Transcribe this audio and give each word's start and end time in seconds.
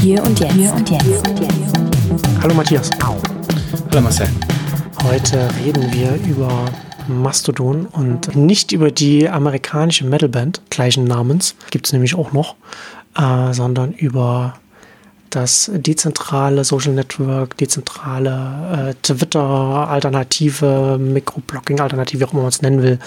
Hier 0.00 0.22
und 0.22 0.38
jetzt. 0.38 0.54
Hier 0.54 0.72
und 0.72 0.90
jetzt. 0.90 1.26
Hallo 2.40 2.54
Matthias. 2.54 2.90
Hallo 3.00 4.00
Marcel. 4.00 4.28
Heute 5.02 5.48
reden 5.64 5.92
wir 5.92 6.14
über 6.28 6.66
Mastodon 7.08 7.86
und 7.86 8.36
nicht 8.36 8.70
über 8.70 8.92
die 8.92 9.28
amerikanische 9.28 10.06
Metalband 10.06 10.62
gleichen 10.70 11.04
Namens, 11.04 11.56
gibt 11.70 11.86
es 11.86 11.92
nämlich 11.92 12.14
auch 12.14 12.32
noch, 12.32 12.54
äh, 13.16 13.52
sondern 13.52 13.92
über 13.92 14.54
das 15.30 15.70
dezentrale 15.74 16.64
Social 16.64 16.92
Network, 16.92 17.56
dezentrale 17.56 18.90
äh, 18.90 18.94
Twitter-Alternative, 19.02 20.98
Microblogging-Alternative, 20.98 22.20
wie 22.20 22.24
auch 22.24 22.32
immer 22.32 22.42
man 22.42 22.48
es 22.48 22.62
nennen 22.62 22.82
will, 22.82 22.98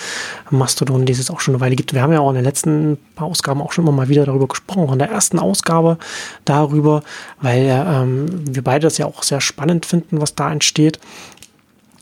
Mastodon, 0.50 1.06
die 1.06 1.14
es 1.14 1.30
auch 1.30 1.40
schon 1.40 1.56
eine 1.56 1.62
Weile 1.62 1.76
gibt. 1.76 1.94
Wir 1.94 2.02
haben 2.02 2.14
ja 2.14 2.20
auch 2.20 2.30
in 2.30 2.36
den 2.36 2.44
letzten 2.44 2.98
paar 3.16 3.28
Ausgaben 3.28 3.62
auch 3.62 3.72
schon 3.72 3.86
immer 3.86 3.92
mal 3.92 4.10
wieder 4.10 4.26
darüber 4.26 4.48
gesprochen, 4.48 4.88
auch 4.88 4.94
in 4.94 5.00
der 5.00 5.10
ersten 5.10 5.40
Ausgabe 5.40 5.98
darüber, 6.46 7.04
weil 7.42 7.66
ähm, 7.70 8.56
wir 8.56 8.64
beide 8.64 8.84
das 8.88 8.98
ja 8.98 9.06
auch 9.06 9.24
sehr 9.24 9.42
spannend 9.42 9.86
finden, 9.86 10.22
was 10.22 10.36
da 10.36 10.52
entsteht. 10.52 11.00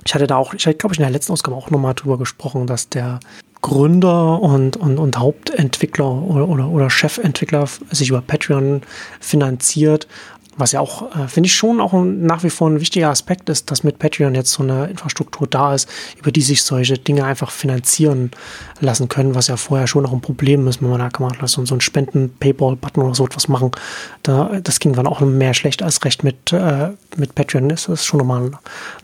Ich 0.05 0.13
hatte 0.15 0.27
da 0.27 0.37
auch, 0.37 0.53
ich 0.53 0.63
glaube 0.63 0.93
ich, 0.93 0.99
in 0.99 1.03
der 1.03 1.11
letzten 1.11 1.33
Ausgabe 1.33 1.55
auch 1.55 1.69
nochmal 1.69 1.93
drüber 1.93 2.17
gesprochen, 2.17 2.67
dass 2.67 2.89
der 2.89 3.19
Gründer 3.61 4.41
und, 4.41 4.77
und, 4.77 4.97
und 4.97 5.19
Hauptentwickler 5.19 6.09
oder, 6.09 6.47
oder, 6.47 6.69
oder 6.69 6.89
Chefentwickler 6.89 7.67
sich 7.91 8.09
über 8.09 8.21
Patreon 8.21 8.81
finanziert. 9.19 10.07
Was 10.55 10.73
ja 10.73 10.81
auch, 10.81 11.15
äh, 11.15 11.29
finde 11.29 11.47
ich 11.47 11.55
schon 11.55 11.79
auch 11.79 11.93
nach 11.93 12.43
wie 12.43 12.49
vor 12.49 12.69
ein 12.69 12.81
wichtiger 12.81 13.09
Aspekt 13.09 13.47
ist, 13.47 13.71
dass 13.71 13.83
mit 13.83 13.97
Patreon 13.97 14.35
jetzt 14.35 14.51
so 14.51 14.61
eine 14.61 14.87
Infrastruktur 14.87 15.47
da 15.47 15.73
ist, 15.73 15.87
über 16.17 16.33
die 16.33 16.41
sich 16.41 16.63
solche 16.63 16.97
Dinge 16.97 17.23
einfach 17.23 17.49
finanzieren 17.49 18.31
lassen 18.81 19.07
können, 19.07 19.35
was 19.35 19.47
ja 19.47 19.55
vorher 19.55 19.87
schon 19.87 20.05
auch 20.05 20.11
ein 20.11 20.19
Problem 20.19 20.67
ist, 20.67 20.81
wenn 20.81 20.89
man 20.89 20.99
da 20.99 21.07
gemacht 21.07 21.41
hat, 21.41 21.47
so, 21.47 21.65
so 21.65 21.75
einen 21.75 21.81
Spenden-Paypal-Button 21.81 23.03
oder 23.03 23.15
so 23.15 23.25
etwas 23.25 23.47
machen. 23.47 23.71
Da, 24.23 24.59
das 24.61 24.81
ging 24.81 24.91
dann 24.91 25.07
auch 25.07 25.21
mehr 25.21 25.53
schlecht 25.53 25.81
als 25.81 26.03
recht 26.03 26.25
mit, 26.25 26.51
äh, 26.51 26.89
mit 27.15 27.35
Patreon. 27.35 27.69
Das 27.69 27.87
ist 27.87 28.05
schon 28.05 28.17
nochmal, 28.17 28.51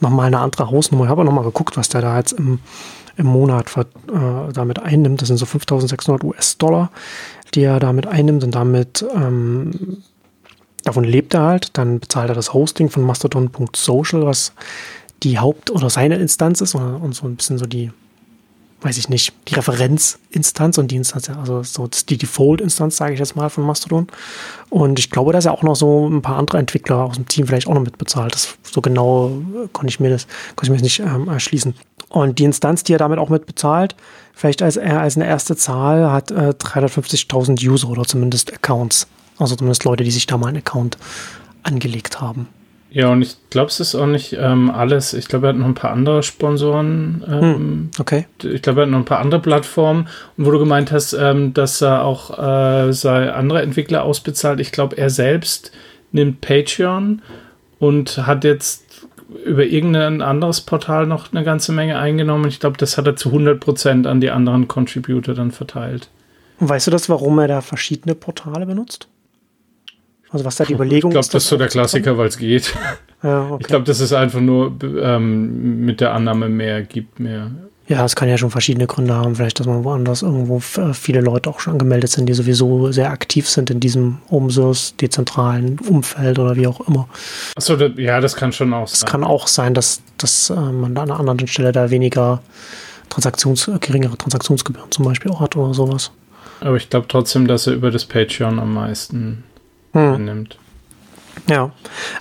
nochmal 0.01 0.27
eine 0.27 0.39
andere 0.39 0.69
Hausnummer. 0.69 1.05
Ich 1.05 1.09
habe 1.09 1.23
nochmal 1.23 1.45
geguckt, 1.45 1.77
was 1.77 1.87
der 1.87 2.01
da 2.01 2.17
jetzt 2.17 2.33
im 2.33 2.59
im 3.17 3.27
Monat 3.27 3.65
äh, 3.77 4.53
damit 4.53 4.79
einnimmt. 4.79 5.21
Das 5.21 5.27
sind 5.27 5.37
so 5.37 5.45
5600 5.45 6.23
US-Dollar, 6.23 6.91
die 7.53 7.63
er 7.63 7.79
damit 7.79 8.07
einnimmt 8.07 8.43
und 8.43 8.53
damit 8.53 9.05
ähm, 9.15 10.03
davon 10.83 11.03
lebt 11.03 11.33
er 11.33 11.41
halt. 11.43 11.77
Dann 11.77 11.99
bezahlt 11.99 12.29
er 12.29 12.35
das 12.35 12.53
Hosting 12.53 12.89
von 12.89 13.03
mastodon.social, 13.03 14.25
was 14.25 14.53
die 15.23 15.39
Haupt- 15.39 15.71
oder 15.71 15.89
seine 15.89 16.15
Instanz 16.17 16.61
ist 16.61 16.75
und, 16.75 17.13
so 17.15 17.25
ein 17.25 17.35
bisschen 17.35 17.57
so 17.57 17.65
die 17.65 17.91
weiß 18.81 18.99
ich 18.99 19.09
nicht, 19.09 19.33
die 19.47 19.55
Referenzinstanz 19.55 20.77
und 20.77 20.91
die 20.91 20.97
Instanz, 20.97 21.27
also 21.29 21.63
so 21.63 21.87
die 21.87 22.17
Default-Instanz, 22.17 22.97
sage 22.97 23.13
ich 23.13 23.19
jetzt 23.19 23.35
mal, 23.35 23.49
von 23.49 23.63
Mastodon. 23.63 24.07
Und 24.69 24.99
ich 24.99 25.09
glaube, 25.09 25.33
dass 25.33 25.45
er 25.45 25.53
auch 25.53 25.63
noch 25.63 25.75
so 25.75 26.07
ein 26.07 26.21
paar 26.21 26.37
andere 26.37 26.59
Entwickler 26.59 26.97
aus 26.97 27.15
dem 27.15 27.27
Team 27.27 27.47
vielleicht 27.47 27.67
auch 27.67 27.73
noch 27.73 27.81
mitbezahlt. 27.81 28.35
Das 28.35 28.55
so 28.61 28.81
genau 28.81 29.41
konnte 29.73 29.89
ich 29.89 29.99
mir 29.99 30.11
das, 30.11 30.27
konnte 30.55 30.65
ich 30.65 30.69
mir 30.69 30.75
das 30.75 30.83
nicht 30.83 30.99
ähm, 30.99 31.27
erschließen. 31.27 31.73
Und 32.09 32.39
die 32.39 32.43
Instanz, 32.43 32.83
die 32.83 32.93
er 32.93 32.99
damit 32.99 33.19
auch 33.19 33.29
mitbezahlt, 33.29 33.95
vielleicht 34.33 34.61
als 34.61 34.77
er 34.77 35.01
als 35.01 35.15
eine 35.15 35.27
erste 35.27 35.55
Zahl, 35.55 36.11
hat 36.11 36.31
äh, 36.31 36.53
350.000 36.57 37.67
User 37.67 37.89
oder 37.89 38.03
zumindest 38.03 38.53
Accounts. 38.53 39.07
Also 39.37 39.55
zumindest 39.55 39.83
Leute, 39.83 40.03
die 40.03 40.11
sich 40.11 40.27
da 40.27 40.37
mal 40.37 40.47
einen 40.47 40.57
Account 40.57 40.97
angelegt 41.63 42.21
haben. 42.21 42.47
Ja, 42.95 43.09
und 43.09 43.21
ich 43.23 43.35
glaube, 43.49 43.67
es 43.67 43.81
ist 43.81 43.93
auch 43.93 44.05
nicht 44.05 44.37
ähm, 44.39 44.71
alles. 44.71 45.13
Ich 45.13 45.27
glaube, 45.27 45.47
er 45.47 45.49
hat 45.49 45.57
noch 45.57 45.65
ein 45.65 45.73
paar 45.73 45.91
andere 45.91 46.23
Sponsoren. 46.23 47.25
Ähm, 47.27 47.41
hm, 47.41 47.89
okay. 47.99 48.25
Ich 48.41 48.61
glaube, 48.61 48.79
er 48.79 48.83
hat 48.83 48.91
noch 48.91 48.99
ein 48.99 49.05
paar 49.05 49.19
andere 49.19 49.41
Plattformen. 49.41 50.07
Und 50.37 50.45
wo 50.45 50.51
du 50.51 50.59
gemeint 50.59 50.93
hast, 50.93 51.11
ähm, 51.11 51.53
dass 51.53 51.81
er 51.81 52.05
auch 52.05 52.39
äh, 52.39 52.93
sei 52.93 53.33
andere 53.33 53.61
Entwickler 53.61 54.03
ausbezahlt. 54.03 54.61
Ich 54.61 54.71
glaube, 54.71 54.97
er 54.97 55.09
selbst 55.09 55.73
nimmt 56.13 56.39
Patreon 56.39 57.21
und 57.79 58.25
hat 58.25 58.45
jetzt 58.45 59.05
über 59.43 59.65
irgendein 59.65 60.21
anderes 60.21 60.61
Portal 60.61 61.07
noch 61.07 61.33
eine 61.33 61.43
ganze 61.43 61.71
Menge 61.71 61.97
eingenommen. 61.97 62.47
Ich 62.47 62.59
glaube, 62.59 62.77
das 62.77 62.97
hat 62.97 63.07
er 63.07 63.15
zu 63.15 63.29
100% 63.29 64.07
an 64.07 64.21
die 64.21 64.29
anderen 64.29 64.67
Contributor 64.67 65.33
dann 65.33 65.51
verteilt. 65.51 66.09
weißt 66.59 66.87
du 66.87 66.91
das, 66.91 67.09
warum 67.09 67.39
er 67.39 67.47
da 67.47 67.61
verschiedene 67.61 68.15
Portale 68.15 68.65
benutzt? 68.65 69.07
Also 70.29 70.43
was 70.43 70.57
da 70.57 70.65
die 70.65 70.73
Überlegung 70.73 71.11
ist? 71.11 71.15
Ich 71.15 71.21
glaube, 71.21 71.33
das 71.33 71.43
ist 71.43 71.49
so 71.49 71.57
der 71.57 71.67
Klassiker, 71.67 72.17
weil 72.17 72.27
es 72.27 72.37
geht. 72.37 72.73
Ja, 73.23 73.49
okay. 73.49 73.57
Ich 73.61 73.67
glaube, 73.67 73.85
das 73.85 74.01
ist 74.01 74.13
einfach 74.13 74.41
nur 74.41 74.75
ähm, 74.83 75.83
mit 75.83 75.99
der 75.99 76.13
Annahme 76.13 76.49
mehr 76.49 76.83
gibt 76.83 77.19
mehr. 77.19 77.49
Ja, 77.87 78.03
es 78.03 78.15
kann 78.15 78.27
ja 78.27 78.37
schon 78.37 78.49
verschiedene 78.49 78.87
Gründe 78.87 79.13
haben. 79.13 79.35
Vielleicht, 79.35 79.59
dass 79.59 79.67
man 79.67 79.83
woanders 79.83 80.23
irgendwo 80.23 80.57
äh, 80.57 80.93
viele 80.93 81.21
Leute 81.21 81.49
auch 81.49 81.59
schon 81.59 81.73
angemeldet 81.73 82.09
sind, 82.09 82.25
die 82.25 82.33
sowieso 82.33 82.91
sehr 82.91 83.11
aktiv 83.11 83.47
sind 83.47 83.69
in 83.69 83.79
diesem 83.79 84.17
Open 84.29 84.49
Source 84.49 84.95
dezentralen 84.95 85.77
Umfeld 85.87 86.39
oder 86.39 86.55
wie 86.55 86.65
auch 86.65 86.81
immer. 86.87 87.07
Achso, 87.55 87.75
ja, 87.75 88.19
das 88.19 88.35
kann 88.35 88.51
schon 88.51 88.73
auch 88.73 88.87
sein. 88.87 88.95
Es 88.95 89.05
kann 89.05 89.23
auch 89.23 89.47
sein, 89.47 89.75
dass, 89.75 90.01
dass 90.17 90.49
äh, 90.49 90.55
man 90.55 90.97
an 90.97 91.11
einer 91.11 91.19
anderen 91.19 91.47
Stelle 91.47 91.71
da 91.71 91.91
weniger 91.91 92.41
Transaktions, 93.09 93.67
äh, 93.67 93.77
geringere 93.79 94.17
Transaktionsgebühren 94.17 94.91
zum 94.91 95.05
Beispiel 95.05 95.31
auch 95.31 95.41
hat 95.41 95.55
oder 95.55 95.73
sowas. 95.75 96.11
Aber 96.61 96.77
ich 96.77 96.89
glaube 96.89 97.07
trotzdem, 97.07 97.47
dass 97.47 97.67
er 97.67 97.73
über 97.73 97.91
das 97.91 98.05
Patreon 98.05 98.59
am 98.59 98.73
meisten 98.73 99.43
hm. 99.93 100.25
nimmt. 100.25 100.57
Ja, 101.47 101.71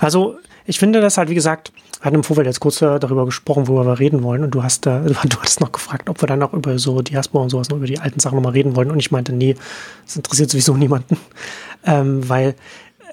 also 0.00 0.38
ich 0.66 0.78
finde 0.78 1.00
das 1.00 1.16
halt, 1.16 1.31
wie 1.31 1.34
gesagt, 1.34 1.72
wir 2.04 2.09
hatten 2.09 2.16
im 2.16 2.22
Vorfeld 2.22 2.47
jetzt 2.47 2.60
kurz 2.60 2.82
äh, 2.82 2.98
darüber 2.98 3.25
gesprochen, 3.25 3.66
worüber 3.66 3.92
wir 3.92 3.98
reden 3.98 4.22
wollen. 4.22 4.44
Und 4.44 4.50
du 4.50 4.62
hast, 4.62 4.84
äh, 4.84 5.00
du 5.04 5.15
hattest 5.15 5.62
noch 5.62 5.72
gefragt, 5.72 6.10
ob 6.10 6.20
wir 6.22 6.26
dann 6.26 6.42
auch 6.42 6.53
über 6.53 6.78
so 6.78 7.00
Diaspora 7.00 7.44
und 7.44 7.48
sowas, 7.48 7.70
noch 7.70 7.78
über 7.78 7.87
die 7.87 7.98
alten 7.98 8.20
Sachen 8.20 8.34
nochmal 8.34 8.53
reden 8.53 8.76
wollen. 8.76 8.91
Und 8.91 8.98
ich 8.98 9.10
meinte, 9.10 9.32
nee, 9.32 9.56
das 10.04 10.16
interessiert 10.16 10.50
sowieso 10.50 10.75
niemanden. 10.76 11.16
Ähm, 11.82 12.28
weil, 12.28 12.56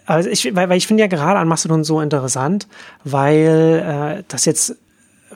also 0.06 0.30
ich, 0.30 0.53
weil, 0.53 0.68
weil 0.68 0.78
ich 0.78 0.88
finde 0.88 1.03
ja 1.03 1.07
gerade 1.07 1.40
an 1.40 1.47
Mastodon 1.47 1.85
so 1.85 2.01
interessant, 2.01 2.68
weil 3.06 4.19
äh, 4.19 4.24
das 4.28 4.44
jetzt 4.44 4.75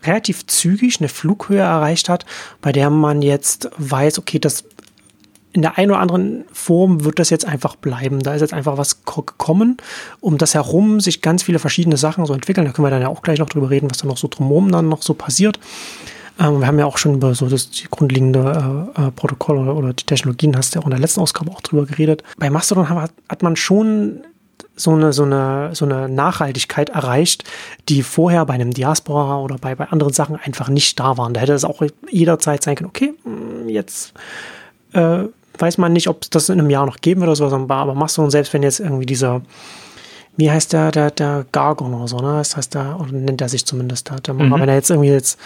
relativ 0.03 0.45
zügig 0.47 0.99
eine 0.99 1.07
Flughöhe 1.07 1.61
erreicht 1.61 2.09
hat, 2.09 2.25
bei 2.59 2.73
der 2.73 2.89
man 2.89 3.21
jetzt 3.21 3.69
weiß, 3.77 4.19
okay, 4.19 4.37
das 4.37 4.65
in 5.55 5.61
der 5.61 5.77
einen 5.77 5.91
oder 5.91 6.01
anderen 6.01 6.43
Form 6.51 7.05
wird 7.05 7.17
das 7.17 7.29
jetzt 7.29 7.45
einfach 7.45 7.77
bleiben. 7.77 8.19
Da 8.19 8.33
ist 8.33 8.41
jetzt 8.41 8.53
einfach 8.53 8.77
was 8.77 9.05
gekommen, 9.05 9.77
um 10.19 10.37
das 10.37 10.53
herum 10.53 10.99
sich 10.99 11.21
ganz 11.21 11.43
viele 11.43 11.59
verschiedene 11.59 11.95
Sachen 11.95 12.25
so 12.25 12.33
entwickeln. 12.33 12.65
Da 12.65 12.73
können 12.73 12.85
wir 12.85 12.89
dann 12.91 13.01
ja 13.01 13.07
auch 13.07 13.21
gleich 13.21 13.39
noch 13.39 13.47
drüber 13.47 13.69
reden, 13.69 13.89
was 13.89 13.99
da 13.99 14.07
noch 14.07 14.17
so 14.17 14.27
drumherum 14.27 14.69
dann 14.69 14.89
noch 14.89 15.01
so 15.01 15.13
passiert. 15.13 15.57
Ähm, 16.41 16.59
wir 16.59 16.67
haben 16.67 16.77
ja 16.77 16.85
auch 16.85 16.97
schon 16.97 17.13
über 17.15 17.33
so 17.35 17.47
das 17.47 17.69
grundlegende 17.89 18.91
äh, 18.97 19.07
äh, 19.07 19.11
Protokoll 19.11 19.59
oder, 19.59 19.77
oder, 19.77 19.93
die 19.93 20.03
Technologien, 20.03 20.57
hast 20.57 20.75
du 20.75 20.79
ja 20.79 20.81
auch 20.81 20.87
in 20.87 20.91
der 20.91 20.99
letzten 20.99 21.21
Ausgabe 21.21 21.51
auch 21.51 21.61
drüber 21.61 21.85
geredet. 21.85 22.21
Bei 22.37 22.49
Mastodon 22.49 22.89
hat, 22.89 23.13
hat 23.29 23.41
man 23.41 23.55
schon 23.55 24.25
so 24.75 24.91
eine, 24.91 25.13
so 25.13 25.23
eine, 25.23 25.69
so 25.71 25.85
eine 25.85 26.09
Nachhaltigkeit 26.09 26.89
erreicht, 26.89 27.45
die 27.87 28.03
vorher 28.03 28.45
bei 28.45 28.55
einem 28.55 28.71
Diaspora 28.71 29.39
oder 29.39 29.57
bei, 29.57 29.73
bei 29.75 29.87
anderen 29.87 30.11
Sachen 30.11 30.35
einfach 30.35 30.67
nicht 30.67 30.99
da 30.99 31.17
waren. 31.17 31.33
Da 31.33 31.39
hätte 31.39 31.53
es 31.53 31.63
auch 31.63 31.81
jederzeit 32.11 32.61
sein 32.61 32.75
können, 32.75 32.89
okay, 32.89 33.13
hm, 33.23 33.69
jetzt 33.69 34.13
äh, 34.91 35.23
weiß 35.59 35.77
man 35.77 35.93
nicht, 35.93 36.07
ob 36.07 36.23
es 36.23 36.29
das 36.29 36.49
in 36.49 36.59
einem 36.59 36.69
Jahr 36.69 36.85
noch 36.85 36.97
geben 36.97 37.21
wird 37.21 37.29
oder 37.29 37.49
so, 37.49 37.55
aber 37.55 37.93
Mastodon, 37.95 38.31
selbst 38.31 38.53
wenn 38.53 38.63
jetzt 38.63 38.79
irgendwie 38.79 39.05
dieser, 39.05 39.41
wie 40.37 40.51
heißt 40.51 40.73
der, 40.73 40.91
der, 40.91 41.11
der 41.11 41.45
Gargon 41.51 41.93
oder 41.93 42.07
so, 42.07 42.17
ne? 42.17 42.37
Das 42.37 42.57
heißt 42.57 42.73
der, 42.73 42.99
oder 42.99 43.11
nennt 43.11 43.41
er 43.41 43.49
sich 43.49 43.65
zumindest 43.65 44.09
da. 44.09 44.33
Mhm. 44.33 44.53
Aber 44.53 44.61
wenn 44.61 44.69
er 44.69 44.75
jetzt 44.75 44.89
irgendwie 44.89 45.09
jetzt 45.09 45.39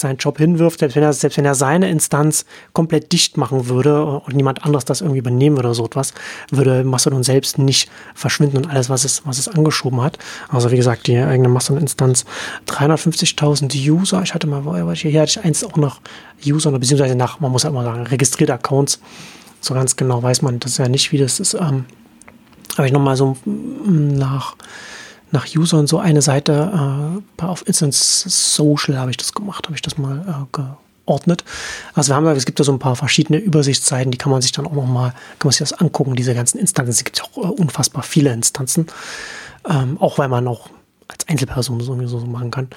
seinen 0.00 0.16
Job 0.16 0.38
hinwirft, 0.38 0.80
selbst 0.80 0.96
wenn 0.96 1.02
er, 1.02 1.12
selbst 1.12 1.38
wenn 1.38 1.44
er 1.44 1.54
seine 1.54 1.90
Instanz 1.90 2.44
komplett 2.72 3.12
dicht 3.12 3.36
machen 3.36 3.68
würde 3.68 4.04
und 4.04 4.34
niemand 4.34 4.64
anderes 4.64 4.84
das 4.84 5.00
irgendwie 5.00 5.18
übernehmen 5.18 5.56
würde 5.56 5.68
oder 5.68 5.74
so 5.74 5.84
etwas, 5.84 6.14
würde 6.50 6.84
Mastodon 6.84 7.22
selbst 7.22 7.58
nicht 7.58 7.90
verschwinden 8.14 8.58
und 8.58 8.70
alles, 8.70 8.90
was 8.90 9.04
es, 9.04 9.26
was 9.26 9.38
es 9.38 9.48
angeschoben 9.48 10.02
hat. 10.02 10.18
Also 10.48 10.70
wie 10.70 10.76
gesagt, 10.76 11.06
die 11.06 11.18
eigene 11.18 11.48
Mastodon-Instanz 11.48 12.24
350.000 12.68 13.90
User. 13.90 14.22
Ich 14.22 14.34
hatte 14.34 14.46
mal, 14.46 14.62
hier 14.94 15.20
hatte 15.20 15.40
ich 15.40 15.44
eins 15.44 15.64
auch 15.64 15.76
noch 15.76 16.00
User, 16.44 16.70
beziehungsweise 16.72 17.14
nach, 17.14 17.40
man 17.40 17.52
muss 17.52 17.62
ja 17.62 17.70
immer 17.70 17.84
sagen, 17.84 18.06
registrierte 18.06 18.54
Accounts 18.54 19.00
so 19.62 19.74
ganz 19.74 19.96
genau 19.96 20.22
weiß 20.22 20.42
man 20.42 20.60
das 20.60 20.76
ja 20.76 20.88
nicht, 20.88 21.12
wie 21.12 21.18
das 21.18 21.40
ist. 21.40 21.54
Ähm, 21.54 21.86
habe 22.76 22.86
ich 22.86 22.92
nochmal 22.92 23.16
so 23.16 23.36
mm, 23.44 24.08
nach, 24.08 24.56
nach 25.30 25.46
Usern 25.54 25.86
so 25.86 25.98
eine 25.98 26.20
Seite 26.20 27.22
äh, 27.38 27.42
auf 27.42 27.66
Instance 27.66 28.24
Social 28.26 28.98
habe 28.98 29.10
ich 29.10 29.16
das 29.16 29.32
gemacht, 29.32 29.66
habe 29.66 29.76
ich 29.76 29.82
das 29.82 29.96
mal 29.96 30.20
äh, 30.52 30.60
geordnet. 31.06 31.44
Also 31.94 32.10
wir 32.10 32.16
haben, 32.16 32.26
es 32.26 32.44
gibt 32.44 32.60
da 32.60 32.64
so 32.64 32.72
ein 32.72 32.78
paar 32.78 32.96
verschiedene 32.96 33.38
Übersichtsseiten, 33.38 34.10
die 34.10 34.18
kann 34.18 34.32
man 34.32 34.42
sich 34.42 34.52
dann 34.52 34.66
auch 34.66 34.72
nochmal, 34.72 35.10
kann 35.38 35.48
man 35.48 35.52
sich 35.52 35.60
das 35.60 35.72
angucken, 35.72 36.16
diese 36.16 36.34
ganzen 36.34 36.58
Instanzen. 36.58 36.90
Es 36.90 37.04
gibt 37.04 37.22
auch 37.22 37.36
äh, 37.36 37.40
unfassbar 37.46 38.02
viele 38.02 38.32
Instanzen. 38.32 38.86
Ähm, 39.68 39.96
auch 40.00 40.18
weil 40.18 40.28
man 40.28 40.48
auch 40.48 40.70
als 41.12 41.28
Einzelperson 41.28 41.78
das 41.78 41.88
irgendwie 41.88 42.08
so 42.08 42.18
machen 42.20 42.50
kann. 42.50 42.68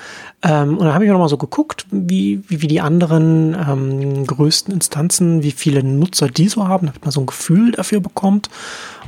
Ähm, 0.44 0.78
und 0.78 0.86
dann 0.86 0.94
habe 0.94 1.06
ich 1.06 1.12
auch 1.12 1.16
noch 1.16 1.22
mal 1.22 1.30
so 1.30 1.38
geguckt, 1.38 1.86
wie, 1.92 2.42
wie, 2.48 2.62
wie 2.62 2.68
die 2.68 2.82
anderen 2.82 3.54
ähm, 3.54 4.26
größten 4.26 4.74
Instanzen, 4.74 5.44
wie 5.44 5.52
viele 5.52 5.84
Nutzer 5.84 6.28
die 6.28 6.48
so 6.48 6.68
haben, 6.68 6.88
damit 6.88 7.04
man 7.04 7.12
so 7.12 7.22
ein 7.22 7.26
Gefühl 7.26 7.72
dafür 7.72 8.00
bekommt. 8.00 8.50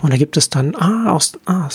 Und 0.01 0.11
da 0.11 0.17
gibt 0.17 0.37
es 0.37 0.49
dann, 0.49 0.75
ah, 0.75 1.11
aus, 1.11 1.33
ah, 1.45 1.69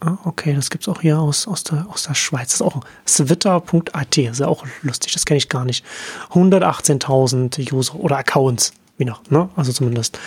ah 0.00 0.18
okay, 0.24 0.54
das 0.54 0.70
gibt 0.70 0.84
es 0.84 0.88
auch 0.88 1.00
hier 1.00 1.18
aus, 1.18 1.46
aus, 1.46 1.64
der, 1.64 1.86
aus 1.90 2.04
der 2.04 2.14
Schweiz. 2.14 2.58
Das 2.58 2.60
ist 2.60 2.62
auch 2.62 2.80
twitter.at, 3.06 4.16
das 4.16 4.32
ist 4.32 4.40
ja 4.40 4.48
auch 4.48 4.64
lustig, 4.82 5.12
das 5.12 5.24
kenne 5.24 5.38
ich 5.38 5.48
gar 5.48 5.64
nicht. 5.64 5.84
118.000 6.32 7.72
User 7.72 7.94
oder 7.96 8.18
Accounts, 8.18 8.72
wie 8.98 9.04
noch, 9.04 9.22
ne? 9.30 9.48
Also 9.56 9.72
zumindest 9.72 10.18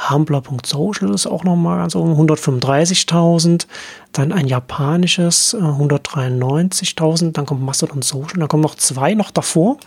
Hambler.social 0.00 1.14
ist 1.14 1.26
auch 1.26 1.44
nochmal 1.44 1.78
ganz 1.78 1.94
oben, 1.94 2.14
135.000. 2.14 3.66
Dann 4.12 4.32
ein 4.32 4.46
japanisches, 4.46 5.56
193.000. 5.56 7.32
Dann 7.32 7.46
kommt 7.46 7.62
Mastodon 7.62 8.02
Social. 8.02 8.38
Dann 8.38 8.48
kommen 8.48 8.62
noch 8.62 8.74
zwei 8.74 9.14
noch 9.14 9.30
davor. 9.30 9.78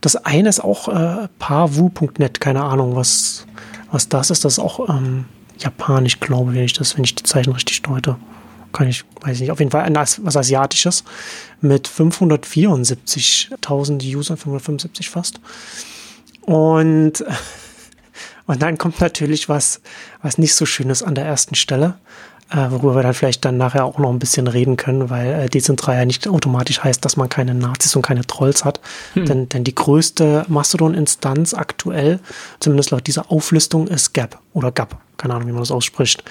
Das 0.00 0.16
eine 0.16 0.48
ist 0.48 0.60
auch 0.60 0.88
äh, 0.88 1.28
pavu.net, 1.38 2.40
keine 2.40 2.62
Ahnung, 2.62 2.96
was, 2.96 3.46
was 3.90 4.08
das 4.08 4.30
ist. 4.30 4.44
Das 4.44 4.54
ist 4.54 4.58
auch 4.58 4.88
ähm, 4.88 5.26
japanisch, 5.58 6.18
glaube 6.20 6.58
ich, 6.58 6.72
das, 6.72 6.96
wenn 6.96 7.04
ich 7.04 7.14
die 7.14 7.24
Zeichen 7.24 7.52
richtig 7.52 7.82
deute. 7.82 8.16
Kann 8.72 8.88
ich, 8.88 9.04
weiß 9.20 9.34
ich 9.34 9.40
nicht. 9.42 9.50
Auf 9.50 9.58
jeden 9.58 9.72
Fall 9.72 9.92
was 9.94 10.36
Asiatisches 10.36 11.04
mit 11.60 11.88
574.000 11.88 14.16
Usern, 14.16 14.36
575 14.36 15.10
fast. 15.10 15.40
Und, 16.42 17.24
und 18.50 18.60
dann 18.60 18.78
kommt 18.78 19.00
natürlich 19.00 19.48
was, 19.48 19.80
was 20.22 20.38
nicht 20.38 20.54
so 20.54 20.66
Schönes 20.66 21.02
an 21.02 21.14
der 21.14 21.24
ersten 21.24 21.54
Stelle 21.54 21.94
äh, 22.50 22.70
worüber 22.70 22.96
wir 22.96 23.02
dann 23.04 23.14
vielleicht 23.14 23.44
dann 23.44 23.56
nachher 23.56 23.84
auch 23.84 23.98
noch 23.98 24.10
ein 24.10 24.18
bisschen 24.18 24.48
reden 24.48 24.76
können, 24.76 25.08
weil 25.08 25.44
äh, 25.44 25.48
dezentral 25.48 25.96
ja 25.96 26.04
nicht 26.04 26.26
automatisch 26.26 26.82
heißt, 26.82 27.04
dass 27.04 27.16
man 27.16 27.28
keine 27.28 27.54
Nazis 27.54 27.94
und 27.94 28.02
keine 28.02 28.26
Trolls 28.26 28.64
hat. 28.64 28.80
Hm. 29.14 29.26
Denn, 29.26 29.48
denn 29.48 29.62
die 29.62 29.74
größte 29.74 30.46
Mastodon-Instanz 30.48 31.54
aktuell, 31.54 32.18
zumindest 32.58 32.90
laut 32.90 33.06
dieser 33.06 33.30
Auflistung, 33.30 33.86
ist 33.86 34.14
Gap 34.14 34.38
oder 34.52 34.72
Gap. 34.72 34.96
Keine 35.16 35.34
Ahnung, 35.34 35.46
wie 35.46 35.52
man 35.52 35.62
das 35.62 35.70
ausspricht. 35.70 36.24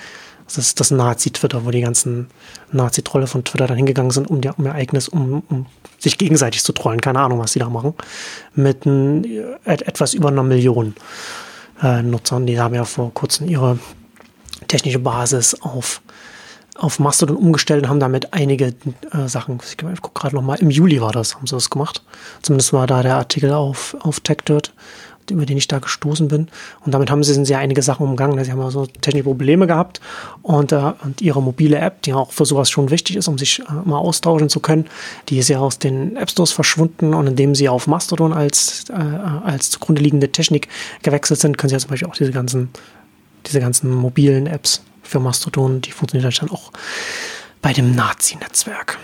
Das 0.46 0.58
ist 0.58 0.80
das 0.80 0.92
Nazi-Twitter, 0.92 1.64
wo 1.64 1.72
die 1.72 1.82
ganzen 1.82 2.28
Nazi-Trolle 2.74 3.28
von 3.28 3.46
Twitter 3.46 3.68
dann 3.68 3.78
hingegangen 3.78 4.12
sind, 4.12 4.28
um, 4.30 4.42
um 4.58 4.66
ihr 4.66 4.74
eigenes, 4.74 5.08
um, 5.08 5.44
um 5.48 5.68
sich 6.00 6.18
gegenseitig 6.18 6.64
zu 6.64 6.74
trollen. 6.74 7.00
Keine 7.00 7.20
Ahnung, 7.20 7.40
was 7.40 7.54
die 7.54 7.60
da 7.60 7.70
machen. 7.70 7.94
Mit 8.56 8.86
ein, 8.86 9.26
etwas 9.64 10.16
über 10.16 10.30
einer 10.30 10.44
Million 10.44 10.96
äh, 11.82 12.02
Nutzern. 12.02 12.46
Die 12.46 12.60
haben 12.60 12.76
ja 12.76 12.86
vor 12.86 13.14
kurzem 13.14 13.48
ihre 13.48 13.80
technische 14.68 15.00
Basis 15.00 15.56
auf, 15.62 16.02
auf 16.76 17.00
Mastodon 17.00 17.38
umgestellt 17.38 17.84
und 17.84 17.90
haben 17.90 18.00
damit 18.00 18.34
einige 18.34 18.74
äh, 19.12 19.28
Sachen, 19.28 19.60
ich 19.64 19.78
gucke 19.78 20.20
gerade 20.20 20.36
nochmal, 20.36 20.60
im 20.60 20.70
Juli 20.70 21.02
war 21.02 21.12
das, 21.12 21.36
haben 21.36 21.48
sie 21.48 21.56
das 21.56 21.70
gemacht. 21.70 22.04
Zumindest 22.42 22.74
war 22.74 22.88
da 22.88 23.04
der 23.04 23.16
Artikel 23.16 23.52
auf, 23.52 23.96
auf 24.00 24.20
TechDirt, 24.20 24.74
über 25.32 25.46
den 25.46 25.58
ich 25.58 25.68
da 25.68 25.80
gestoßen 25.80 26.28
bin. 26.28 26.48
Und 26.86 26.94
damit 26.94 27.10
haben 27.10 27.24
sie 27.24 27.34
sind 27.34 27.46
sehr 27.46 27.60
einige 27.60 27.82
Sachen 27.82 28.08
umgangen. 28.08 28.44
Sie 28.44 28.52
haben 28.52 28.62
also 28.62 28.86
technische 28.86 29.24
Probleme 29.24 29.68
gehabt 29.68 30.00
und, 30.42 30.72
äh, 30.72 30.94
und 31.04 31.22
ihre 31.22 31.42
mobile 31.42 31.78
App, 31.78 32.02
die 32.04 32.14
auch 32.14 32.32
für 32.32 32.46
sowas 32.46 32.70
schon 32.70 32.90
wichtig 32.90 33.16
ist, 33.16 33.28
um 33.28 33.38
sich 33.38 33.60
äh, 33.60 33.64
mal 33.86 33.98
austauschen 33.98 34.50
zu 34.50 34.60
können, 34.60 34.86
die 35.30 35.40
ist 35.40 35.50
ja 35.50 35.60
aus 35.60 35.80
den 35.80 36.16
App 36.16 36.30
Stores 36.30 36.52
verschwunden 36.52 37.14
und 37.14 37.28
indem 37.28 37.56
sie 37.56 37.70
auf 37.70 37.88
Mastodon 37.88 38.34
als, 38.34 38.86
äh, 38.90 38.94
als 38.94 39.70
zugrunde 39.72 40.02
liegende 40.02 40.32
Technik 40.32 40.68
gewechselt 41.04 41.40
sind, 41.40 41.58
können 41.58 41.70
sie 41.70 41.76
ja 41.76 41.80
zum 41.80 41.90
Beispiel 41.90 42.08
auch 42.08 42.16
diese 42.16 42.32
ganzen 42.32 42.70
diese 43.46 43.60
ganzen 43.60 43.94
mobilen 43.94 44.48
Apps 44.48 44.84
für 45.02 45.20
Mastodon, 45.20 45.82
die 45.82 45.92
funktionieren 45.92 46.34
dann 46.40 46.52
auch 46.52 46.72
bei 47.62 47.74
dem 47.74 47.96
Nazi-Netzwerk. 47.96 48.98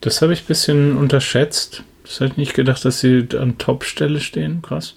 Das 0.00 0.22
habe 0.22 0.32
ich 0.32 0.42
ein 0.42 0.46
bisschen 0.46 0.96
unterschätzt. 0.96 1.82
Das 2.02 2.20
hätte 2.20 2.32
ich 2.32 2.36
nicht 2.36 2.54
gedacht, 2.54 2.84
dass 2.84 3.00
sie 3.00 3.26
an 3.38 3.58
Top-Stelle 3.58 4.20
stehen. 4.20 4.62
Krass. 4.62 4.94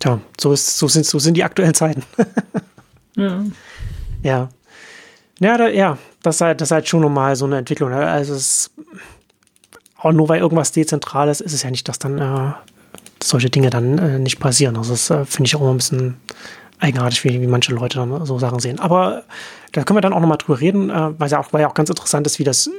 Tja, 0.00 0.20
so, 0.38 0.52
ist, 0.52 0.78
so, 0.78 0.88
sind, 0.88 1.06
so 1.06 1.18
sind 1.18 1.36
die 1.36 1.44
aktuellen 1.44 1.74
Zeiten. 1.74 2.02
ja. 3.16 3.44
Ja. 4.22 4.48
Ja, 5.38 5.58
da, 5.58 5.68
ja 5.68 5.98
das, 6.22 6.36
ist 6.36 6.40
halt, 6.40 6.60
das 6.60 6.68
ist 6.68 6.72
halt 6.72 6.88
schon 6.88 7.00
nochmal 7.00 7.36
so 7.36 7.44
eine 7.44 7.58
Entwicklung. 7.58 7.90
Ne? 7.90 8.06
Also 8.06 8.34
es 8.34 8.70
auch 9.98 10.12
nur 10.12 10.28
weil 10.28 10.40
irgendwas 10.40 10.72
dezentral 10.72 11.28
ist, 11.28 11.40
ist 11.40 11.52
es 11.52 11.62
ja 11.62 11.70
nicht, 11.70 11.88
dass 11.88 11.98
dann 11.98 12.18
äh, 12.18 12.52
solche 13.22 13.50
Dinge 13.50 13.70
dann 13.70 13.98
äh, 13.98 14.18
nicht 14.18 14.38
passieren. 14.38 14.76
Also 14.76 14.92
das 14.92 15.10
äh, 15.10 15.24
finde 15.24 15.48
ich 15.48 15.56
auch 15.56 15.60
immer 15.62 15.70
ein 15.70 15.78
bisschen 15.78 16.16
eigenartig, 16.78 17.24
wie, 17.24 17.40
wie 17.40 17.46
manche 17.46 17.72
Leute 17.72 17.98
dann 17.98 18.26
so 18.26 18.38
Sachen 18.38 18.60
sehen. 18.60 18.78
Aber 18.78 19.24
da 19.72 19.82
können 19.84 19.96
wir 19.96 20.02
dann 20.02 20.12
auch 20.12 20.20
nochmal 20.20 20.38
drüber 20.38 20.60
reden, 20.60 20.90
äh, 20.90 21.18
weil, 21.18 21.30
ja 21.30 21.40
auch, 21.40 21.52
weil 21.52 21.62
ja 21.62 21.68
auch 21.68 21.74
ganz 21.74 21.88
interessant 21.88 22.26
ist, 22.26 22.38
wie 22.38 22.44
das 22.44 22.70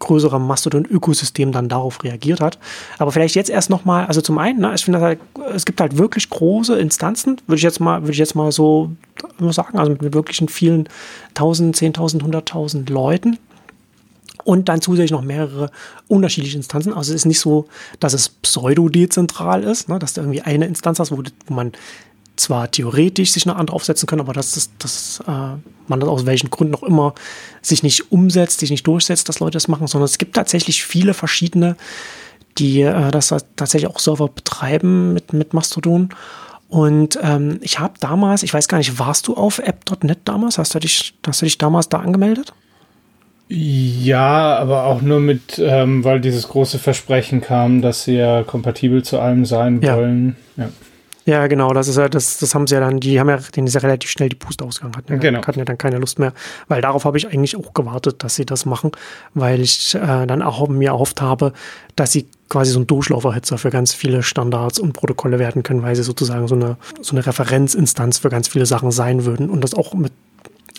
größere 0.00 0.40
Mastodon-Ökosystem 0.40 1.52
dann 1.52 1.68
darauf 1.68 2.02
reagiert 2.02 2.40
hat. 2.40 2.58
Aber 2.98 3.12
vielleicht 3.12 3.36
jetzt 3.36 3.50
erst 3.50 3.70
nochmal, 3.70 4.06
also 4.06 4.20
zum 4.20 4.38
einen, 4.38 4.60
ne, 4.60 4.72
ich 4.74 4.84
finde 4.84 5.00
halt, 5.00 5.20
es 5.54 5.64
gibt 5.64 5.80
halt 5.80 5.96
wirklich 5.96 6.28
große 6.28 6.76
Instanzen, 6.76 7.40
würde 7.46 7.58
ich 7.58 7.62
jetzt 7.62 7.78
mal, 7.78 8.02
würde 8.02 8.12
ich 8.12 8.18
jetzt 8.18 8.34
mal 8.34 8.50
so 8.50 8.90
sagen, 9.38 9.78
also 9.78 9.92
mit 9.92 10.12
wirklichen 10.12 10.48
vielen 10.48 10.88
tausend, 11.34 11.76
zehntausend, 11.76 12.22
hunderttausend 12.22 12.90
Leuten. 12.90 13.38
Und 14.42 14.70
dann 14.70 14.80
zusätzlich 14.80 15.10
noch 15.10 15.22
mehrere 15.22 15.70
unterschiedliche 16.08 16.56
Instanzen. 16.56 16.94
Also 16.94 17.12
es 17.12 17.16
ist 17.16 17.26
nicht 17.26 17.40
so, 17.40 17.68
dass 18.00 18.14
es 18.14 18.30
pseudo-dezentral 18.30 19.62
ist, 19.62 19.90
ne, 19.90 19.98
dass 19.98 20.14
du 20.14 20.22
irgendwie 20.22 20.40
eine 20.40 20.66
Instanz 20.66 20.98
hast, 20.98 21.12
wo, 21.12 21.22
wo 21.46 21.54
man 21.54 21.72
zwar 22.36 22.70
theoretisch 22.70 23.32
sich 23.32 23.46
eine 23.46 23.56
andere 23.56 23.74
aufsetzen 23.76 24.06
können, 24.06 24.22
aber 24.22 24.32
dass, 24.32 24.52
das, 24.52 24.70
dass 24.78 25.20
äh, 25.26 25.56
man 25.88 26.00
das 26.00 26.08
aus 26.08 26.26
welchen 26.26 26.50
Gründen 26.50 26.74
auch 26.74 26.82
immer 26.82 27.14
sich 27.62 27.82
nicht 27.82 28.10
umsetzt, 28.12 28.60
sich 28.60 28.70
nicht 28.70 28.86
durchsetzt, 28.86 29.28
dass 29.28 29.40
Leute 29.40 29.54
das 29.54 29.68
machen, 29.68 29.86
sondern 29.86 30.06
es 30.06 30.18
gibt 30.18 30.34
tatsächlich 30.34 30.84
viele 30.84 31.14
verschiedene, 31.14 31.76
die 32.58 32.82
äh, 32.82 33.10
das 33.10 33.34
tatsächlich 33.56 33.90
auch 33.90 33.98
Server 33.98 34.28
betreiben 34.28 35.12
mit, 35.12 35.32
mit 35.32 35.54
Mastodon. 35.54 36.10
Und 36.68 37.18
ähm, 37.22 37.58
ich 37.62 37.80
habe 37.80 37.94
damals, 38.00 38.42
ich 38.42 38.54
weiß 38.54 38.68
gar 38.68 38.78
nicht, 38.78 38.98
warst 38.98 39.26
du 39.26 39.34
auf 39.34 39.58
app.net 39.58 40.20
damals? 40.24 40.56
Hast 40.56 40.74
du 40.74 40.78
dich, 40.78 41.14
hast 41.26 41.42
du 41.42 41.46
dich 41.46 41.58
damals 41.58 41.88
da 41.88 41.98
angemeldet? 41.98 42.52
Ja, 43.52 44.56
aber 44.58 44.84
auch 44.84 45.02
nur 45.02 45.18
mit, 45.18 45.58
ähm, 45.58 46.04
weil 46.04 46.20
dieses 46.20 46.46
große 46.46 46.78
Versprechen 46.78 47.40
kam, 47.40 47.82
dass 47.82 48.04
sie 48.04 48.14
ja 48.14 48.44
kompatibel 48.44 49.02
zu 49.02 49.18
allem 49.18 49.44
sein 49.44 49.80
ja. 49.82 49.96
wollen. 49.96 50.36
Ja. 50.56 50.68
Ja, 51.26 51.46
genau, 51.48 51.72
das 51.72 51.86
ist 51.86 51.96
ja, 51.96 52.08
das, 52.08 52.38
das 52.38 52.54
haben 52.54 52.66
sie 52.66 52.74
ja 52.74 52.80
dann, 52.80 52.98
die 52.98 53.20
haben 53.20 53.28
ja, 53.28 53.36
denen 53.36 53.66
ist 53.66 53.74
ja 53.74 53.80
relativ 53.80 54.10
schnell 54.10 54.30
die 54.30 54.36
Puste 54.36 54.64
ausgegangen, 54.64 54.96
hatten 54.96 55.12
ja, 55.12 55.18
genau. 55.18 55.46
hatten 55.46 55.58
ja 55.58 55.64
dann 55.64 55.76
keine 55.76 55.98
Lust 55.98 56.18
mehr, 56.18 56.32
weil 56.68 56.80
darauf 56.80 57.04
habe 57.04 57.18
ich 57.18 57.28
eigentlich 57.28 57.56
auch 57.56 57.74
gewartet, 57.74 58.24
dass 58.24 58.36
sie 58.36 58.46
das 58.46 58.64
machen, 58.64 58.92
weil 59.34 59.60
ich 59.60 59.94
äh, 59.94 60.26
dann 60.26 60.42
auch 60.42 60.66
mir 60.68 60.88
erhofft 60.88 61.20
habe, 61.20 61.52
dass 61.94 62.12
sie 62.12 62.26
quasi 62.48 62.72
so 62.72 62.80
ein 62.80 62.86
Durchlauferhitzer 62.86 63.58
für 63.58 63.70
ganz 63.70 63.92
viele 63.92 64.22
Standards 64.22 64.78
und 64.78 64.94
Protokolle 64.94 65.38
werden 65.38 65.62
können, 65.62 65.82
weil 65.82 65.94
sie 65.94 66.02
sozusagen 66.02 66.48
so 66.48 66.54
eine, 66.54 66.76
so 67.00 67.14
eine 67.14 67.26
Referenzinstanz 67.26 68.18
für 68.18 68.30
ganz 68.30 68.48
viele 68.48 68.66
Sachen 68.66 68.90
sein 68.90 69.24
würden 69.24 69.50
und 69.50 69.62
das 69.62 69.74
auch 69.74 69.92
mit 69.94 70.12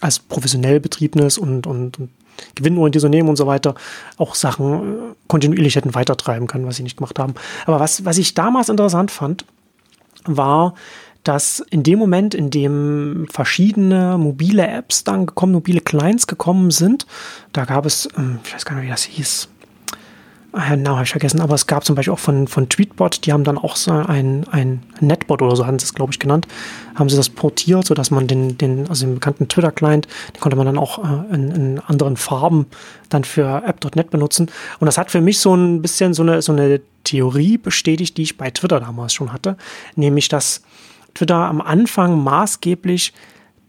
als 0.01 0.17
professionell 0.17 0.79
betriebenes 0.79 1.37
und, 1.37 1.67
und, 1.67 1.99
und 1.99 2.09
gewinnorientiertes 2.55 3.05
Unternehmen 3.05 3.29
und 3.29 3.35
so 3.35 3.45
weiter 3.45 3.75
auch 4.17 4.33
Sachen 4.33 4.73
äh, 4.73 4.95
kontinuierlich 5.27 5.75
hätten 5.75 5.93
weitertreiben 5.93 6.47
können, 6.47 6.65
was 6.65 6.77
sie 6.77 6.83
nicht 6.83 6.97
gemacht 6.97 7.19
haben. 7.19 7.35
Aber 7.65 7.79
was, 7.79 8.03
was 8.03 8.17
ich 8.17 8.33
damals 8.33 8.69
interessant 8.69 9.11
fand, 9.11 9.45
war, 10.25 10.75
dass 11.23 11.59
in 11.69 11.83
dem 11.83 11.99
Moment, 11.99 12.33
in 12.33 12.49
dem 12.49 13.27
verschiedene 13.31 14.17
mobile 14.17 14.67
Apps 14.67 15.03
dann 15.03 15.27
gekommen, 15.27 15.53
mobile 15.53 15.81
Clients 15.81 16.27
gekommen 16.27 16.71
sind, 16.71 17.05
da 17.53 17.65
gab 17.65 17.85
es, 17.85 18.09
ähm, 18.17 18.39
ich 18.43 18.53
weiß 18.53 18.65
gar 18.65 18.75
nicht, 18.75 18.85
wie 18.85 18.89
das 18.89 19.03
hieß, 19.03 19.49
Namen 20.53 20.89
habe 20.89 21.03
ich 21.03 21.11
vergessen, 21.11 21.39
aber 21.39 21.55
es 21.55 21.65
gab 21.65 21.85
zum 21.85 21.95
Beispiel 21.95 22.13
auch 22.13 22.19
von, 22.19 22.47
von 22.47 22.67
Tweetbot, 22.67 23.25
die 23.25 23.31
haben 23.31 23.43
dann 23.43 23.57
auch 23.57 23.77
so 23.77 23.91
ein, 23.91 24.45
ein 24.51 24.83
Netbot 24.99 25.41
oder 25.41 25.55
so 25.55 25.65
haben 25.65 25.79
sie 25.79 25.85
es, 25.85 25.93
glaube 25.93 26.11
ich, 26.11 26.19
genannt, 26.19 26.47
haben 26.95 27.09
sie 27.09 27.15
das 27.15 27.29
portiert, 27.29 27.85
sodass 27.85 28.11
man 28.11 28.27
den, 28.27 28.57
den, 28.57 28.87
also 28.89 29.05
den 29.05 29.15
bekannten 29.15 29.47
Twitter-Client, 29.47 30.07
den 30.35 30.41
konnte 30.41 30.57
man 30.57 30.65
dann 30.65 30.77
auch 30.77 30.99
äh, 30.99 31.33
in, 31.33 31.51
in, 31.51 31.79
anderen 31.79 32.17
Farben 32.17 32.65
dann 33.09 33.23
für 33.23 33.63
app.net 33.65 34.09
benutzen. 34.09 34.51
Und 34.79 34.85
das 34.85 34.97
hat 34.97 35.09
für 35.09 35.21
mich 35.21 35.39
so 35.39 35.55
ein 35.55 35.81
bisschen 35.81 36.13
so 36.13 36.23
eine, 36.23 36.41
so 36.41 36.51
eine 36.51 36.81
Theorie 37.05 37.57
bestätigt, 37.57 38.17
die 38.17 38.23
ich 38.23 38.37
bei 38.37 38.51
Twitter 38.51 38.79
damals 38.79 39.13
schon 39.13 39.31
hatte, 39.31 39.57
nämlich 39.95 40.27
dass 40.27 40.63
Twitter 41.13 41.35
am 41.35 41.61
Anfang 41.61 42.21
maßgeblich 42.23 43.13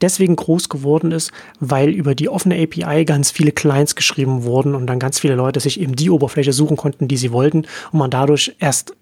deswegen 0.02 0.36
groß 0.36 0.68
geworden 0.68 1.12
ist, 1.12 1.32
weil 1.60 1.90
über 1.90 2.14
die 2.14 2.28
offene 2.28 2.60
API 2.62 3.04
ganz 3.04 3.30
viele 3.30 3.52
Clients 3.52 3.94
geschrieben 3.94 4.44
wurden 4.44 4.74
und 4.74 4.86
dann 4.86 4.98
ganz 4.98 5.20
viele 5.20 5.34
Leute 5.34 5.60
sich 5.60 5.80
eben 5.80 5.96
die 5.96 6.10
Oberfläche 6.10 6.52
suchen 6.52 6.76
konnten, 6.76 7.08
die 7.08 7.16
sie 7.16 7.32
wollten 7.32 7.66
und 7.92 7.98
man 7.98 8.10
dadurch 8.10 8.54
erst 8.58 8.94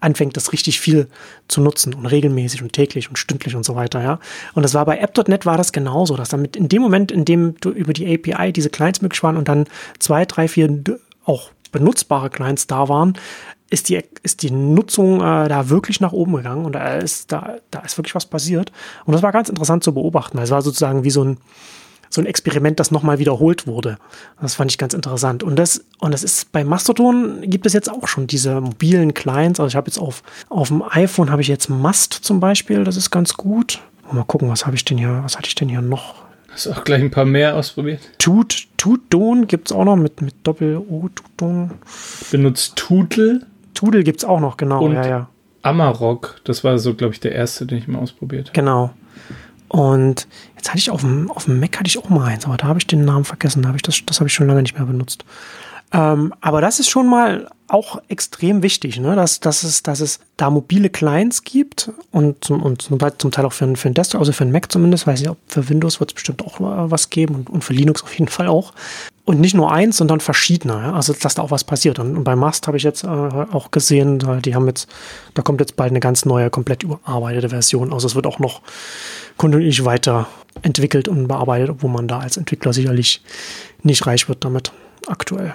anfängt, 0.00 0.36
das 0.36 0.52
richtig 0.52 0.80
viel 0.80 1.08
zu 1.48 1.60
nutzen 1.60 1.94
und 1.94 2.06
regelmäßig 2.06 2.62
und 2.62 2.72
täglich 2.72 3.08
und 3.08 3.16
stündlich 3.16 3.56
und 3.56 3.64
so 3.64 3.74
weiter, 3.74 4.02
ja. 4.02 4.20
Und 4.52 4.62
das 4.62 4.74
war 4.74 4.84
bei 4.84 4.98
App.net 4.98 5.46
war 5.46 5.56
das 5.56 5.72
genauso, 5.72 6.16
dass 6.16 6.28
damit 6.28 6.56
in 6.56 6.68
dem 6.68 6.82
Moment, 6.82 7.10
in 7.10 7.24
dem 7.24 7.56
du 7.60 7.70
über 7.70 7.92
die 7.92 8.06
API 8.06 8.52
diese 8.52 8.70
Clients 8.70 9.00
möglich 9.00 9.22
waren 9.22 9.36
und 9.36 9.48
dann 9.48 9.66
zwei, 9.98 10.24
drei, 10.26 10.46
vier 10.46 10.82
auch 11.24 11.50
benutzbare 11.72 12.30
Clients 12.30 12.66
da 12.66 12.88
waren, 12.88 13.14
ist 13.70 13.88
die, 13.88 14.00
ist 14.22 14.42
die 14.42 14.50
Nutzung 14.50 15.20
äh, 15.20 15.48
da 15.48 15.68
wirklich 15.68 16.00
nach 16.00 16.12
oben 16.12 16.34
gegangen 16.36 16.64
und 16.64 16.72
da 16.72 16.94
ist, 16.94 17.32
da, 17.32 17.56
da 17.70 17.80
ist 17.80 17.96
wirklich 17.98 18.14
was 18.14 18.26
passiert. 18.26 18.72
Und 19.04 19.12
das 19.12 19.22
war 19.22 19.32
ganz 19.32 19.48
interessant 19.48 19.82
zu 19.82 19.94
beobachten. 19.94 20.38
Es 20.38 20.50
war 20.50 20.62
sozusagen 20.62 21.04
wie 21.04 21.10
so 21.10 21.24
ein, 21.24 21.38
so 22.10 22.20
ein 22.20 22.26
Experiment, 22.26 22.78
das 22.78 22.90
nochmal 22.90 23.18
wiederholt 23.18 23.66
wurde. 23.66 23.98
Das 24.40 24.54
fand 24.54 24.70
ich 24.70 24.78
ganz 24.78 24.94
interessant. 24.94 25.42
Und 25.42 25.56
das, 25.56 25.84
und 25.98 26.12
das 26.12 26.22
ist 26.22 26.52
bei 26.52 26.62
Mastodon 26.62 27.40
gibt 27.42 27.66
es 27.66 27.72
jetzt 27.72 27.90
auch 27.90 28.06
schon 28.06 28.26
diese 28.26 28.60
mobilen 28.60 29.14
Clients. 29.14 29.58
Also 29.58 29.68
ich 29.68 29.76
habe 29.76 29.88
jetzt 29.88 29.98
auf, 29.98 30.22
auf 30.48 30.68
dem 30.68 30.82
iPhone 30.82 31.30
habe 31.30 31.42
ich 31.42 31.48
jetzt 31.48 31.68
Must 31.68 32.12
zum 32.12 32.40
Beispiel, 32.40 32.84
das 32.84 32.96
ist 32.96 33.10
ganz 33.10 33.34
gut. 33.34 33.80
Mal 34.12 34.24
gucken, 34.24 34.48
was 34.48 34.66
habe 34.66 34.76
ich 34.76 34.84
denn 34.84 34.98
hier, 34.98 35.20
was 35.24 35.36
hatte 35.36 35.48
ich 35.48 35.54
denn 35.54 35.68
hier 35.68 35.80
noch? 35.80 36.14
Hast 36.50 36.66
du 36.66 36.70
auch 36.70 36.84
gleich 36.84 37.02
ein 37.02 37.10
paar 37.10 37.24
mehr 37.24 37.56
ausprobiert? 37.56 38.00
Tut, 38.18 38.68
Tutdon 38.76 39.48
gibt 39.48 39.70
es 39.70 39.76
auch 39.76 39.84
noch 39.84 39.96
mit, 39.96 40.22
mit 40.22 40.34
Doppel-O, 40.44 41.08
Tutdon. 41.12 41.72
Benutzt 42.30 42.76
Tutel? 42.76 43.44
Tudel 43.74 44.04
gibt 44.04 44.20
es 44.20 44.24
auch 44.24 44.40
noch, 44.40 44.56
genau. 44.56 44.84
Und 44.84 44.94
ja, 44.94 45.06
ja. 45.06 45.28
Amarok, 45.62 46.40
das 46.44 46.64
war 46.64 46.78
so, 46.78 46.94
glaube 46.94 47.14
ich, 47.14 47.20
der 47.20 47.32
erste, 47.32 47.66
den 47.66 47.78
ich 47.78 47.88
mal 47.88 47.98
ausprobiert 47.98 48.48
habe. 48.48 48.54
Genau. 48.54 48.90
Und 49.68 50.28
jetzt 50.56 50.68
hatte 50.68 50.78
ich 50.78 50.90
auf 50.90 51.00
dem, 51.00 51.30
auf 51.30 51.46
dem 51.46 51.58
Mac 51.58 51.78
hatte 51.78 51.88
ich 51.88 51.98
auch 51.98 52.08
mal 52.08 52.26
eins, 52.26 52.44
aber 52.44 52.56
da 52.56 52.66
habe 52.66 52.78
ich 52.78 52.86
den 52.86 53.04
Namen 53.04 53.24
vergessen. 53.24 53.62
Da 53.62 53.70
hab 53.70 53.76
ich 53.76 53.82
das, 53.82 54.00
das 54.06 54.20
habe 54.20 54.28
ich 54.28 54.34
schon 54.34 54.46
lange 54.46 54.62
nicht 54.62 54.76
mehr 54.76 54.86
benutzt. 54.86 55.24
Ähm, 55.92 56.34
aber 56.40 56.60
das 56.60 56.80
ist 56.80 56.90
schon 56.90 57.08
mal 57.08 57.48
auch 57.66 58.00
extrem 58.08 58.62
wichtig, 58.62 58.98
ne? 59.00 59.16
dass, 59.16 59.40
dass, 59.40 59.62
es, 59.62 59.82
dass 59.82 60.00
es 60.00 60.20
da 60.36 60.50
mobile 60.50 60.90
Clients 60.90 61.44
gibt 61.44 61.90
und, 62.10 62.44
zum, 62.44 62.62
und 62.62 62.82
zum 62.82 62.98
Teil 62.98 63.46
auch 63.46 63.52
für, 63.52 63.74
für 63.76 63.88
einen 63.88 63.94
Desktop, 63.94 64.20
also 64.20 64.32
für 64.32 64.44
einen 64.44 64.52
Mac 64.52 64.70
zumindest, 64.70 65.06
weiß 65.06 65.22
ich, 65.22 65.30
für 65.46 65.68
Windows 65.68 66.00
wird 66.00 66.10
es 66.10 66.14
bestimmt 66.14 66.42
auch 66.42 66.56
was 66.58 67.10
geben 67.10 67.36
und, 67.36 67.50
und 67.50 67.64
für 67.64 67.72
Linux 67.72 68.02
auf 68.02 68.12
jeden 68.12 68.28
Fall 68.28 68.48
auch. 68.48 68.74
Und 69.26 69.40
nicht 69.40 69.54
nur 69.54 69.72
eins, 69.72 69.96
sondern 69.96 70.20
verschiedene, 70.20 70.74
ja? 70.74 70.92
also 70.92 71.14
dass 71.14 71.34
da 71.34 71.42
auch 71.42 71.50
was 71.50 71.64
passiert. 71.64 71.98
Und, 71.98 72.14
und 72.16 72.24
bei 72.24 72.36
Mast 72.36 72.66
habe 72.66 72.76
ich 72.76 72.82
jetzt 72.82 73.04
äh, 73.04 73.06
auch 73.06 73.70
gesehen, 73.70 74.18
die 74.42 74.54
haben 74.54 74.66
jetzt, 74.66 74.86
da 75.32 75.40
kommt 75.40 75.60
jetzt 75.60 75.76
bald 75.76 75.92
eine 75.92 76.00
ganz 76.00 76.26
neue, 76.26 76.50
komplett 76.50 76.82
überarbeitete 76.82 77.48
Version. 77.48 77.92
Also 77.92 78.06
es 78.06 78.14
wird 78.14 78.26
auch 78.26 78.38
noch 78.38 78.60
kontinuierlich 79.38 79.84
weiterentwickelt 79.86 81.08
und 81.08 81.26
bearbeitet, 81.26 81.70
obwohl 81.70 81.90
man 81.90 82.06
da 82.06 82.18
als 82.18 82.36
Entwickler 82.36 82.74
sicherlich 82.74 83.22
nicht 83.82 84.06
reich 84.06 84.28
wird 84.28 84.44
damit 84.44 84.72
aktuell. 85.06 85.54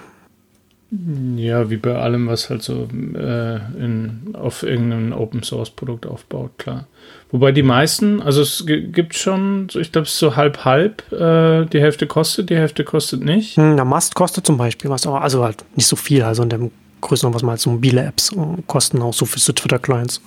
Ja, 1.36 1.70
wie 1.70 1.78
bei 1.78 1.96
allem, 1.96 2.28
was 2.28 2.50
halt 2.50 2.64
so 2.64 2.88
äh, 3.14 3.58
in, 3.78 4.34
auf 4.34 4.64
irgendeinem 4.64 5.14
Open 5.14 5.44
Source 5.44 5.70
Produkt 5.70 6.08
aufbaut, 6.08 6.58
klar. 6.58 6.88
Wobei 7.32 7.52
die 7.52 7.64
meisten, 7.64 8.22
also 8.22 8.42
es 8.42 8.64
gibt 8.66 9.16
schon, 9.16 9.68
ich 9.76 9.92
glaube, 9.92 10.06
es 10.06 10.14
ist 10.14 10.20
so 10.20 10.36
halb 10.36 10.66
halb, 10.66 11.12
äh, 11.12 11.66
die 11.66 11.80
Hälfte 11.80 12.08
kostet, 12.08 12.50
die 12.50 12.56
Hälfte 12.56 12.84
kostet 12.84 13.24
nicht. 13.24 13.58
Hm, 13.58 13.76
na, 13.76 13.86
Mast 13.86 14.16
kostet 14.16 14.48
zum 14.48 14.58
Beispiel 14.58 14.90
was, 14.90 15.06
aber 15.06 15.22
also 15.22 15.44
halt 15.44 15.64
nicht 15.76 15.88
so 15.88 15.96
viel, 15.96 16.24
also 16.24 16.42
in 16.42 16.50
dem 16.50 16.72
Größenordnung, 17.02 17.36
was 17.36 17.44
man 17.44 17.52
als 17.52 17.66
mobile 17.68 18.02
Apps 18.02 18.32
äh, 18.32 18.62
kosten, 18.66 19.02
auch 19.02 19.14
so 19.14 19.26
für 19.26 19.40
so 19.40 19.54
Twitter-Clients. 19.54 20.22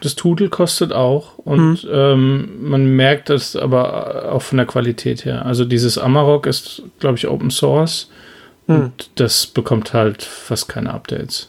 Das 0.00 0.14
Tudel 0.14 0.48
kostet 0.48 0.92
auch 0.92 1.38
und 1.38 1.84
mhm. 1.84 1.90
ähm, 1.92 2.48
man 2.60 2.86
merkt 2.96 3.30
das 3.30 3.56
aber 3.56 4.32
auch 4.32 4.42
von 4.42 4.58
der 4.58 4.66
Qualität 4.66 5.24
her. 5.24 5.44
Also 5.46 5.64
dieses 5.64 5.98
Amarok 5.98 6.46
ist, 6.46 6.82
glaube 6.98 7.16
ich, 7.18 7.26
Open 7.28 7.50
Source 7.50 8.08
hm. 8.68 8.80
Und 8.80 9.10
das 9.16 9.46
bekommt 9.46 9.92
halt 9.94 10.22
fast 10.22 10.68
keine 10.68 10.92
Updates. 10.92 11.48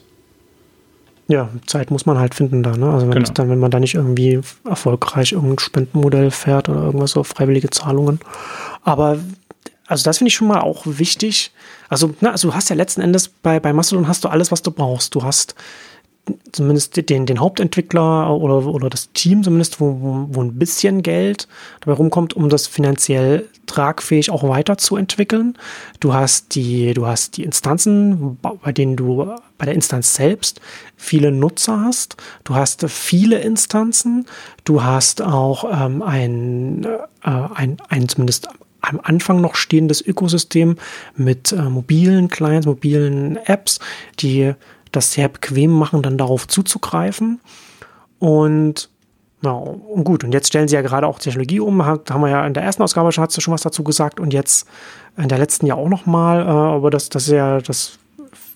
Ja, 1.29 1.49
Zeit 1.67 1.91
muss 1.91 2.07
man 2.07 2.17
halt 2.17 2.33
finden 2.33 2.63
da, 2.63 2.75
ne? 2.75 2.89
Also 2.89 3.07
wenn, 3.07 3.13
genau. 3.13 3.31
dann, 3.33 3.49
wenn 3.49 3.59
man 3.59 3.69
da 3.69 3.79
nicht 3.79 3.93
irgendwie 3.93 4.41
erfolgreich 4.67 5.31
irgendein 5.31 5.59
Spendenmodell 5.59 6.31
fährt 6.31 6.69
oder 6.69 6.81
irgendwas 6.81 7.11
so 7.11 7.23
freiwillige 7.23 7.69
Zahlungen. 7.69 8.19
Aber 8.83 9.19
also 9.85 10.03
das 10.03 10.17
finde 10.17 10.29
ich 10.29 10.35
schon 10.35 10.47
mal 10.47 10.61
auch 10.61 10.81
wichtig. 10.85 11.51
Also, 11.87 12.15
na, 12.19 12.31
also 12.31 12.49
du 12.49 12.55
hast 12.55 12.69
ja 12.69 12.75
letzten 12.75 13.01
Endes 13.01 13.27
bei, 13.27 13.59
bei 13.59 13.73
Mastodon 13.73 14.07
hast 14.07 14.23
du 14.23 14.27
alles, 14.27 14.51
was 14.51 14.63
du 14.63 14.71
brauchst. 14.71 15.13
Du 15.13 15.21
hast 15.21 15.53
zumindest 16.51 17.09
den, 17.09 17.27
den 17.27 17.39
Hauptentwickler 17.39 18.35
oder, 18.35 18.65
oder 18.65 18.89
das 18.89 19.11
Team 19.13 19.43
zumindest, 19.43 19.79
wo, 19.79 20.27
wo, 20.31 20.41
ein 20.41 20.57
bisschen 20.57 21.03
Geld 21.03 21.47
dabei 21.81 21.93
rumkommt, 21.93 22.35
um 22.35 22.49
das 22.49 22.65
finanziell 22.65 23.47
tragfähig 23.69 24.31
auch 24.31 24.43
weiterzuentwickeln. 24.43 25.57
Du 25.99 26.13
hast 26.13 26.55
die, 26.55 26.93
du 26.93 27.05
hast 27.05 27.37
die 27.37 27.43
Instanzen, 27.43 28.37
bei 28.41 28.71
denen 28.71 28.95
du 28.95 29.35
bei 29.57 29.65
der 29.65 29.75
Instanz 29.75 30.15
selbst 30.15 30.59
viele 30.97 31.31
Nutzer 31.31 31.79
hast. 31.81 32.17
Du 32.43 32.55
hast 32.55 32.85
viele 32.89 33.39
Instanzen. 33.39 34.25
Du 34.63 34.83
hast 34.83 35.21
auch 35.21 35.65
ähm, 35.71 36.01
ein, 36.01 36.85
äh, 37.23 37.29
ein, 37.55 37.77
ein 37.89 38.09
zumindest 38.09 38.49
am 38.81 38.99
Anfang 39.03 39.41
noch 39.41 39.55
stehendes 39.55 40.01
Ökosystem 40.01 40.77
mit 41.15 41.51
äh, 41.51 41.61
mobilen 41.61 42.29
Clients, 42.29 42.65
mobilen 42.65 43.37
Apps, 43.45 43.79
die 44.19 44.53
das 44.91 45.13
sehr 45.13 45.27
bequem 45.27 45.71
machen, 45.71 46.01
dann 46.01 46.17
darauf 46.17 46.47
zuzugreifen. 46.47 47.39
Und 48.19 48.89
ja, 49.41 49.51
und 49.51 50.03
gut, 50.03 50.23
und 50.23 50.33
jetzt 50.33 50.47
stellen 50.47 50.67
sie 50.67 50.75
ja 50.75 50.81
gerade 50.81 51.07
auch 51.07 51.17
Technologie 51.17 51.61
um. 51.61 51.85
Hat, 51.85 52.11
haben 52.11 52.21
wir 52.21 52.29
ja 52.29 52.45
in 52.45 52.53
der 52.53 52.63
ersten 52.63 52.83
Ausgabe 52.83 53.11
schon, 53.11 53.23
hast 53.23 53.37
du 53.37 53.41
schon 53.41 53.53
was 53.53 53.61
dazu 53.61 53.83
gesagt 53.83 54.19
und 54.19 54.33
jetzt 54.33 54.67
in 55.17 55.29
der 55.29 55.37
letzten 55.37 55.65
ja 55.65 55.75
auch 55.75 55.87
nochmal. 55.87 56.41
Äh, 56.41 56.49
aber 56.49 56.89
das, 56.89 57.09
das 57.09 57.23
ist 57.23 57.33
ja, 57.33 57.59
das 57.61 57.99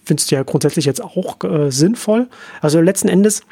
findest 0.04 0.32
du 0.32 0.36
ja 0.36 0.44
grundsätzlich 0.44 0.86
jetzt 0.86 1.02
auch 1.02 1.42
äh, 1.44 1.72
sinnvoll. 1.72 2.28
Also 2.62 2.82
letzten 2.82 3.08
Endes, 3.08 3.44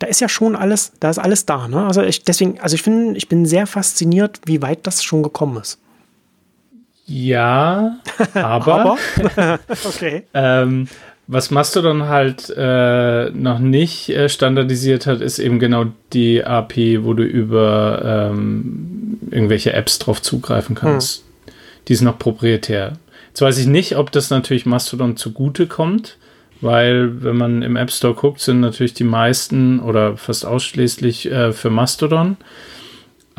da 0.00 0.08
ist 0.08 0.20
ja 0.20 0.28
schon 0.28 0.56
alles, 0.56 0.92
da 0.98 1.10
ist 1.10 1.18
alles 1.18 1.46
da. 1.46 1.68
Ne? 1.68 1.86
Also 1.86 2.02
ich 2.02 2.24
deswegen, 2.24 2.58
also 2.58 2.74
ich 2.74 2.82
finde, 2.82 3.16
ich 3.16 3.28
bin 3.28 3.46
sehr 3.46 3.68
fasziniert, 3.68 4.40
wie 4.46 4.60
weit 4.60 4.86
das 4.86 5.04
schon 5.04 5.22
gekommen 5.22 5.58
ist. 5.58 5.78
Ja, 7.06 7.98
aber, 8.34 8.98
aber? 9.24 9.58
okay. 9.84 10.24
ähm, 10.34 10.88
was 11.32 11.52
Mastodon 11.52 12.08
halt 12.08 12.52
äh, 12.56 13.30
noch 13.30 13.60
nicht 13.60 14.08
äh, 14.08 14.28
standardisiert 14.28 15.06
hat, 15.06 15.20
ist 15.20 15.38
eben 15.38 15.60
genau 15.60 15.86
die 16.12 16.44
API, 16.44 17.04
wo 17.04 17.14
du 17.14 17.22
über 17.22 18.30
ähm, 18.32 19.18
irgendwelche 19.30 19.72
Apps 19.72 20.00
drauf 20.00 20.20
zugreifen 20.20 20.74
kannst. 20.74 21.22
Hm. 21.46 21.52
Die 21.86 21.92
ist 21.92 22.00
noch 22.00 22.18
proprietär. 22.18 22.94
Jetzt 23.28 23.42
weiß 23.42 23.58
ich 23.58 23.66
nicht, 23.68 23.96
ob 23.96 24.10
das 24.10 24.30
natürlich 24.30 24.66
Mastodon 24.66 25.16
zugute 25.16 25.68
kommt, 25.68 26.18
weil 26.60 27.22
wenn 27.22 27.36
man 27.36 27.62
im 27.62 27.76
App 27.76 27.92
Store 27.92 28.14
guckt, 28.14 28.40
sind 28.40 28.58
natürlich 28.58 28.94
die 28.94 29.04
meisten 29.04 29.78
oder 29.78 30.16
fast 30.16 30.44
ausschließlich 30.44 31.30
äh, 31.30 31.52
für 31.52 31.70
Mastodon. 31.70 32.38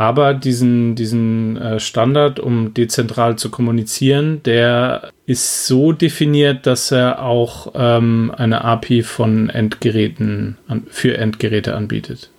Aber 0.01 0.33
diesen, 0.33 0.95
diesen 0.95 1.57
äh, 1.57 1.79
Standard, 1.79 2.39
um 2.39 2.73
dezentral 2.73 3.35
zu 3.35 3.51
kommunizieren, 3.51 4.41
der 4.41 5.11
ist 5.27 5.67
so 5.67 5.91
definiert, 5.91 6.65
dass 6.65 6.89
er 6.89 7.21
auch 7.21 7.73
ähm, 7.75 8.33
eine 8.35 8.63
API 8.63 9.03
von 9.03 9.49
Endgeräten 9.49 10.57
an, 10.67 10.87
für 10.89 11.19
Endgeräte 11.19 11.75
anbietet. 11.75 12.31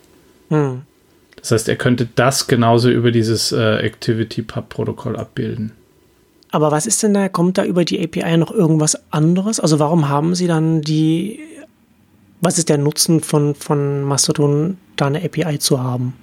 Hm. 0.48 0.82
Das 1.36 1.52
heißt, 1.52 1.68
er 1.68 1.76
könnte 1.76 2.08
das 2.16 2.48
genauso 2.48 2.90
über 2.90 3.12
dieses 3.12 3.52
äh, 3.52 3.86
ActivityPub-Protokoll 3.86 5.16
abbilden. 5.16 5.70
Aber 6.50 6.72
was 6.72 6.86
ist 6.86 7.00
denn 7.04 7.14
da, 7.14 7.28
kommt 7.28 7.58
da 7.58 7.64
über 7.64 7.84
die 7.84 8.02
API 8.02 8.38
noch 8.38 8.50
irgendwas 8.50 9.00
anderes? 9.12 9.60
Also 9.60 9.78
warum 9.78 10.08
haben 10.08 10.34
Sie 10.34 10.48
dann 10.48 10.82
die, 10.82 11.38
was 12.40 12.58
ist 12.58 12.70
der 12.70 12.78
Nutzen 12.78 13.20
von, 13.20 13.54
von 13.54 14.02
Mastodon, 14.02 14.78
da 14.96 15.06
eine 15.06 15.24
API 15.24 15.60
zu 15.60 15.80
haben? 15.80 16.14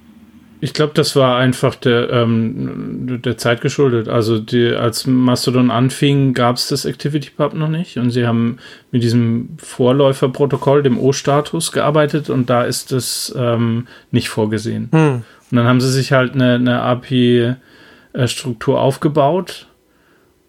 Ich 0.62 0.74
glaube, 0.74 0.92
das 0.94 1.16
war 1.16 1.38
einfach 1.38 1.74
der, 1.74 2.10
ähm, 2.10 3.20
der 3.22 3.38
Zeit 3.38 3.62
geschuldet. 3.62 4.08
Also 4.08 4.38
die, 4.38 4.74
als 4.74 5.06
Mastodon 5.06 5.70
anfing, 5.70 6.34
gab 6.34 6.56
es 6.56 6.68
das 6.68 6.84
ActivityPub 6.84 7.54
noch 7.54 7.68
nicht 7.68 7.96
und 7.96 8.10
sie 8.10 8.26
haben 8.26 8.58
mit 8.90 9.02
diesem 9.02 9.56
Vorläuferprotokoll, 9.58 10.82
dem 10.82 10.98
O-Status, 10.98 11.72
gearbeitet 11.72 12.28
und 12.28 12.50
da 12.50 12.64
ist 12.64 12.92
es 12.92 13.34
ähm, 13.36 13.86
nicht 14.10 14.28
vorgesehen. 14.28 14.88
Hm. 14.92 15.22
Und 15.50 15.56
dann 15.56 15.66
haben 15.66 15.80
sie 15.80 15.90
sich 15.90 16.12
halt 16.12 16.34
eine, 16.34 16.54
eine 16.54 16.82
API-Struktur 16.82 18.80
aufgebaut 18.80 19.66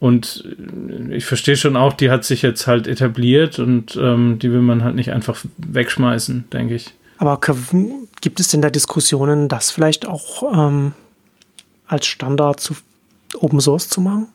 und 0.01 0.43
ich 1.11 1.25
verstehe 1.25 1.55
schon 1.55 1.77
auch, 1.77 1.93
die 1.93 2.09
hat 2.09 2.25
sich 2.25 2.41
jetzt 2.41 2.65
halt 2.65 2.87
etabliert 2.87 3.59
und 3.59 3.95
ähm, 4.01 4.39
die 4.39 4.51
will 4.51 4.61
man 4.61 4.83
halt 4.83 4.95
nicht 4.95 5.11
einfach 5.11 5.37
wegschmeißen, 5.57 6.45
denke 6.51 6.73
ich. 6.73 6.95
Aber 7.21 7.39
gibt 8.21 8.39
es 8.39 8.47
denn 8.47 8.63
da 8.63 8.71
Diskussionen, 8.71 9.47
das 9.47 9.69
vielleicht 9.69 10.07
auch 10.07 10.41
ähm, 10.55 10.93
als 11.85 12.07
Standard 12.07 12.59
zu 12.59 12.75
Open 13.35 13.61
Source 13.61 13.89
zu 13.89 14.01
machen? 14.01 14.27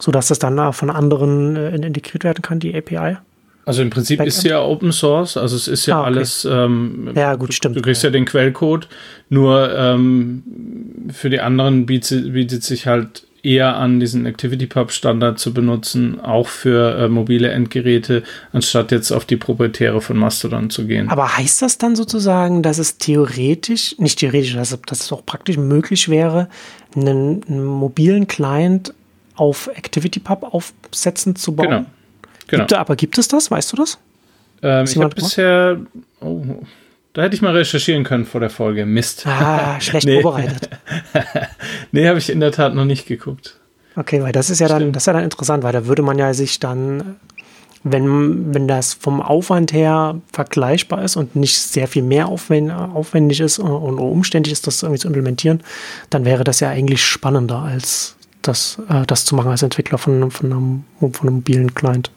Sodass 0.00 0.26
das 0.26 0.40
dann 0.40 0.72
von 0.72 0.90
anderen 0.90 1.54
äh, 1.54 1.72
integriert 1.72 2.24
werden 2.24 2.42
kann, 2.42 2.58
die 2.58 2.74
API? 2.74 3.16
Also 3.64 3.80
im 3.80 3.90
Prinzip 3.90 4.18
Backend? 4.18 4.34
ist 4.34 4.42
ja 4.42 4.60
Open 4.60 4.90
Source, 4.90 5.36
also 5.36 5.54
es 5.54 5.68
ist 5.68 5.86
ja 5.86 5.98
ah, 5.98 6.00
okay. 6.00 6.06
alles. 6.08 6.44
Ähm, 6.50 7.12
ja, 7.14 7.36
gut, 7.36 7.54
stimmt. 7.54 7.76
Du 7.76 7.80
kriegst 7.80 8.02
ja, 8.02 8.08
ja 8.08 8.12
den 8.12 8.24
Quellcode, 8.24 8.88
nur 9.28 9.72
ähm, 9.72 10.42
für 11.12 11.30
die 11.30 11.38
anderen 11.38 11.86
bietet, 11.86 12.32
bietet 12.32 12.64
sich 12.64 12.88
halt 12.88 13.28
eher 13.42 13.76
an, 13.76 14.00
diesen 14.00 14.26
ActivityPub-Standard 14.26 15.38
zu 15.38 15.54
benutzen, 15.54 16.20
auch 16.20 16.48
für 16.48 16.98
äh, 16.98 17.08
mobile 17.08 17.50
Endgeräte, 17.50 18.22
anstatt 18.52 18.92
jetzt 18.92 19.12
auf 19.12 19.24
die 19.24 19.36
proprietäre 19.36 20.00
von 20.00 20.16
Mastodon 20.16 20.70
zu 20.70 20.86
gehen. 20.86 21.08
Aber 21.08 21.36
heißt 21.36 21.62
das 21.62 21.78
dann 21.78 21.96
sozusagen, 21.96 22.62
dass 22.62 22.78
es 22.78 22.98
theoretisch, 22.98 23.96
nicht 23.98 24.18
theoretisch, 24.18 24.54
dass, 24.54 24.78
dass 24.86 25.00
es 25.00 25.12
auch 25.12 25.24
praktisch 25.24 25.56
möglich 25.56 26.08
wäre, 26.08 26.48
einen, 26.94 27.42
einen 27.48 27.64
mobilen 27.64 28.26
Client 28.26 28.94
auf 29.36 29.70
ActivityPub 29.74 30.54
aufsetzen 30.54 31.36
zu 31.36 31.54
bauen? 31.54 31.68
Genau. 31.68 31.86
genau. 32.46 32.62
Gibt, 32.64 32.74
aber 32.74 32.96
gibt 32.96 33.18
es 33.18 33.28
das? 33.28 33.50
Weißt 33.50 33.72
du 33.72 33.76
das? 33.76 33.98
Ähm, 34.62 34.84
ich 34.84 34.96
habe 34.96 35.14
bisher. 35.14 35.80
Oh, 36.20 36.42
da 37.12 37.22
hätte 37.22 37.34
ich 37.34 37.42
mal 37.42 37.56
recherchieren 37.56 38.04
können 38.04 38.24
vor 38.24 38.40
der 38.40 38.50
Folge. 38.50 38.86
Mist. 38.86 39.26
Ah, 39.26 39.80
schlecht 39.80 40.06
nee. 40.06 40.22
vorbereitet. 40.22 40.70
nee, 41.92 42.08
habe 42.08 42.18
ich 42.18 42.30
in 42.30 42.40
der 42.40 42.52
Tat 42.52 42.74
noch 42.74 42.84
nicht 42.84 43.06
geguckt. 43.06 43.56
Okay, 43.96 44.22
weil 44.22 44.32
das 44.32 44.50
ist 44.50 44.60
ja 44.60 44.68
dann, 44.68 44.92
das 44.92 45.02
ist 45.02 45.06
ja 45.08 45.12
dann 45.14 45.24
interessant, 45.24 45.64
weil 45.64 45.72
da 45.72 45.86
würde 45.86 46.02
man 46.02 46.18
ja 46.18 46.32
sich 46.32 46.60
dann, 46.60 47.16
wenn, 47.82 48.54
wenn 48.54 48.68
das 48.68 48.94
vom 48.94 49.20
Aufwand 49.20 49.72
her 49.72 50.20
vergleichbar 50.32 51.02
ist 51.02 51.16
und 51.16 51.34
nicht 51.34 51.58
sehr 51.58 51.88
viel 51.88 52.02
mehr 52.02 52.28
aufwendig 52.28 53.40
ist 53.40 53.58
und 53.58 53.98
umständlich 53.98 54.52
ist, 54.52 54.66
das 54.66 54.82
irgendwie 54.82 55.00
zu 55.00 55.08
implementieren, 55.08 55.62
dann 56.08 56.24
wäre 56.24 56.44
das 56.44 56.60
ja 56.60 56.70
eigentlich 56.70 57.04
spannender, 57.04 57.58
als 57.58 58.16
das, 58.42 58.78
äh, 58.88 59.04
das 59.06 59.24
zu 59.24 59.34
machen 59.34 59.50
als 59.50 59.62
Entwickler 59.62 59.98
von, 59.98 60.30
von, 60.30 60.52
einem, 60.52 60.84
von 61.12 61.28
einem 61.28 61.36
mobilen 61.36 61.74
Client. 61.74 62.10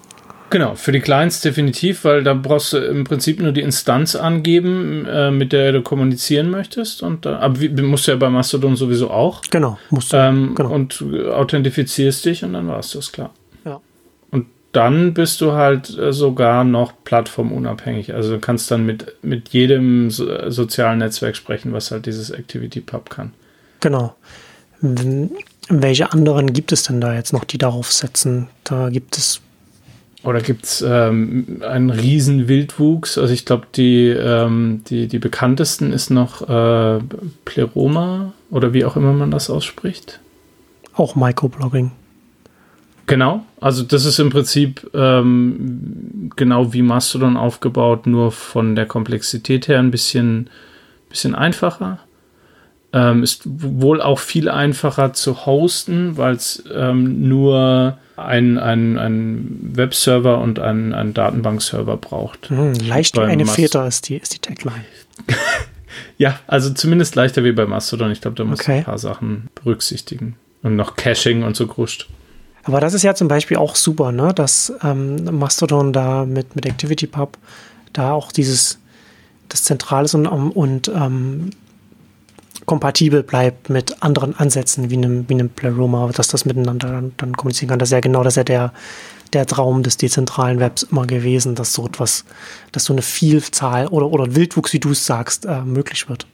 Genau, 0.53 0.75
für 0.75 0.91
die 0.91 0.99
Clients 0.99 1.41
definitiv, 1.41 2.03
weil 2.03 2.23
da 2.23 2.35
brauchst 2.35 2.73
du 2.73 2.77
im 2.77 3.05
Prinzip 3.05 3.41
nur 3.41 3.53
die 3.53 3.61
Instanz 3.61 4.15
angeben, 4.15 5.03
äh, 5.07 5.31
mit 5.31 5.51
der 5.51 5.71
du 5.71 5.81
kommunizieren 5.81 6.51
möchtest. 6.51 7.01
Und 7.01 7.25
dann, 7.25 7.37
aber 7.37 7.59
wie, 7.59 7.69
musst 7.69 8.05
du 8.05 8.11
ja 8.11 8.17
bei 8.17 8.29
Mastodon 8.29 8.75
sowieso 8.75 9.09
auch. 9.09 9.41
Genau, 9.49 9.79
musst 9.89 10.13
du. 10.13 10.17
Ähm, 10.17 10.53
genau. 10.53 10.69
Und 10.69 11.03
authentifizierst 11.33 12.23
dich 12.25 12.43
und 12.43 12.53
dann 12.53 12.67
war 12.67 12.77
es 12.77 12.91
das, 12.91 13.11
klar. 13.11 13.31
Ja. 13.65 13.81
Und 14.29 14.45
dann 14.73 15.15
bist 15.15 15.41
du 15.41 15.53
halt 15.53 15.97
äh, 15.97 16.13
sogar 16.13 16.63
noch 16.63 16.93
plattformunabhängig. 17.03 18.13
Also 18.13 18.33
du 18.33 18.39
kannst 18.39 18.69
dann 18.69 18.85
mit, 18.85 19.11
mit 19.23 19.49
jedem 19.49 20.11
so, 20.11 20.51
sozialen 20.51 20.99
Netzwerk 20.99 21.35
sprechen, 21.35 21.73
was 21.73 21.89
halt 21.89 22.05
dieses 22.05 22.29
Activity 22.29 22.79
Pub 22.79 23.09
kann. 23.09 23.33
Genau. 23.79 24.13
Welche 24.81 26.11
anderen 26.11 26.53
gibt 26.53 26.71
es 26.71 26.83
denn 26.83 27.01
da 27.01 27.15
jetzt 27.15 27.33
noch, 27.33 27.43
die 27.43 27.57
darauf 27.57 27.91
setzen? 27.91 28.49
Da 28.63 28.89
gibt 28.89 29.17
es 29.17 29.41
oder 30.23 30.41
gibt 30.41 30.63
es 30.63 30.81
ähm, 30.81 31.61
einen 31.67 31.89
riesen 31.89 32.47
Wildwuchs? 32.47 33.17
Also 33.17 33.33
ich 33.33 33.45
glaube, 33.45 33.67
die, 33.75 34.07
ähm, 34.07 34.81
die, 34.87 35.07
die 35.07 35.19
bekanntesten 35.19 35.91
ist 35.91 36.09
noch 36.09 36.47
äh, 36.47 36.99
Pleroma 37.45 38.33
oder 38.49 38.73
wie 38.73 38.85
auch 38.85 38.95
immer 38.95 39.13
man 39.13 39.31
das 39.31 39.49
ausspricht. 39.49 40.19
Auch 40.93 41.15
Microblogging. 41.15 41.91
Genau, 43.05 43.43
also 43.59 43.83
das 43.83 44.05
ist 44.05 44.19
im 44.19 44.29
Prinzip 44.29 44.89
ähm, 44.93 46.31
genau 46.37 46.71
wie 46.71 46.81
Mastodon 46.81 47.35
aufgebaut, 47.35 48.07
nur 48.07 48.31
von 48.31 48.77
der 48.77 48.85
Komplexität 48.85 49.67
her 49.67 49.79
ein 49.79 49.91
bisschen, 49.91 50.49
bisschen 51.09 51.35
einfacher. 51.35 51.99
Ähm, 52.93 53.23
ist 53.23 53.41
wohl 53.45 54.01
auch 54.01 54.19
viel 54.19 54.49
einfacher 54.49 55.13
zu 55.13 55.47
hosten, 55.47 56.15
weil 56.15 56.35
es 56.35 56.63
ähm, 56.71 57.27
nur 57.27 57.97
ein, 58.15 58.59
ein, 58.59 58.99
ein 58.99 59.71
Webserver 59.73 60.39
und 60.39 60.59
ein, 60.59 60.93
ein 60.93 61.13
Datenbankserver 61.13 61.97
braucht. 61.97 62.49
Hm, 62.49 62.73
leicht 62.73 63.17
wie 63.17 63.21
eine 63.21 63.47
Feder 63.47 63.87
ist 63.87 64.09
die, 64.09 64.17
ist 64.17 64.35
die 64.35 64.39
Tagline. 64.39 64.85
ja, 66.17 66.39
also 66.45 66.71
zumindest 66.71 67.15
leichter 67.15 67.43
wie 67.43 67.51
bei 67.51 67.65
Mastodon. 67.65 68.11
Ich 68.11 68.21
glaube, 68.21 68.35
da 68.35 68.43
muss 68.43 68.59
okay. 68.59 68.79
ein 68.79 68.83
paar 68.83 68.99
Sachen 68.99 69.49
berücksichtigen. 69.55 70.35
Und 70.61 70.75
noch 70.75 70.95
Caching 70.95 71.43
und 71.43 71.55
so 71.55 71.67
gruscht. 71.67 72.07
Aber 72.63 72.79
das 72.79 72.93
ist 72.93 73.03
ja 73.03 73.13
zum 73.15 73.27
Beispiel 73.27 73.57
auch 73.57 73.75
super, 73.75 74.11
ne? 74.11 74.33
dass 74.33 74.71
ähm, 74.83 75.37
Mastodon 75.37 75.91
da 75.91 76.25
mit, 76.25 76.55
mit 76.55 76.65
ActivityPub 76.65 77.37
da 77.91 78.13
auch 78.13 78.31
dieses 78.31 78.79
das 79.49 79.63
Zentrales 79.63 80.15
und, 80.15 80.25
und 80.25 80.87
ähm, 80.87 81.51
kompatibel 82.65 83.23
bleibt 83.23 83.69
mit 83.69 84.01
anderen 84.01 84.35
Ansätzen 84.35 84.89
wie 84.89 84.97
einem, 84.97 85.27
wie 85.29 85.33
einem 85.33 85.49
Pleroma, 85.49 86.09
dass 86.13 86.27
das 86.27 86.45
miteinander 86.45 86.89
dann, 86.89 87.13
dann 87.17 87.37
kommunizieren 87.37 87.69
kann. 87.69 87.79
Das 87.79 87.89
ist 87.89 87.93
ja 87.93 87.99
genau, 87.99 88.23
das 88.23 88.33
ist 88.33 88.37
ja 88.37 88.43
der, 88.43 88.73
der 89.33 89.45
Traum 89.45 89.83
des 89.83 89.97
dezentralen 89.97 90.59
Webs 90.59 90.83
immer 90.83 91.05
gewesen, 91.05 91.55
dass 91.55 91.73
so 91.73 91.85
etwas, 91.85 92.25
dass 92.71 92.85
so 92.85 92.93
eine 92.93 93.01
Vielzahl 93.01 93.87
oder, 93.87 94.09
oder 94.09 94.35
Wildwuchs, 94.35 94.73
wie 94.73 94.79
du 94.79 94.91
es 94.91 95.05
sagst, 95.05 95.45
äh, 95.45 95.61
möglich 95.61 96.09
wird. 96.09 96.27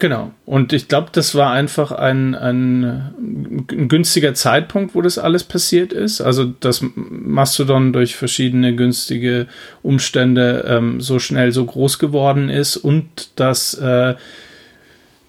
Genau. 0.00 0.32
Und 0.44 0.72
ich 0.72 0.88
glaube, 0.88 1.10
das 1.12 1.34
war 1.34 1.52
einfach 1.52 1.92
ein, 1.92 2.34
ein, 2.34 2.84
ein, 2.84 3.88
günstiger 3.88 4.34
Zeitpunkt, 4.34 4.94
wo 4.94 5.02
das 5.02 5.18
alles 5.18 5.44
passiert 5.44 5.92
ist. 5.92 6.20
Also, 6.20 6.44
dass 6.44 6.84
Mastodon 6.94 7.92
durch 7.92 8.16
verschiedene 8.16 8.74
günstige 8.74 9.46
Umstände 9.82 10.64
ähm, 10.68 11.00
so 11.00 11.20
schnell 11.20 11.52
so 11.52 11.64
groß 11.64 12.00
geworden 12.00 12.50
ist 12.50 12.76
und 12.76 13.30
dass 13.36 13.74
äh, 13.74 14.14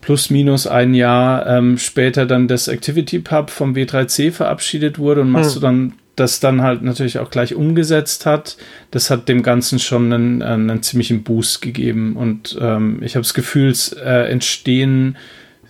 plus 0.05 0.29
minus 0.29 0.67
ein 0.67 0.93
Jahr 0.93 1.47
ähm, 1.47 1.79
später 1.79 2.27
dann 2.27 2.47
das 2.47 2.67
Activity 2.67 3.17
Pub 3.17 3.49
vom 3.49 3.73
W3C 3.73 4.31
verabschiedet 4.31 4.99
wurde 4.99 5.21
und 5.21 5.31
machst 5.31 5.55
hm. 5.55 5.61
du 5.61 5.65
dann 5.65 5.93
das 6.15 6.39
dann 6.39 6.61
halt 6.61 6.83
natürlich 6.83 7.17
auch 7.17 7.31
gleich 7.31 7.55
umgesetzt 7.55 8.27
hat, 8.27 8.55
das 8.91 9.09
hat 9.09 9.27
dem 9.27 9.41
Ganzen 9.41 9.79
schon 9.79 10.13
einen, 10.13 10.41
einen 10.43 10.83
ziemlichen 10.83 11.23
Boost 11.23 11.61
gegeben. 11.61 12.15
Und 12.15 12.55
ähm, 12.61 13.01
ich 13.01 13.15
habe 13.15 13.23
das 13.23 13.33
Gefühl, 13.33 13.69
es 13.69 13.93
äh, 13.93 14.29
entstehen 14.29 15.17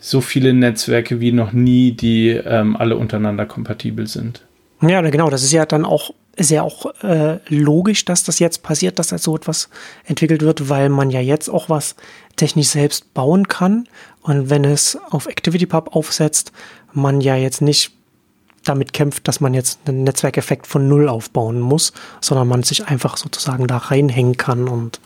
so 0.01 0.20
viele 0.20 0.54
Netzwerke 0.54 1.22
wie 1.22 1.32
noch 1.32 1.54
nie, 1.54 1.94
die 1.94 2.30
ähm, 2.30 2.75
alle 2.75 2.98
untereinander 2.98 3.46
kompatibel 3.46 4.06
sind. 4.06 4.46
Ja, 4.82 5.01
genau. 5.01 5.30
Das 5.30 5.44
ist 5.44 5.54
ja 5.54 5.65
dann 5.65 5.86
auch 5.86 6.12
ist 6.36 6.51
ja 6.51 6.63
auch 6.63 6.88
äh, 7.01 7.39
logisch, 7.48 8.05
dass 8.05 8.24
das 8.24 8.40
jetzt 8.40 8.62
passiert, 8.62 9.00
dass 9.00 9.07
da 9.07 9.18
so 9.18 9.36
etwas 9.36 9.70
entwickelt 10.05 10.42
wird, 10.42 10.70
weil 10.70 10.90
man 10.90 11.10
ja 11.10 11.22
jetzt 11.22 11.50
auch 11.50 11.70
was 11.70 11.96
technisch 12.36 12.70
selbst 12.70 13.14
bauen 13.14 13.48
kann. 13.48 13.88
Und 14.22 14.50
wenn 14.50 14.66
es 14.66 14.98
auf 15.10 15.28
ActivityPub 15.28 15.96
aufsetzt, 15.96 16.52
man 16.94 17.22
ja 17.22 17.36
jetzt 17.36 17.62
nicht 17.62 17.92
damit 18.64 18.94
kämpft, 18.94 19.28
dass 19.28 19.40
man 19.40 19.54
jetzt 19.54 19.80
einen 19.86 20.04
Netzwerkeffekt 20.04 20.66
von 20.68 20.88
Null 20.88 21.08
aufbauen 21.08 21.60
muss, 21.60 21.94
sondern 22.20 22.48
man 22.48 22.64
sich 22.64 22.88
einfach 22.88 23.18
sozusagen 23.18 23.68
da 23.68 23.78
reinhängen 23.78 24.38
kann 24.38 24.68
und 24.68 25.00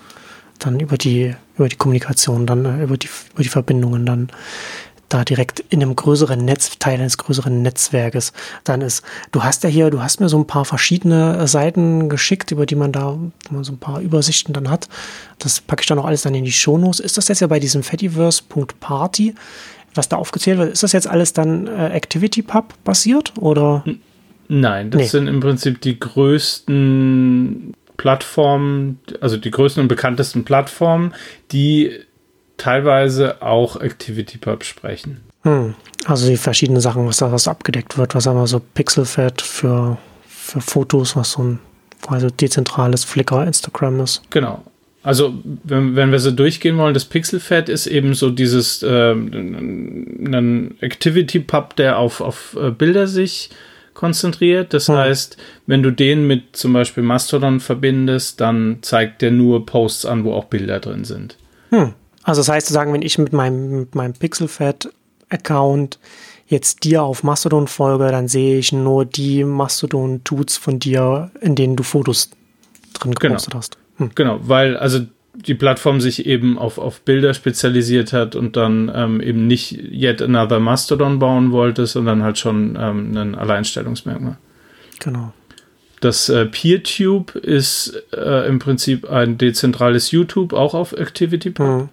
dann 0.59 0.79
über 0.79 0.97
die, 0.97 1.35
über 1.57 1.69
die 1.69 1.75
Kommunikation, 1.75 2.45
dann 2.45 2.65
äh, 2.65 2.83
über 2.83 2.97
die, 2.97 3.09
über 3.33 3.43
die 3.43 3.49
Verbindungen 3.49 4.05
dann 4.05 4.29
da 5.09 5.25
direkt 5.25 5.59
in 5.69 5.81
einem 5.81 5.95
größeren 5.95 6.43
Netz, 6.43 6.77
Teil 6.79 6.99
eines 6.99 7.17
größeren 7.17 7.61
Netzwerkes 7.61 8.31
dann 8.63 8.81
ist. 8.81 9.03
Du 9.31 9.43
hast 9.43 9.63
ja 9.63 9.69
hier, 9.69 9.89
du 9.89 10.01
hast 10.01 10.19
mir 10.19 10.29
so 10.29 10.37
ein 10.37 10.47
paar 10.47 10.65
verschiedene 10.65 11.47
Seiten 11.47 12.09
geschickt, 12.09 12.51
über 12.51 12.65
die 12.65 12.75
man 12.75 12.91
da 12.91 13.17
man 13.49 13.63
so 13.63 13.73
ein 13.73 13.79
paar 13.79 13.99
Übersichten 13.99 14.53
dann 14.53 14.69
hat. 14.69 14.87
Das 15.39 15.61
packe 15.61 15.81
ich 15.81 15.87
dann 15.87 15.99
auch 15.99 16.05
alles 16.05 16.21
dann 16.21 16.35
in 16.35 16.45
die 16.45 16.51
Shownotes. 16.51 16.99
Ist 16.99 17.17
das 17.17 17.27
jetzt 17.27 17.39
ja 17.39 17.47
bei 17.47 17.59
diesem 17.59 17.83
Fediverse.party, 17.83 19.35
was 19.95 20.09
da 20.09 20.17
aufgezählt 20.17 20.59
wird, 20.59 20.71
ist 20.71 20.83
das 20.83 20.93
jetzt 20.93 21.07
alles 21.07 21.33
dann 21.33 21.67
äh, 21.67 21.71
ActivityPub 21.71 22.83
basiert 22.83 23.33
oder? 23.37 23.83
Nein, 24.47 24.91
das 24.91 25.01
nee. 25.01 25.07
sind 25.07 25.27
im 25.27 25.39
Prinzip 25.39 25.81
die 25.81 25.99
größten 25.99 27.73
Plattformen, 27.97 28.99
also 29.19 29.37
die 29.37 29.51
größten 29.51 29.81
und 29.81 29.87
bekanntesten 29.87 30.45
Plattformen, 30.45 31.13
die 31.51 31.99
teilweise 32.59 33.41
auch 33.41 33.75
ActivityPub 33.75 34.63
sprechen. 34.63 35.21
Hm. 35.43 35.73
Also 36.05 36.27
die 36.27 36.37
verschiedenen 36.37 36.81
Sachen, 36.81 37.07
was 37.07 37.17
da 37.17 37.31
was 37.31 37.47
abgedeckt 37.47 37.97
wird, 37.97 38.13
was 38.13 38.27
aber 38.27 38.45
so 38.45 38.59
Pixelfed 38.59 39.41
für, 39.41 39.97
für 40.27 40.61
Fotos, 40.61 41.15
was 41.15 41.31
so 41.31 41.43
ein 41.43 41.59
quasi 42.01 42.27
dezentrales 42.27 43.03
Flickr, 43.03 43.45
Instagram 43.45 43.99
ist. 44.01 44.21
Genau. 44.29 44.63
Also, 45.01 45.33
wenn, 45.63 45.95
wenn 45.95 46.11
wir 46.11 46.19
so 46.19 46.31
durchgehen 46.31 46.77
wollen, 46.77 46.93
das 46.93 47.05
Pixelfed 47.05 47.69
ist 47.69 47.87
eben 47.87 48.13
so 48.13 48.29
dieses 48.29 48.83
äh, 48.83 49.13
ein 49.13 50.75
Activity-Pub, 50.81 51.75
der 51.77 51.97
auf, 51.97 52.19
auf 52.19 52.57
äh, 52.59 52.71
Bilder 52.71 53.07
sich 53.07 53.49
konzentriert. 53.93 54.73
Das 54.73 54.89
hm. 54.89 54.95
heißt, 54.95 55.37
wenn 55.67 55.83
du 55.83 55.91
den 55.91 56.27
mit 56.27 56.55
zum 56.55 56.73
Beispiel 56.73 57.03
Mastodon 57.03 57.59
verbindest, 57.59 58.41
dann 58.41 58.79
zeigt 58.81 59.21
der 59.21 59.31
nur 59.31 59.65
Posts 59.65 60.05
an, 60.05 60.25
wo 60.25 60.33
auch 60.33 60.45
Bilder 60.45 60.79
drin 60.79 61.05
sind. 61.05 61.37
Hm. 61.69 61.93
Also 62.29 62.41
das 62.41 62.49
heißt 62.49 62.67
zu 62.67 62.73
sagen, 62.73 62.93
wenn 62.93 63.01
ich 63.01 63.17
mit 63.17 63.33
meinem, 63.33 63.79
mit 63.79 63.95
meinem 63.95 64.13
Pixelfed-Account 64.13 65.97
jetzt 66.47 66.83
dir 66.83 67.01
auf 67.01 67.23
Mastodon 67.23 67.67
folge, 67.67 68.07
dann 68.11 68.27
sehe 68.27 68.59
ich 68.59 68.71
nur 68.71 69.03
die 69.03 69.43
Mastodon-Tuts 69.43 70.55
von 70.57 70.77
dir, 70.77 71.31
in 71.41 71.55
denen 71.55 71.75
du 71.75 71.81
Fotos 71.81 72.29
drin 72.93 73.15
genau. 73.15 73.33
gepostet 73.33 73.51
genau. 73.51 73.57
hast. 73.57 73.77
Hm. 73.97 74.11
Genau, 74.13 74.39
weil 74.43 74.77
also 74.77 74.99
die 75.33 75.55
Plattform 75.55 76.01
sich 76.01 76.27
eben 76.27 76.59
auf, 76.59 76.77
auf 76.77 77.01
Bilder 77.01 77.33
spezialisiert 77.33 78.13
hat 78.13 78.35
und 78.35 78.55
dann 78.55 78.91
ähm, 78.93 79.21
eben 79.21 79.47
nicht 79.47 79.71
yet 79.71 80.21
another 80.21 80.59
Mastodon 80.59 81.17
bauen 81.17 81.51
wollte, 81.51 81.87
sondern 81.87 82.21
halt 82.21 82.37
schon 82.37 82.77
ähm, 82.79 83.17
ein 83.17 83.33
Alleinstellungsmerkmal. 83.33 84.37
Genau. 84.99 85.33
Das 85.99 86.29
äh, 86.29 86.45
PeerTube 86.45 87.35
ist 87.35 88.03
äh, 88.13 88.47
im 88.47 88.59
Prinzip 88.59 89.09
ein 89.09 89.39
dezentrales 89.39 90.11
YouTube, 90.11 90.53
auch 90.53 90.75
auf 90.75 90.95
ActivityPub. 90.95 91.67
Mhm. 91.67 91.89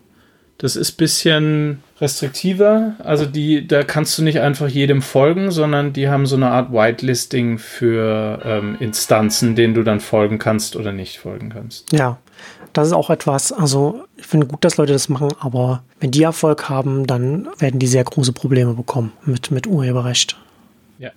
Das 0.58 0.74
ist 0.74 0.94
ein 0.94 0.96
bisschen 0.96 1.82
restriktiver. 2.00 2.94
Also 2.98 3.26
die, 3.26 3.66
da 3.66 3.82
kannst 3.82 4.16
du 4.18 4.22
nicht 4.22 4.40
einfach 4.40 4.68
jedem 4.68 5.02
folgen, 5.02 5.50
sondern 5.50 5.92
die 5.92 6.08
haben 6.08 6.26
so 6.26 6.36
eine 6.36 6.50
Art 6.50 6.72
Whitelisting 6.72 7.58
für 7.58 8.40
ähm, 8.44 8.76
Instanzen, 8.80 9.54
denen 9.54 9.74
du 9.74 9.82
dann 9.82 10.00
folgen 10.00 10.38
kannst 10.38 10.76
oder 10.76 10.92
nicht 10.92 11.18
folgen 11.18 11.50
kannst. 11.50 11.92
Ja, 11.92 12.18
das 12.72 12.88
ist 12.88 12.92
auch 12.92 13.10
etwas, 13.10 13.52
also 13.52 14.04
ich 14.16 14.26
finde 14.26 14.46
gut, 14.46 14.64
dass 14.64 14.76
Leute 14.76 14.92
das 14.92 15.08
machen, 15.08 15.28
aber 15.40 15.82
wenn 16.00 16.10
die 16.10 16.22
Erfolg 16.22 16.68
haben, 16.68 17.06
dann 17.06 17.48
werden 17.58 17.80
die 17.80 17.86
sehr 17.86 18.04
große 18.04 18.32
Probleme 18.32 18.74
bekommen 18.74 19.12
mit, 19.24 19.50
mit 19.50 19.66
Urheberrecht. 19.66 20.36
Ja. 20.98 21.10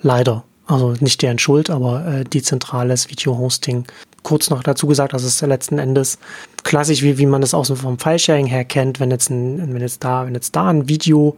Leider. 0.00 0.44
Also 0.66 0.94
nicht 1.00 1.22
deren 1.22 1.38
Schuld, 1.38 1.70
aber 1.70 2.06
äh, 2.06 2.24
dezentrales 2.24 3.08
Video-Hosting 3.08 3.86
kurz 4.22 4.50
noch 4.50 4.62
dazu 4.62 4.86
gesagt, 4.86 5.12
dass 5.12 5.22
es 5.22 5.40
letzten 5.40 5.78
Endes 5.78 6.18
klassisch, 6.64 7.02
wie, 7.02 7.18
wie 7.18 7.26
man 7.26 7.40
das 7.40 7.54
auch 7.54 7.64
so 7.64 7.74
vom 7.74 7.98
File-Sharing 7.98 8.46
her 8.46 8.64
kennt, 8.64 9.00
wenn 9.00 9.10
jetzt, 9.10 9.30
ein, 9.30 9.72
wenn, 9.72 9.80
jetzt 9.80 10.04
da, 10.04 10.26
wenn 10.26 10.34
jetzt 10.34 10.54
da 10.54 10.68
ein 10.68 10.88
Video 10.88 11.36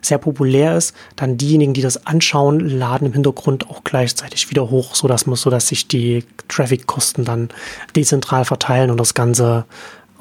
sehr 0.00 0.18
populär 0.18 0.76
ist, 0.76 0.94
dann 1.16 1.36
diejenigen, 1.36 1.74
die 1.74 1.82
das 1.82 2.06
anschauen, 2.06 2.60
laden 2.60 3.06
im 3.06 3.12
Hintergrund 3.12 3.68
auch 3.70 3.84
gleichzeitig 3.84 4.50
wieder 4.50 4.70
hoch, 4.70 4.94
so 4.94 5.08
dass 5.08 5.26
man, 5.26 5.36
so 5.36 5.50
dass 5.50 5.68
sich 5.68 5.88
die 5.88 6.24
Traffic-Kosten 6.48 7.24
dann 7.24 7.48
dezentral 7.94 8.44
verteilen 8.44 8.90
und 8.90 8.98
das 8.98 9.14
Ganze 9.14 9.64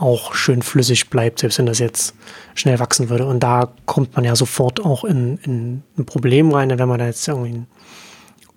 auch 0.02 0.34
schön 0.34 0.64
flüssig 0.64 1.10
bleibt, 1.10 1.40
selbst 1.40 1.60
wenn 1.60 1.68
das 1.68 1.80
jetzt 1.80 2.16
schnell 2.56 2.80
wachsen 2.80 3.10
würde. 3.10 3.28
Und 3.28 3.42
da 3.42 3.72
kommt 3.86 4.16
man 4.16 4.26
ja 4.26 4.36
sofort 4.36 4.84
auch 4.84 5.04
in, 5.04 5.38
in 5.44 5.84
ein 5.98 6.06
Problem 6.06 6.52
rein, 6.52 6.78
wenn 6.78 6.90
man 6.90 7.00
da 7.00 7.06
jetzt 7.06 7.28
irgendwie 7.28 7.64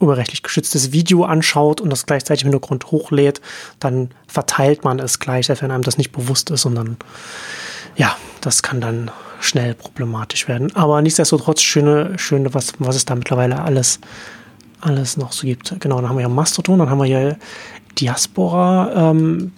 urheberrechtlich 0.01 0.43
geschütztes 0.43 0.93
Video 0.93 1.25
anschaut 1.25 1.81
und 1.81 1.91
das 1.91 2.07
gleichzeitig 2.07 2.45
im 2.45 2.51
Hintergrund 2.51 2.91
hochlädt, 2.91 3.41
dann 3.81 4.11
verteilt 4.27 4.85
man 4.85 4.99
es 4.99 5.19
gleich, 5.19 5.49
wenn 5.49 5.71
einem 5.71 5.83
das 5.83 5.99
nicht 5.99 6.13
bewusst 6.13 6.51
ist 6.51 6.65
und 6.65 6.75
dann, 6.75 6.97
ja, 7.97 8.17
das 8.41 8.63
kann 8.63 8.81
dann 8.81 9.11
schnell 9.41 9.75
problematisch 9.75 10.49
werden. 10.49 10.75
Aber 10.75 11.01
nichtsdestotrotz 11.03 11.61
schöne, 11.63 12.19
schöne, 12.19 12.55
was, 12.55 12.75
was 12.79 12.97
es 12.97 13.05
da 13.05 13.15
mittlerweile 13.15 13.63
alles, 13.63 14.01
alles 14.81 15.17
noch 15.17 15.33
so 15.33 15.47
gibt. 15.47 15.75
Genau, 15.81 16.01
dann 16.01 16.09
haben 16.09 16.17
wir 16.17 16.23
ja 16.23 16.29
Mastodon, 16.29 16.79
dann 16.79 16.91
haben 16.91 16.99
wir 16.99 17.07
ja 17.07 17.37
Diaspora. 17.99 19.11
Ähm, 19.11 19.53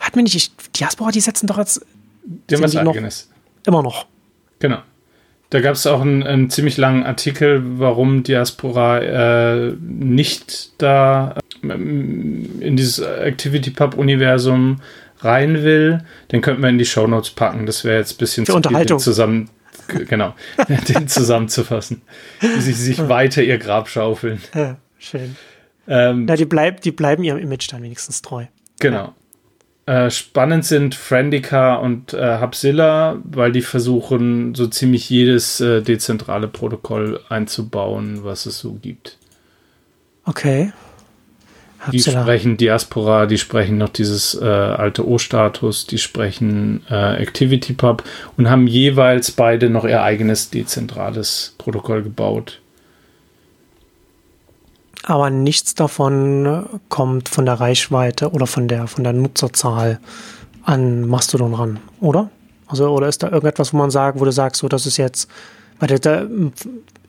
hat 0.00 0.16
mir 0.16 0.22
nicht, 0.22 0.34
ich, 0.34 0.52
Diaspora, 0.76 1.10
die 1.10 1.20
setzen 1.20 1.46
doch 1.46 1.58
jetzt. 1.58 1.84
Die 2.24 2.54
haben 2.54 2.62
was 2.62 2.76
eigenes. 2.76 3.30
Immer 3.66 3.82
noch. 3.82 4.06
Genau. 4.58 4.78
Da 5.50 5.60
gab 5.60 5.74
es 5.74 5.86
auch 5.86 6.02
einen, 6.02 6.22
einen, 6.22 6.50
ziemlich 6.50 6.76
langen 6.76 7.04
Artikel, 7.04 7.62
warum 7.78 8.22
Diaspora 8.22 9.00
äh, 9.00 9.72
nicht 9.80 10.72
da 10.80 11.36
äh, 11.62 11.72
in 11.72 12.76
dieses 12.76 13.02
ActivityPub-Universum 13.02 14.80
rein 15.20 15.62
will. 15.62 16.04
Den 16.32 16.42
könnten 16.42 16.62
wir 16.62 16.68
in 16.68 16.78
die 16.78 16.84
Shownotes 16.84 17.30
packen. 17.30 17.64
Das 17.64 17.84
wäre 17.84 17.98
jetzt 17.98 18.14
ein 18.14 18.18
bisschen 18.18 18.46
Für 18.46 18.54
Unterhaltung. 18.54 18.98
zusammen, 18.98 19.48
genau, 20.08 20.34
den 20.88 21.08
zusammenzufassen. 21.08 22.02
Wie 22.40 22.60
sie 22.60 22.72
sich 22.72 23.08
weiter 23.08 23.42
ihr 23.42 23.58
Grab 23.58 23.88
schaufeln. 23.88 24.42
Ja, 24.54 24.76
schön. 24.98 25.36
Ähm, 25.88 26.26
ja, 26.28 26.36
die, 26.36 26.44
bleib, 26.44 26.82
die 26.82 26.92
bleiben 26.92 27.24
ihrem 27.24 27.38
Image 27.38 27.72
dann 27.72 27.82
wenigstens 27.82 28.20
treu. 28.20 28.44
Genau. 28.80 29.14
Äh, 29.88 30.10
spannend 30.10 30.66
sind 30.66 30.94
Friendica 30.94 31.76
und 31.76 32.12
äh, 32.12 32.42
Hubzilla, 32.42 33.16
weil 33.24 33.52
die 33.52 33.62
versuchen, 33.62 34.54
so 34.54 34.66
ziemlich 34.66 35.08
jedes 35.08 35.62
äh, 35.62 35.80
dezentrale 35.80 36.46
Protokoll 36.46 37.20
einzubauen, 37.30 38.22
was 38.22 38.44
es 38.44 38.58
so 38.58 38.74
gibt. 38.74 39.16
Okay. 40.26 40.72
Die 41.90 42.00
sprechen 42.00 42.58
Diaspora, 42.58 43.24
die 43.24 43.38
sprechen 43.38 43.78
noch 43.78 43.88
dieses 43.88 44.34
äh, 44.34 44.44
alte 44.44 45.08
O-Status, 45.08 45.86
die 45.86 45.96
sprechen 45.96 46.82
äh, 46.90 47.22
ActivityPub 47.22 48.04
und 48.36 48.50
haben 48.50 48.66
jeweils 48.66 49.30
beide 49.30 49.70
noch 49.70 49.86
ihr 49.86 50.02
eigenes 50.02 50.50
dezentrales 50.50 51.54
Protokoll 51.56 52.02
gebaut. 52.02 52.60
Aber 55.08 55.30
nichts 55.30 55.74
davon 55.74 56.66
kommt 56.90 57.30
von 57.30 57.46
der 57.46 57.54
Reichweite 57.54 58.30
oder 58.30 58.46
von 58.46 58.68
der, 58.68 58.86
von 58.86 59.04
der 59.04 59.14
Nutzerzahl 59.14 60.00
an 60.64 61.08
Mastodon 61.08 61.54
ran, 61.54 61.80
oder? 62.00 62.28
Also, 62.66 62.90
oder 62.90 63.08
ist 63.08 63.22
da 63.22 63.30
irgendetwas, 63.30 63.72
wo 63.72 63.78
man 63.78 63.90
sagt, 63.90 64.20
wo 64.20 64.26
du 64.26 64.32
sagst, 64.32 64.60
so, 64.60 64.68
das 64.68 64.84
ist 64.84 64.98
jetzt, 64.98 65.30
weil 65.80 65.98
da, 65.98 66.26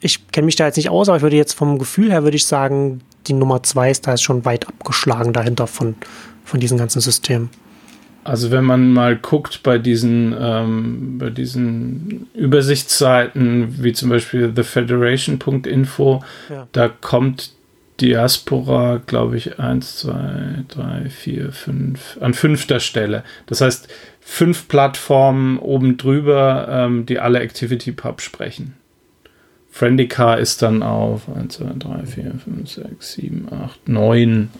ich 0.00 0.28
kenne 0.28 0.46
mich 0.46 0.56
da 0.56 0.64
jetzt 0.64 0.78
nicht 0.78 0.88
aus, 0.88 1.10
aber 1.10 1.18
ich 1.18 1.22
würde 1.22 1.36
jetzt 1.36 1.52
vom 1.52 1.78
Gefühl 1.78 2.10
her 2.10 2.22
würde 2.22 2.38
ich 2.38 2.46
sagen, 2.46 3.02
die 3.26 3.34
Nummer 3.34 3.62
zwei 3.64 3.90
ist 3.90 4.06
da 4.06 4.14
ist 4.14 4.22
schon 4.22 4.46
weit 4.46 4.66
abgeschlagen 4.66 5.34
dahinter 5.34 5.66
von, 5.66 5.94
von 6.46 6.58
diesem 6.58 6.78
ganzen 6.78 7.02
System. 7.02 7.50
Also 8.24 8.50
wenn 8.50 8.64
man 8.64 8.94
mal 8.94 9.14
guckt 9.14 9.62
bei 9.62 9.76
diesen, 9.76 10.34
ähm, 10.40 11.18
bei 11.18 11.28
diesen 11.28 12.28
Übersichtsseiten, 12.32 13.82
wie 13.82 13.92
zum 13.92 14.08
Beispiel 14.08 14.54
thefederation.info, 14.54 16.22
ja. 16.48 16.66
da 16.72 16.88
kommt 16.88 17.59
Diaspora, 18.00 19.00
glaube 19.04 19.36
ich, 19.36 19.58
1, 19.58 19.98
2, 19.98 20.64
3, 20.68 21.10
4, 21.10 21.52
5, 21.52 22.18
an 22.20 22.34
fünfter 22.34 22.80
Stelle. 22.80 23.24
Das 23.46 23.60
heißt, 23.60 23.88
fünf 24.20 24.68
Plattformen 24.68 25.58
oben 25.58 25.96
drüber, 25.96 26.68
ähm, 26.70 27.06
die 27.06 27.18
alle 27.18 27.40
ActivityPub 27.40 28.20
sprechen. 28.20 28.74
Friendica 29.70 30.34
ist 30.34 30.62
dann 30.62 30.82
auf 30.82 31.28
1, 31.28 31.54
2, 31.54 31.64
3, 31.78 32.06
4, 32.06 32.34
5, 32.44 32.70
6, 32.70 33.12
7, 33.12 33.48
8, 33.52 33.88
9. 33.88 34.50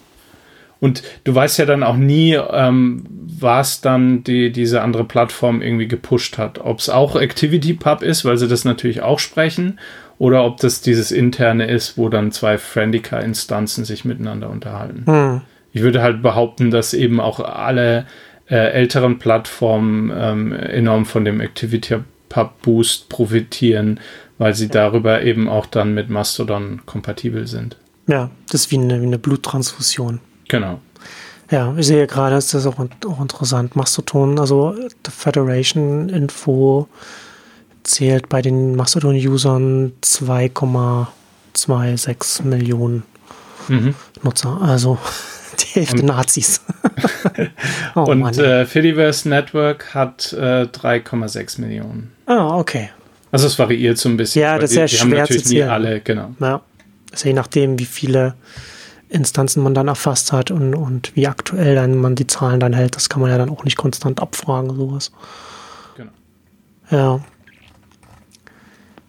Und 0.80 1.02
du 1.24 1.34
weißt 1.34 1.58
ja 1.58 1.66
dann 1.66 1.82
auch 1.82 1.96
nie, 1.96 2.34
ähm, 2.34 3.04
was 3.08 3.80
dann 3.80 4.24
die, 4.24 4.50
diese 4.50 4.82
andere 4.82 5.04
Plattform 5.04 5.62
irgendwie 5.62 5.88
gepusht 5.88 6.38
hat. 6.38 6.58
Ob 6.58 6.78
es 6.78 6.88
auch 6.88 7.16
ActivityPub 7.16 8.02
ist, 8.02 8.24
weil 8.24 8.38
sie 8.38 8.48
das 8.48 8.64
natürlich 8.64 9.02
auch 9.02 9.18
sprechen, 9.18 9.78
oder 10.18 10.44
ob 10.44 10.58
das 10.58 10.82
dieses 10.82 11.12
interne 11.12 11.66
ist, 11.66 11.96
wo 11.96 12.10
dann 12.10 12.30
zwei 12.30 12.58
Friendica-Instanzen 12.58 13.86
sich 13.86 14.04
miteinander 14.04 14.50
unterhalten. 14.50 15.04
Hm. 15.06 15.40
Ich 15.72 15.80
würde 15.80 16.02
halt 16.02 16.20
behaupten, 16.20 16.70
dass 16.70 16.92
eben 16.92 17.20
auch 17.20 17.40
alle 17.40 18.06
äh, 18.50 18.56
älteren 18.56 19.18
Plattformen 19.18 20.12
ähm, 20.14 20.52
enorm 20.52 21.06
von 21.06 21.24
dem 21.24 21.40
Activity 21.40 21.96
Pub 22.28 22.62
Boost 22.62 23.08
profitieren, 23.08 23.98
weil 24.36 24.54
sie 24.54 24.68
darüber 24.68 25.22
eben 25.22 25.48
auch 25.48 25.66
dann 25.66 25.94
mit 25.94 26.10
Mastodon 26.10 26.82
kompatibel 26.84 27.46
sind. 27.46 27.76
Ja, 28.06 28.30
das 28.50 28.62
ist 28.62 28.70
wie 28.70 28.78
eine, 28.78 29.00
wie 29.00 29.06
eine 29.06 29.18
Bluttransfusion. 29.18 30.20
Genau. 30.50 30.80
Ja, 31.50 31.74
ich 31.76 31.86
sehe 31.86 32.06
gerade, 32.06 32.36
ist 32.36 32.54
das 32.54 32.66
auch, 32.66 32.78
auch 32.78 33.20
interessant. 33.20 33.76
Mastodon, 33.76 34.38
also 34.38 34.74
The 34.76 35.10
Federation 35.10 36.08
Info 36.08 36.88
zählt 37.82 38.28
bei 38.28 38.40
den 38.42 38.76
Mastodon-Usern 38.76 39.92
2,26 40.02 42.44
Millionen 42.44 43.02
mhm. 43.68 43.94
Nutzer. 44.22 44.60
Also 44.62 44.98
die 45.60 45.80
Hälfte 45.80 46.00
und, 46.00 46.06
Nazis. 46.06 46.60
oh, 47.94 48.02
und 48.02 48.38
äh, 48.38 48.66
Fediverse 48.66 49.28
Network 49.28 49.94
hat 49.94 50.32
äh, 50.32 50.64
3,6 50.64 51.60
Millionen. 51.60 52.10
Ah, 52.26 52.58
okay. 52.58 52.90
Also 53.32 53.46
es 53.46 53.56
variiert 53.58 53.98
so 53.98 54.08
ein 54.08 54.16
bisschen. 54.16 54.42
Ja, 54.42 54.58
das 54.58 54.70
ist 54.70 54.76
ja 54.76 54.86
die, 54.86 54.90
die 54.90 54.96
schwer 54.98 55.24
zu 55.26 55.42
zählen. 55.42 55.66
Nie 55.66 55.72
alle, 55.72 56.00
genau. 56.00 56.34
Ja, 56.40 56.62
ist 57.12 57.24
je 57.24 57.32
nachdem, 57.32 57.78
wie 57.78 57.84
viele 57.84 58.34
Instanzen 59.10 59.62
man 59.62 59.74
dann 59.74 59.88
erfasst 59.88 60.32
hat 60.32 60.50
und, 60.50 60.74
und 60.74 61.14
wie 61.16 61.26
aktuell 61.26 61.74
dann 61.74 61.98
man 61.98 62.14
die 62.14 62.26
Zahlen 62.26 62.60
dann 62.60 62.72
hält. 62.72 62.96
Das 62.96 63.08
kann 63.08 63.20
man 63.20 63.30
ja 63.30 63.38
dann 63.38 63.50
auch 63.50 63.64
nicht 63.64 63.76
konstant 63.76 64.20
abfragen, 64.20 64.74
sowas. 64.74 65.12
Genau. 65.96 66.10
Ja. 66.90 67.20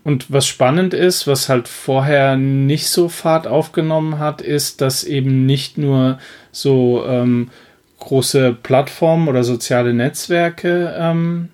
Und 0.04 0.32
was 0.32 0.48
spannend 0.48 0.96
ist, 0.96 1.28
was 1.28 1.48
halt 1.48 1.68
vorher 1.68 2.36
nicht 2.36 2.88
so 2.90 3.08
Fahrt 3.08 3.46
aufgenommen 3.46 4.18
hat, 4.18 4.42
ist, 4.42 4.82
dass 4.82 5.04
eben 5.04 5.46
nicht 5.46 5.78
nur 5.78 6.18
so 6.52 7.06
ähm, 7.06 7.52
große 8.00 8.58
Plattformen 8.64 9.28
oder 9.28 9.44
soziale 9.44 9.94
Netzwerke 9.94 10.96
ähm, 10.98 11.50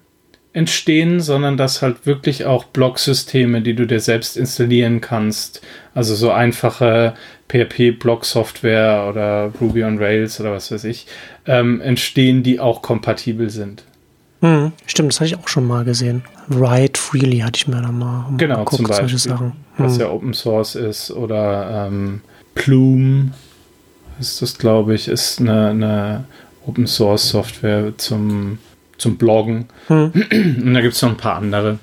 entstehen, 0.54 1.20
sondern 1.20 1.58
dass 1.58 1.82
halt 1.82 2.06
wirklich 2.06 2.46
auch 2.46 2.64
Blocksysteme, 2.64 3.62
die 3.62 3.76
du 3.76 3.86
dir 3.86 4.00
selbst 4.00 4.38
installieren 4.38 5.02
kannst, 5.02 5.62
also 5.94 6.16
so 6.16 6.32
einfache 6.32 7.14
PHP-Block-Software 7.50 9.08
oder 9.10 9.52
Ruby 9.62 9.84
on 9.84 9.98
Rails 9.98 10.40
oder 10.40 10.52
was 10.52 10.72
weiß 10.72 10.84
ich, 10.84 11.08
ähm, 11.46 11.82
entstehen, 11.82 12.44
die 12.44 12.60
auch 12.60 12.82
kompatibel 12.82 13.50
sind. 13.50 13.84
Hm, 14.42 14.72
stimmt, 14.86 15.14
das 15.14 15.20
hatte 15.20 15.30
ich 15.30 15.38
auch 15.38 15.48
schon 15.48 15.66
mal 15.66 15.84
gesehen. 15.84 16.24
Write 16.48 17.00
Freely 17.00 17.40
hatte 17.40 17.58
ich 17.58 17.68
mir 17.68 17.82
dann 17.82 17.98
mal 17.98 18.26
genau, 18.38 18.60
geguckt, 18.60 18.76
zum 18.76 18.86
Beispiel, 18.88 19.10
solche 19.10 19.30
Sachen. 19.30 19.54
Hm. 19.76 19.86
Was 19.86 19.98
ja 19.98 20.10
Open 20.10 20.34
Source 20.34 20.76
ist 20.76 21.12
oder 21.12 21.88
ähm, 21.88 22.22
Plume 22.54 23.32
ist 24.20 24.42
das, 24.42 24.58
glaube 24.58 24.94
ich, 24.94 25.08
ist 25.08 25.40
eine, 25.40 25.70
eine 25.70 26.26
Open 26.66 26.88
Source 26.88 27.30
Software 27.30 27.94
zum, 27.98 28.60
zum 28.98 29.18
Bloggen. 29.18 29.66
Hm. 29.88 30.12
Und 30.14 30.74
da 30.74 30.82
gibt 30.82 30.96
es 30.96 31.02
noch 31.02 31.10
ein 31.10 31.18
paar 31.18 31.36
andere. 31.36 31.80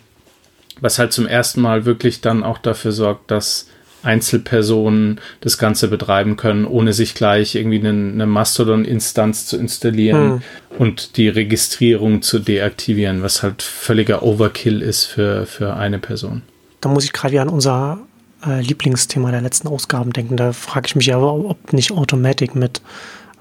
Was 0.80 0.98
halt 0.98 1.12
zum 1.12 1.26
ersten 1.26 1.60
Mal 1.60 1.84
wirklich 1.84 2.20
dann 2.20 2.42
auch 2.42 2.58
dafür 2.58 2.92
sorgt, 2.92 3.30
dass 3.30 3.68
Einzelpersonen 4.04 5.20
das 5.40 5.58
Ganze 5.58 5.88
betreiben 5.88 6.36
können, 6.36 6.66
ohne 6.66 6.92
sich 6.92 7.14
gleich 7.14 7.54
irgendwie 7.54 7.78
eine, 7.78 7.88
eine 7.90 8.26
Mastodon-Instanz 8.26 9.46
zu 9.46 9.56
installieren 9.56 10.32
hm. 10.32 10.42
und 10.78 11.16
die 11.16 11.28
Registrierung 11.28 12.22
zu 12.22 12.38
deaktivieren, 12.38 13.22
was 13.22 13.42
halt 13.42 13.62
völliger 13.62 14.22
Overkill 14.22 14.82
ist 14.82 15.04
für, 15.04 15.46
für 15.46 15.74
eine 15.74 15.98
Person. 15.98 16.42
Da 16.80 16.88
muss 16.88 17.04
ich 17.04 17.12
gerade 17.12 17.32
wieder 17.32 17.42
an 17.42 17.48
unser 17.48 17.98
äh, 18.46 18.60
Lieblingsthema 18.60 19.30
der 19.30 19.40
letzten 19.40 19.68
Ausgaben 19.68 20.12
denken. 20.12 20.36
Da 20.36 20.52
frage 20.52 20.86
ich 20.86 20.96
mich 20.96 21.14
aber, 21.14 21.32
ob 21.32 21.72
nicht 21.72 21.92
Automatic 21.92 22.54
mit 22.54 22.82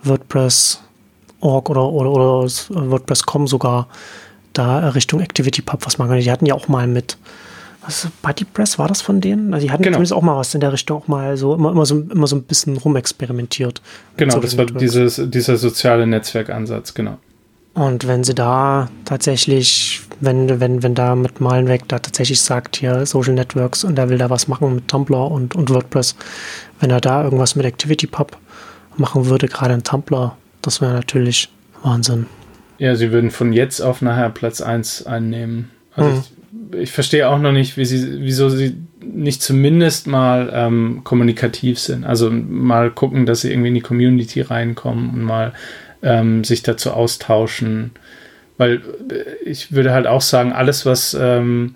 WordPress.org 0.03 1.69
oder, 1.69 1.89
oder, 1.89 2.11
oder 2.11 2.49
WordPress.com 2.69 3.47
sogar 3.47 3.87
da 4.53 4.89
Richtung 4.89 5.21
ActivityPub 5.21 5.85
was 5.85 5.97
machen 5.97 6.11
kann. 6.11 6.19
Die 6.19 6.31
hatten 6.31 6.45
ja 6.45 6.53
auch 6.53 6.67
mal 6.67 6.87
mit 6.87 7.17
was 7.85 8.07
BuddyPress 8.21 8.79
war 8.79 8.87
das 8.87 9.01
von 9.01 9.21
denen? 9.21 9.53
Also 9.53 9.65
die 9.65 9.71
hatten 9.71 9.83
genau. 9.83 9.95
zumindest 9.95 10.13
auch 10.13 10.21
mal 10.21 10.37
was 10.37 10.53
in 10.53 10.61
der 10.61 10.73
Richtung 10.73 11.01
auch 11.01 11.07
mal 11.07 11.37
so 11.37 11.53
immer, 11.53 11.71
immer 11.71 11.85
so 11.85 11.99
immer 11.99 12.27
so 12.27 12.35
ein 12.35 12.43
bisschen 12.43 12.77
rumexperimentiert. 12.77 13.81
Genau, 14.17 14.39
das 14.39 14.57
war 14.57 14.65
dieses, 14.65 15.21
dieser 15.25 15.57
soziale 15.57 16.07
Netzwerkansatz, 16.07 16.93
genau. 16.93 17.17
Und 17.73 18.07
wenn 18.07 18.23
sie 18.23 18.35
da 18.35 18.89
tatsächlich, 19.03 20.01
wenn, 20.19 20.59
wenn, 20.59 20.83
wenn 20.83 20.93
da 20.93 21.15
mit 21.15 21.41
Malenweg 21.41 21.87
da 21.87 21.97
tatsächlich 21.99 22.39
sagt, 22.39 22.75
hier 22.75 23.05
Social 23.05 23.33
Networks 23.33 23.83
und 23.83 23.97
er 23.97 24.09
will 24.09 24.19
da 24.19 24.29
was 24.29 24.47
machen 24.47 24.75
mit 24.75 24.87
Tumblr 24.87 25.31
und, 25.31 25.55
und 25.55 25.69
WordPress, 25.71 26.15
wenn 26.79 26.91
er 26.91 27.01
da 27.01 27.23
irgendwas 27.23 27.55
mit 27.55 27.65
ActivityPub 27.65 28.37
machen 28.97 29.25
würde, 29.25 29.47
gerade 29.47 29.73
in 29.73 29.83
Tumblr, 29.83 30.37
das 30.61 30.81
wäre 30.81 30.93
natürlich 30.93 31.49
Wahnsinn. 31.81 32.27
Ja, 32.77 32.95
sie 32.95 33.11
würden 33.11 33.31
von 33.31 33.53
jetzt 33.53 33.81
auf 33.81 34.01
nachher 34.01 34.29
Platz 34.29 34.61
1 34.61 35.07
einnehmen. 35.07 35.71
Also 35.95 36.09
mhm. 36.11 36.19
ich, 36.19 36.31
ich 36.79 36.91
verstehe 36.91 37.29
auch 37.29 37.39
noch 37.39 37.51
nicht, 37.51 37.77
wie 37.77 37.85
sie, 37.85 38.21
wieso 38.21 38.49
sie 38.49 38.75
nicht 39.01 39.41
zumindest 39.41 40.07
mal 40.07 40.51
ähm, 40.53 41.01
kommunikativ 41.03 41.79
sind. 41.79 42.05
Also 42.05 42.29
mal 42.31 42.91
gucken, 42.91 43.25
dass 43.25 43.41
sie 43.41 43.51
irgendwie 43.51 43.69
in 43.69 43.75
die 43.75 43.81
Community 43.81 44.41
reinkommen 44.41 45.09
und 45.11 45.23
mal 45.23 45.53
ähm, 46.01 46.43
sich 46.43 46.63
dazu 46.63 46.91
austauschen. 46.91 47.91
Weil 48.57 48.81
äh, 49.09 49.49
ich 49.49 49.71
würde 49.71 49.93
halt 49.93 50.07
auch 50.07 50.21
sagen, 50.21 50.53
alles, 50.53 50.85
was 50.85 51.17
ähm, 51.19 51.75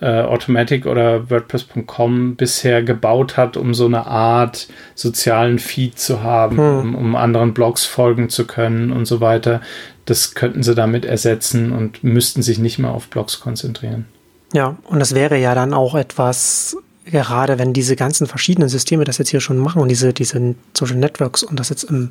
äh, 0.00 0.22
Automatic 0.22 0.86
oder 0.86 1.30
WordPress.com 1.30 2.36
bisher 2.36 2.82
gebaut 2.82 3.36
hat, 3.36 3.56
um 3.56 3.74
so 3.74 3.86
eine 3.86 4.06
Art 4.06 4.68
sozialen 4.94 5.58
Feed 5.58 5.98
zu 5.98 6.22
haben, 6.22 6.56
hm. 6.56 6.78
um, 6.80 6.94
um, 6.94 7.16
anderen 7.16 7.54
Blogs 7.54 7.84
folgen 7.84 8.30
zu 8.30 8.46
können 8.46 8.92
und 8.92 9.04
so 9.04 9.20
weiter, 9.20 9.60
das 10.06 10.34
könnten 10.34 10.62
sie 10.62 10.74
damit 10.74 11.04
ersetzen 11.04 11.72
und 11.72 12.02
müssten 12.02 12.42
sich 12.42 12.58
nicht 12.58 12.78
mehr 12.78 12.90
auf 12.90 13.08
Blogs 13.08 13.40
konzentrieren. 13.40 14.06
Ja, 14.52 14.76
und 14.84 14.98
das 14.98 15.14
wäre 15.14 15.38
ja 15.38 15.54
dann 15.54 15.74
auch 15.74 15.94
etwas, 15.94 16.76
gerade 17.04 17.58
wenn 17.58 17.72
diese 17.72 17.94
ganzen 17.94 18.26
verschiedenen 18.26 18.68
Systeme 18.68 19.04
das 19.04 19.18
jetzt 19.18 19.28
hier 19.28 19.40
schon 19.40 19.58
machen 19.58 19.80
und 19.82 19.88
diese, 19.88 20.12
diese 20.12 20.54
Social 20.76 20.96
Networks 20.96 21.42
und 21.42 21.60
das 21.60 21.68
jetzt 21.68 21.84
im, 21.84 22.10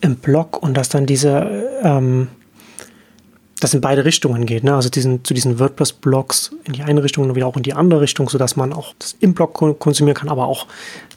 im 0.00 0.16
Blog 0.16 0.62
und 0.62 0.76
dass 0.76 0.88
dann 0.88 1.06
diese 1.06 1.64
ähm, 1.82 2.28
das 3.64 3.74
in 3.74 3.80
beide 3.80 4.04
Richtungen 4.04 4.44
geht. 4.44 4.62
Ne? 4.62 4.74
Also 4.74 4.90
diesen, 4.90 5.24
zu 5.24 5.32
diesen 5.32 5.58
WordPress-Blogs 5.58 6.52
in 6.64 6.74
die 6.74 6.82
eine 6.82 7.02
Richtung 7.02 7.24
und 7.24 7.34
wieder 7.34 7.46
auch 7.46 7.56
in 7.56 7.62
die 7.62 7.72
andere 7.72 8.02
Richtung, 8.02 8.28
sodass 8.28 8.56
man 8.56 8.72
auch 8.72 8.94
das 8.98 9.16
im 9.20 9.32
Blog 9.32 9.54
konsumieren 9.78 10.16
kann, 10.16 10.28
aber 10.28 10.46
auch 10.46 10.66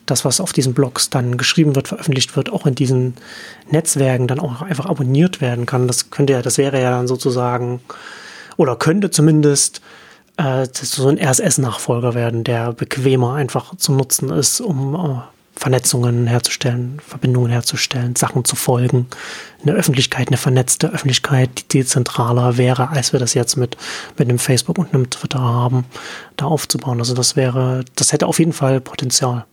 das, 0.06 0.24
was 0.24 0.40
auf 0.40 0.54
diesen 0.54 0.74
Blogs 0.74 1.10
dann 1.10 1.38
geschrieben 1.38 1.76
wird, 1.76 1.90
veröffentlicht 1.90 2.36
wird, 2.38 2.50
auch 2.50 2.66
in 2.66 2.74
diesen 2.74 3.16
Netzwerken 3.70 4.28
dann 4.28 4.40
auch 4.40 4.62
einfach 4.62 4.86
abonniert 4.86 5.42
werden 5.42 5.66
kann. 5.66 5.88
Das 5.88 6.10
könnte 6.10 6.34
ja, 6.34 6.42
das 6.42 6.58
wäre 6.58 6.82
ja 6.82 6.92
dann 6.92 7.08
sozusagen, 7.08 7.82
oder 8.56 8.78
könnte 8.78 9.12
zumindest 9.12 9.82
äh, 10.38 10.66
so 10.72 11.10
ein 11.10 11.20
RSS-Nachfolger 11.20 12.14
werden, 12.14 12.46
der 12.46 12.72
bequemer 12.72 13.34
einfach 13.34 13.76
zu 13.76 13.92
nutzen 13.92 14.30
ist, 14.30 14.62
um 14.62 14.96
äh, 14.96 15.37
Vernetzungen 15.58 16.28
herzustellen, 16.28 17.00
Verbindungen 17.06 17.52
herzustellen, 17.52 18.16
Sachen 18.16 18.46
zu 18.46 18.56
folgen, 18.56 19.08
eine 19.64 19.74
Öffentlichkeit, 19.74 20.28
eine 20.28 20.38
vernetzte 20.38 20.94
Öffentlichkeit, 20.94 21.50
die 21.58 21.80
dezentraler 21.80 22.58
wäre, 22.58 22.90
als 22.90 23.12
wir 23.12 23.20
das 23.20 23.34
jetzt 23.34 23.56
mit, 23.56 23.76
mit 24.18 24.30
einem 24.30 24.40
Facebook 24.40 24.78
und 24.78 24.94
einem 24.94 25.10
Twitter 25.10 25.40
haben, 25.40 25.86
da 26.36 26.46
aufzubauen. 26.46 27.00
Also 27.00 27.14
das 27.14 27.36
wäre, 27.36 27.84
das 27.96 28.14
hätte 28.14 28.28
auf 28.28 28.40
jeden 28.40 28.54
Fall 28.54 28.80
Potenzial. 28.82 29.46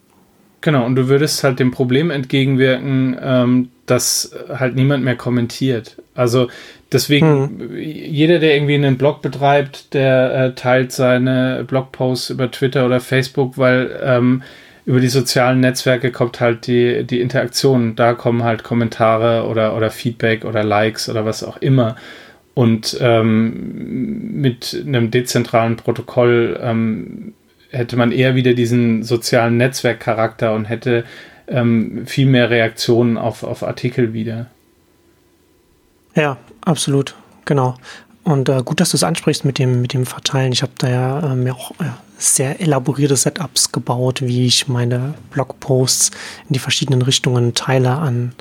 Genau, 0.60 0.86
und 0.86 0.96
du 0.96 1.08
würdest 1.08 1.44
halt 1.44 1.58
dem 1.58 1.72
Problem 1.72 2.10
entgegenwirken, 2.10 3.18
ähm, 3.20 3.68
dass 3.84 4.34
halt 4.48 4.74
niemand 4.74 5.04
mehr 5.04 5.16
kommentiert. 5.16 6.00
Also 6.14 6.48
deswegen, 6.90 7.58
hm. 7.58 7.76
jeder, 7.78 8.38
der 8.38 8.54
irgendwie 8.54 8.74
einen 8.74 8.96
Blog 8.96 9.20
betreibt, 9.20 9.92
der 9.92 10.34
äh, 10.34 10.54
teilt 10.54 10.92
seine 10.92 11.64
Blogposts 11.66 12.30
über 12.30 12.50
Twitter 12.50 12.86
oder 12.86 13.00
Facebook, 13.00 13.58
weil 13.58 14.00
ähm, 14.02 14.42
über 14.86 15.00
die 15.00 15.08
sozialen 15.08 15.60
Netzwerke 15.60 16.12
kommt 16.12 16.40
halt 16.40 16.66
die, 16.66 17.04
die 17.04 17.20
Interaktion. 17.20 17.96
Da 17.96 18.12
kommen 18.12 18.44
halt 18.44 18.64
Kommentare 18.64 19.46
oder, 19.46 19.76
oder 19.76 19.90
Feedback 19.90 20.44
oder 20.44 20.62
Likes 20.62 21.08
oder 21.08 21.24
was 21.24 21.42
auch 21.42 21.56
immer. 21.58 21.96
Und 22.54 22.96
ähm, 23.00 24.40
mit 24.40 24.84
einem 24.86 25.10
dezentralen 25.10 25.76
Protokoll 25.76 26.58
ähm, 26.62 27.34
hätte 27.70 27.96
man 27.96 28.12
eher 28.12 28.34
wieder 28.34 28.54
diesen 28.54 29.02
sozialen 29.02 29.56
Netzwerkcharakter 29.56 30.54
und 30.54 30.66
hätte 30.66 31.04
ähm, 31.48 32.06
viel 32.06 32.26
mehr 32.26 32.50
Reaktionen 32.50 33.18
auf, 33.18 33.42
auf 33.42 33.62
Artikel 33.62 34.12
wieder. 34.12 34.46
Ja, 36.14 36.36
absolut, 36.60 37.14
genau. 37.44 37.74
Und 38.24 38.48
äh, 38.48 38.62
gut, 38.64 38.80
dass 38.80 38.90
du 38.90 38.96
es 38.96 39.04
ansprichst 39.04 39.44
mit 39.44 39.58
dem, 39.58 39.82
mit 39.82 39.92
dem 39.92 40.06
Verteilen. 40.06 40.52
Ich 40.52 40.62
habe 40.62 40.72
da 40.78 40.88
ja 40.88 41.34
äh, 41.34 41.50
auch 41.50 41.72
äh, 41.72 41.84
sehr 42.16 42.60
elaborierte 42.60 43.16
Setups 43.16 43.70
gebaut, 43.70 44.22
wie 44.22 44.46
ich 44.46 44.66
meine 44.66 45.14
Blogposts 45.30 46.10
in 46.48 46.54
die 46.54 46.58
verschiedenen 46.58 47.02
Richtungen 47.02 47.54
teile 47.54 47.90
an, 47.90 48.32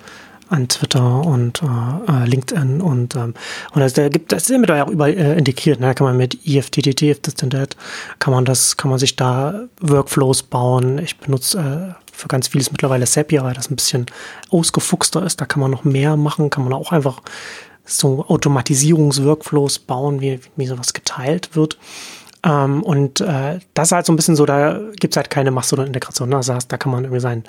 an 0.47 0.69
Twitter 0.69 1.25
und 1.25 1.61
äh, 1.63 2.11
äh 2.11 2.25
LinkedIn 2.25 2.79
und 2.79 3.15
ähm, 3.15 3.33
und 3.73 3.81
das, 3.81 3.93
das 3.93 4.49
ist 4.49 4.57
mit 4.57 4.71
auch 4.71 4.87
überall 4.87 5.13
äh, 5.13 5.37
integriert. 5.37 5.81
Ne? 5.81 5.87
Da 5.87 5.93
kann 5.93 6.07
man 6.07 6.17
mit 6.17 6.45
IFTTT, 6.45 7.01
if 7.01 7.19
this 7.21 7.35
and 7.41 7.53
that, 7.53 7.75
kann 8.19 8.33
man 8.33 8.45
das, 8.45 8.77
kann 8.77 8.89
man 8.89 8.99
sich 8.99 9.17
da 9.17 9.63
Workflows 9.81 10.43
bauen. 10.43 10.99
Ich 10.99 11.17
benutze 11.17 11.59
äh, 11.59 12.03
für 12.13 12.27
ganz 12.29 12.47
vieles 12.47 12.71
mittlerweile 12.71 13.05
Zapier, 13.05 13.43
weil 13.43 13.53
das 13.55 13.69
ein 13.69 13.75
bisschen 13.75 14.05
ausgefuchster 14.49 15.25
ist. 15.25 15.41
Da 15.41 15.45
kann 15.45 15.59
man 15.59 15.71
noch 15.71 15.83
mehr 15.83 16.15
machen, 16.15 16.49
kann 16.49 16.63
man 16.63 16.73
auch 16.73 16.91
einfach 16.91 17.21
so 17.85 18.25
Automatisierungsworkflows 18.27 19.79
bauen, 19.79 20.21
wie, 20.21 20.39
wie 20.55 20.67
sowas 20.67 20.93
geteilt 20.93 21.55
wird. 21.55 21.77
Ähm, 22.45 22.83
und 22.83 23.21
äh, 23.21 23.59
das 23.73 23.87
ist 23.87 23.91
halt 23.93 24.05
so 24.05 24.11
ein 24.11 24.17
bisschen 24.17 24.35
so, 24.35 24.45
da 24.45 24.79
gibt's 24.99 25.15
halt 25.15 25.29
keine 25.29 25.51
Mastodon-Integration. 25.51 26.29
Ne? 26.29 26.35
Also 26.35 26.57
da 26.67 26.77
kann 26.77 26.91
man 26.91 27.05
irgendwie 27.05 27.21
sein, 27.21 27.43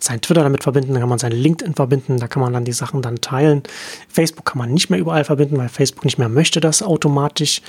sein 0.00 0.20
Twitter 0.20 0.42
damit 0.42 0.64
verbinden, 0.64 0.94
da 0.94 1.00
kann 1.00 1.08
man 1.08 1.20
sein 1.20 1.32
LinkedIn 1.32 1.74
verbinden, 1.74 2.18
da 2.18 2.26
kann 2.26 2.42
man 2.42 2.52
dann 2.52 2.64
die 2.64 2.72
Sachen 2.72 3.00
dann 3.00 3.20
teilen. 3.20 3.62
Facebook 4.08 4.44
kann 4.44 4.58
man 4.58 4.72
nicht 4.72 4.90
mehr 4.90 4.98
überall 4.98 5.24
verbinden, 5.24 5.56
weil 5.56 5.68
Facebook 5.68 6.04
nicht 6.04 6.18
mehr 6.18 6.28
möchte, 6.28 6.60
dass 6.60 6.82
automatisch 6.82 7.62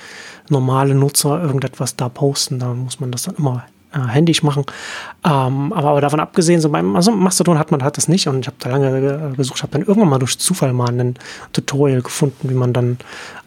normale 0.50 0.96
Nutzer 0.96 1.42
irgendetwas 1.42 1.96
da 1.96 2.10
posten. 2.10 2.58
Da 2.58 2.74
muss 2.74 3.00
man 3.00 3.12
das 3.12 3.24
dann 3.24 3.36
immer 3.36 3.66
äh, 3.94 4.08
händisch 4.08 4.44
machen. 4.44 4.66
Ähm, 5.24 5.74
aber, 5.74 5.90
aber 5.90 6.02
davon 6.02 6.20
abgesehen, 6.20 6.62
so 6.62 6.70
beim 6.70 6.96
also 6.96 7.12
Mastodon 7.12 7.60
hat 7.60 7.72
man 7.72 7.84
hat 7.84 7.98
das 7.98 8.08
nicht 8.08 8.28
und 8.28 8.40
ich 8.40 8.48
habe 8.48 8.58
da 8.60 8.70
lange 8.70 9.34
gesucht, 9.36 9.64
habe 9.64 9.74
dann 9.74 9.82
irgendwann 9.82 10.10
mal 10.10 10.20
durch 10.20 10.40
Zufall 10.40 10.74
mal 10.74 10.90
ein 10.90 11.16
Tutorial 11.54 12.02
gefunden, 12.02 12.50
wie 12.50 12.54
man 12.54 12.74
dann 12.74 12.98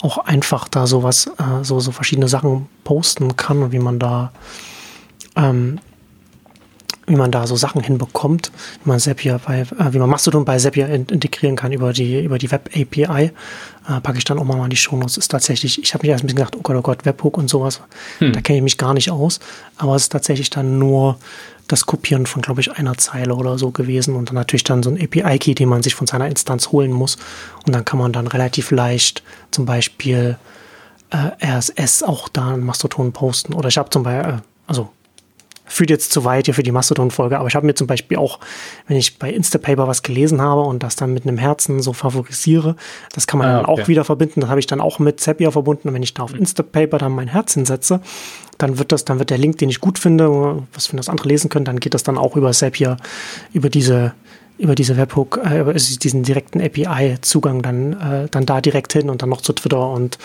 auch 0.03 0.19
einfach 0.19 0.69
da 0.69 0.87
sowas, 0.87 1.31
äh, 1.39 1.65
so, 1.65 1.81
so 1.81 1.93
verschiedene 1.93 2.29
Sachen 2.29 2.69
posten 2.85 3.37
kann 3.37 3.63
und 3.63 3.73
wie 3.73 3.79
man 3.79 3.99
da 3.99 4.33
ähm, 5.37 5.81
wie 7.07 7.17
man 7.17 7.31
da 7.31 7.47
so 7.47 7.57
Sachen 7.57 7.83
hinbekommt, 7.83 8.51
wie 8.83 8.89
man 8.89 8.99
Zapier 8.99 9.41
bei, 9.45 9.61
äh, 9.61 9.93
wie 9.93 9.99
man 9.99 10.09
Mastodon 10.09 10.45
bei 10.45 10.57
Zapier 10.59 10.89
in, 10.89 11.07
integrieren 11.07 11.57
kann 11.57 11.73
über 11.73 11.93
die, 11.93 12.23
über 12.23 12.39
die 12.39 12.51
Web 12.51 12.71
API. 12.75 13.31
Äh, 13.87 14.01
packe 14.01 14.17
ich 14.17 14.25
dann 14.25 14.39
auch 14.39 14.45
mal 14.45 14.63
in 14.65 14.71
die 14.71 14.77
Shownotes. 14.77 15.19
Ist 15.19 15.31
tatsächlich, 15.31 15.83
ich 15.83 15.93
habe 15.93 16.03
mich 16.03 16.11
erst 16.11 16.25
ein 16.25 16.29
bisschen 16.29 16.37
gedacht, 16.37 16.57
oh 16.57 16.61
Gott, 16.63 16.77
oh 16.77 16.83
Gott, 16.83 17.05
Webhook 17.05 17.37
und 17.37 17.51
sowas. 17.51 17.83
Hm. 18.19 18.33
Da 18.33 18.41
kenne 18.41 18.59
ich 18.59 18.63
mich 18.63 18.79
gar 18.79 18.95
nicht 18.95 19.11
aus. 19.11 19.41
Aber 19.77 19.95
es 19.95 20.05
ist 20.05 20.13
tatsächlich 20.13 20.49
dann 20.49 20.79
nur 20.79 21.19
das 21.69 21.87
Kopieren 21.87 22.27
von, 22.27 22.41
glaube 22.41 22.61
ich, 22.61 22.73
einer 22.73 22.97
Zeile 22.97 23.35
oder 23.35 23.59
so 23.59 23.71
gewesen 23.71 24.17
und 24.17 24.29
dann 24.29 24.37
natürlich 24.37 24.65
dann 24.65 24.83
so 24.83 24.91
ein 24.91 25.01
API-Key, 25.01 25.55
den 25.55 25.69
man 25.69 25.83
sich 25.83 25.95
von 25.95 26.07
seiner 26.07 26.29
Instanz 26.29 26.73
holen 26.73 26.93
muss. 26.93 27.17
Und 27.67 27.75
dann 27.75 27.85
kann 27.85 27.99
man 27.99 28.13
dann 28.13 28.27
relativ 28.27 28.71
leicht 28.71 29.23
zum 29.51 29.67
Beispiel 29.67 30.39
äh, 31.11 31.47
RSS 31.47 32.03
auch 32.03 32.29
da 32.29 32.55
in 32.55 32.61
Mastodon 32.61 33.13
posten. 33.13 33.53
Oder 33.53 33.69
ich 33.69 33.79
habe 33.79 33.91
zum 33.91 34.03
Beispiel, 34.03 34.35
äh, 34.35 34.39
also 34.67 34.91
führt 35.65 35.91
jetzt 35.91 36.13
zu 36.13 36.25
weit 36.25 36.45
hier 36.45 36.55
für 36.55 36.63
die 36.63 36.73
Mastodon-Folge, 36.73 37.39
aber 37.39 37.49
ich 37.49 37.55
habe 37.55 37.67
mir 37.67 37.75
zum 37.75 37.87
Beispiel 37.87 38.19
auch, 38.19 38.39
wenn 38.87 38.97
ich 38.97 39.19
bei 39.19 39.31
Instapaper 39.31 39.89
was 39.89 40.03
gelesen 40.03 40.41
habe 40.41 40.61
und 40.63 40.83
das 40.83 40.97
dann 40.97 41.13
mit 41.13 41.27
einem 41.27 41.39
Herzen 41.39 41.81
so 41.81 41.93
favorisiere, 41.93 42.77
das 43.13 43.27
kann 43.27 43.39
man 43.39 43.49
ah, 43.49 43.57
dann 43.57 43.67
okay. 43.67 43.83
auch 43.83 43.89
wieder 43.89 44.05
verbinden. 44.05 44.41
Das 44.41 44.51
habe 44.51 44.61
ich 44.61 44.67
dann 44.67 44.81
auch 44.81 44.99
mit 44.99 45.21
Zapier 45.21 45.53
verbunden. 45.53 45.89
Und 45.89 45.95
wenn 45.95 46.03
ich 46.03 46.15
da 46.15 46.23
auf 46.23 46.35
Instapaper 46.35 46.99
dann 46.99 47.13
mein 47.13 47.29
Herz 47.29 47.55
hinsetze, 47.55 48.01
dann 48.59 48.79
wird 48.79 48.93
das, 48.93 49.05
dann 49.05 49.19
wird 49.19 49.31
der 49.31 49.39
Link, 49.39 49.59
den 49.59 49.71
ich 49.71 49.81
gut 49.81 49.99
finde, 49.99 50.63
was 50.75 50.93
wir 50.93 50.97
das 50.97 51.09
andere 51.09 51.29
lesen 51.29 51.49
können, 51.49 51.65
dann 51.65 51.81
geht 51.81 51.95
das 51.95 52.03
dann 52.03 52.19
auch 52.19 52.37
über 52.37 52.53
Zapier, 52.53 52.97
über 53.53 53.71
diese 53.71 54.15
über 54.57 54.77
diese 54.77 54.97
Webhook, 54.97 55.41
äh, 55.45 55.61
über 55.61 55.75
diesen 55.75 56.23
direkten 56.23 56.61
API-Zugang 56.61 57.63
dann, 57.63 57.93
äh, 57.95 58.29
dann 58.31 58.47
da 58.47 58.61
direkt 58.61 58.93
hin 58.93 59.11
und 59.11 59.21
dann 59.21 59.29
noch 59.29 59.41
zu 59.41 59.53
Twitter 59.53 59.91
und 59.91 60.19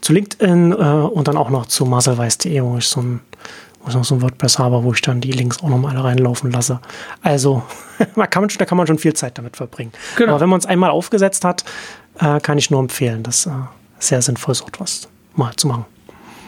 zu 0.00 0.12
LinkedIn 0.12 0.72
äh, 0.72 0.74
und 0.74 1.26
dann 1.26 1.36
auch 1.36 1.50
noch 1.50 1.66
zu 1.66 1.84
muzzleweis.de, 1.84 2.62
wo 2.62 2.78
ich 2.78 2.86
so 2.86 3.00
ein 3.00 3.20
wo 3.82 3.88
ich 3.88 3.94
noch 3.94 4.04
so 4.04 4.14
ein 4.14 4.22
WordPress 4.22 4.58
habe, 4.58 4.82
wo 4.84 4.92
ich 4.92 5.00
dann 5.00 5.20
die 5.20 5.32
Links 5.32 5.62
auch 5.62 5.68
nochmal 5.68 5.96
alle 5.96 6.04
reinlaufen 6.04 6.50
lasse. 6.50 6.80
Also, 7.22 7.62
da 8.16 8.26
kann 8.26 8.42
man 8.42 8.50
schon, 8.50 8.58
da 8.58 8.64
kann 8.64 8.78
man 8.78 8.86
schon 8.86 8.98
viel 8.98 9.14
Zeit 9.14 9.38
damit 9.38 9.56
verbringen. 9.56 9.92
Genau. 10.16 10.32
Aber 10.32 10.40
wenn 10.40 10.48
man 10.48 10.60
es 10.60 10.66
einmal 10.66 10.90
aufgesetzt 10.90 11.44
hat, 11.44 11.64
äh, 12.20 12.40
kann 12.40 12.58
ich 12.58 12.70
nur 12.70 12.80
empfehlen, 12.80 13.22
das 13.22 13.46
äh, 13.46 13.50
sehr 13.98 14.22
sinnvoll 14.22 14.54
so 14.54 14.66
etwas 14.66 15.08
mal 15.34 15.54
zu 15.56 15.66
machen. 15.66 15.86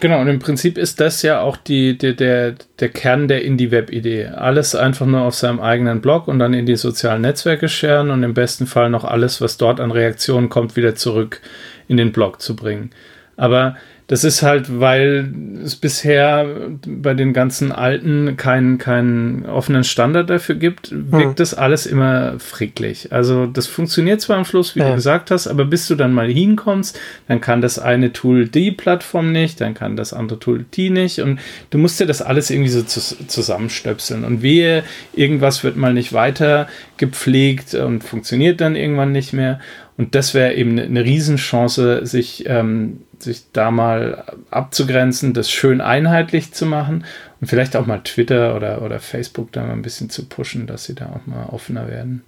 Genau, 0.01 0.19
und 0.19 0.27
im 0.27 0.39
Prinzip 0.39 0.77
ist 0.77 0.99
das 0.99 1.21
ja 1.21 1.41
auch 1.41 1.55
die, 1.55 1.97
die, 1.97 2.15
der, 2.15 2.55
der 2.79 2.89
Kern 2.89 3.27
der 3.27 3.43
Indie-Web-Idee. 3.43 4.27
Alles 4.27 4.75
einfach 4.75 5.05
nur 5.05 5.21
auf 5.21 5.35
seinem 5.35 5.61
eigenen 5.61 6.01
Blog 6.01 6.27
und 6.27 6.37
dann 6.37 6.53
in 6.53 6.65
die 6.65 6.75
sozialen 6.75 7.21
Netzwerke 7.21 7.69
scheren 7.69 8.11
und 8.11 8.21
im 8.21 8.33
besten 8.33 8.67
Fall 8.67 8.89
noch 8.89 9.05
alles, 9.05 9.39
was 9.39 9.57
dort 9.57 9.79
an 9.79 9.91
Reaktionen 9.91 10.49
kommt, 10.49 10.75
wieder 10.75 10.95
zurück 10.95 11.41
in 11.87 11.97
den 11.97 12.11
Blog 12.11 12.41
zu 12.41 12.55
bringen. 12.57 12.91
Aber 13.37 13.77
das 14.07 14.23
ist 14.23 14.43
halt, 14.43 14.79
weil 14.79 15.33
es 15.63 15.75
bisher 15.75 16.45
bei 16.85 17.15
den 17.15 17.33
ganzen 17.33 17.71
Alten 17.71 18.37
keinen 18.37 18.77
keinen 18.77 19.47
offenen 19.47 19.83
Standard 19.83 20.29
dafür 20.29 20.55
gibt, 20.55 20.91
wirkt 20.91 21.29
hm. 21.29 21.35
das 21.35 21.55
alles 21.55 21.87
immer 21.87 22.39
fricklich. 22.39 23.11
Also 23.11 23.47
das 23.47 23.65
funktioniert 23.65 24.21
zwar 24.21 24.37
am 24.37 24.45
Schluss, 24.45 24.75
wie 24.75 24.81
ja. 24.81 24.89
du 24.89 24.95
gesagt 24.95 25.31
hast, 25.31 25.47
aber 25.47 25.65
bis 25.65 25.87
du 25.87 25.95
dann 25.95 26.13
mal 26.13 26.27
hinkommst, 26.27 26.99
dann 27.27 27.41
kann 27.41 27.61
das 27.61 27.79
eine 27.79 28.13
Tool 28.13 28.47
die 28.47 28.71
Plattform 28.71 29.31
nicht, 29.31 29.59
dann 29.59 29.73
kann 29.73 29.95
das 29.95 30.13
andere 30.13 30.37
Tool 30.37 30.65
die 30.73 30.91
nicht 30.91 31.19
und 31.19 31.39
du 31.71 31.79
musst 31.79 31.99
dir 31.99 32.05
das 32.05 32.21
alles 32.21 32.51
irgendwie 32.51 32.69
so 32.69 32.83
zusammenstöpseln 32.83 34.23
und 34.23 34.43
wehe, 34.43 34.83
irgendwas 35.13 35.63
wird 35.63 35.77
mal 35.77 35.93
nicht 35.93 36.13
weiter 36.13 36.67
gepflegt 36.97 37.73
und 37.73 38.03
funktioniert 38.03 38.61
dann 38.61 38.75
irgendwann 38.75 39.11
nicht 39.11 39.33
mehr 39.33 39.59
Und 39.97 40.13
das 40.13 40.33
wäre 40.33 40.53
eben 40.55 40.77
eine 40.77 41.05
Riesenchance, 41.05 42.05
sich, 42.05 42.43
ähm, 42.47 43.01
sich 43.19 43.51
da 43.53 43.71
mal 43.71 44.23
abzugrenzen, 44.51 45.33
das 45.33 45.49
schön 45.49 45.81
einheitlich 45.81 46.53
zu 46.53 46.65
machen 46.65 47.05
und 47.41 47.47
vielleicht 47.47 47.75
auch 47.75 47.85
mal 47.85 47.99
Twitter 47.99 48.55
oder, 48.55 48.81
oder 48.81 48.99
Facebook 48.99 49.51
da 49.51 49.63
mal 49.63 49.73
ein 49.73 49.81
bisschen 49.81 50.09
zu 50.09 50.25
pushen, 50.25 50.67
dass 50.67 50.85
sie 50.85 50.95
da 50.95 51.07
auch 51.07 51.25
mal 51.25 51.47
offener 51.47 51.87
werden. 51.87 52.23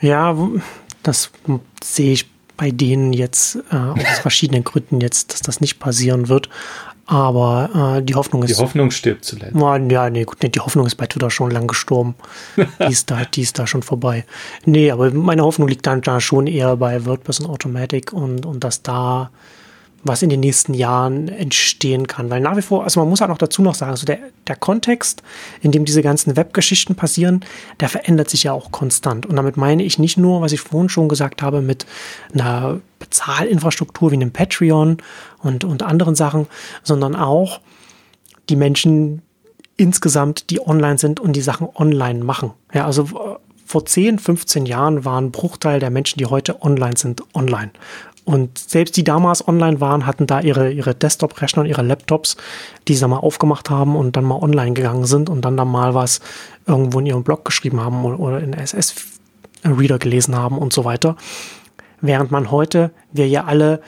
Ja, 0.00 0.36
das 1.02 1.30
sehe 1.82 2.12
ich 2.12 2.30
bei 2.56 2.70
denen 2.70 3.12
jetzt 3.12 3.56
äh, 3.70 3.76
aus 3.76 4.18
verschiedenen 4.20 4.64
Gründen 4.64 5.00
jetzt, 5.00 5.32
dass 5.32 5.40
das 5.40 5.60
nicht 5.60 5.78
passieren 5.78 6.28
wird. 6.28 6.48
Aber 7.06 7.96
äh, 7.98 8.02
die 8.02 8.14
Hoffnung 8.14 8.42
ist. 8.42 8.56
Die 8.56 8.62
Hoffnung 8.62 8.90
stirbt 8.90 9.24
zuletzt. 9.24 9.56
Ja, 9.56 10.10
nee, 10.10 10.24
gut, 10.24 10.38
nee, 10.42 10.48
die 10.48 10.60
Hoffnung 10.60 10.86
ist 10.86 10.94
bei 10.94 11.06
Twitter 11.06 11.30
schon 11.30 11.50
lang 11.50 11.66
gestorben. 11.66 12.14
die, 12.56 12.92
ist 12.92 13.10
da, 13.10 13.24
die 13.24 13.42
ist 13.42 13.58
da 13.58 13.66
schon 13.66 13.82
vorbei. 13.82 14.24
Nee, 14.64 14.90
aber 14.90 15.10
meine 15.10 15.42
Hoffnung 15.42 15.68
liegt 15.68 15.86
dann 15.86 16.00
da 16.00 16.20
schon 16.20 16.46
eher 16.46 16.76
bei 16.76 17.04
WordPress 17.04 17.40
und 17.40 17.50
Automatic 17.50 18.12
und, 18.12 18.46
und 18.46 18.62
dass 18.62 18.82
da 18.82 19.30
was 20.04 20.22
in 20.22 20.30
den 20.30 20.40
nächsten 20.40 20.74
Jahren 20.74 21.28
entstehen 21.28 22.06
kann. 22.06 22.28
Weil 22.30 22.40
nach 22.40 22.56
wie 22.56 22.62
vor, 22.62 22.84
also 22.84 23.00
man 23.00 23.08
muss 23.08 23.20
halt 23.20 23.30
auch 23.30 23.38
dazu 23.38 23.62
noch 23.62 23.74
sagen, 23.74 23.96
so 23.96 24.04
der, 24.04 24.18
der 24.48 24.56
Kontext, 24.56 25.22
in 25.60 25.70
dem 25.70 25.84
diese 25.84 26.02
ganzen 26.02 26.36
Webgeschichten 26.36 26.96
passieren, 26.96 27.44
der 27.80 27.88
verändert 27.88 28.28
sich 28.28 28.42
ja 28.42 28.52
auch 28.52 28.72
konstant. 28.72 29.26
Und 29.26 29.36
damit 29.36 29.56
meine 29.56 29.82
ich 29.82 29.98
nicht 29.98 30.18
nur, 30.18 30.40
was 30.40 30.52
ich 30.52 30.60
vorhin 30.60 30.88
schon 30.88 31.08
gesagt 31.08 31.42
habe, 31.42 31.62
mit 31.62 31.86
einer 32.34 32.80
Bezahlinfrastruktur 32.98 34.10
wie 34.10 34.16
einem 34.16 34.32
Patreon 34.32 34.98
und, 35.38 35.64
und 35.64 35.82
anderen 35.82 36.14
Sachen, 36.14 36.46
sondern 36.82 37.14
auch 37.14 37.60
die 38.48 38.56
Menschen 38.56 39.22
insgesamt, 39.76 40.50
die 40.50 40.60
online 40.60 40.98
sind 40.98 41.20
und 41.20 41.34
die 41.34 41.40
Sachen 41.40 41.68
online 41.74 42.24
machen. 42.24 42.52
Ja, 42.72 42.86
also 42.86 43.02
äh, 43.02 43.52
vor 43.64 43.86
10, 43.86 44.18
15 44.18 44.66
Jahren 44.66 45.04
waren 45.04 45.30
Bruchteil 45.30 45.80
der 45.80 45.90
Menschen, 45.90 46.18
die 46.18 46.26
heute 46.26 46.62
online 46.62 46.96
sind, 46.96 47.22
online. 47.34 47.70
Und 48.24 48.56
selbst 48.56 48.96
die 48.96 49.04
damals 49.04 49.46
online 49.46 49.80
waren, 49.80 50.06
hatten 50.06 50.26
da 50.26 50.40
ihre, 50.40 50.70
ihre 50.70 50.94
Desktop-Rechner 50.94 51.62
und 51.62 51.68
ihre 51.68 51.82
Laptops, 51.82 52.36
die 52.86 52.94
sie 52.94 53.08
mal 53.08 53.18
aufgemacht 53.18 53.68
haben 53.68 53.96
und 53.96 54.16
dann 54.16 54.24
mal 54.24 54.40
online 54.40 54.74
gegangen 54.74 55.06
sind 55.06 55.28
und 55.28 55.44
dann 55.44 55.56
da 55.56 55.64
mal 55.64 55.94
was 55.94 56.20
irgendwo 56.66 57.00
in 57.00 57.06
ihrem 57.06 57.24
Blog 57.24 57.44
geschrieben 57.44 57.80
haben 57.80 58.04
oder 58.04 58.40
in 58.40 58.52
SS-Reader 58.52 59.98
gelesen 59.98 60.36
haben 60.36 60.58
und 60.58 60.72
so 60.72 60.84
weiter. 60.84 61.16
Während 62.00 62.30
man 62.30 62.50
heute, 62.50 62.92
wir 63.12 63.28
ja 63.28 63.44
alle 63.44 63.80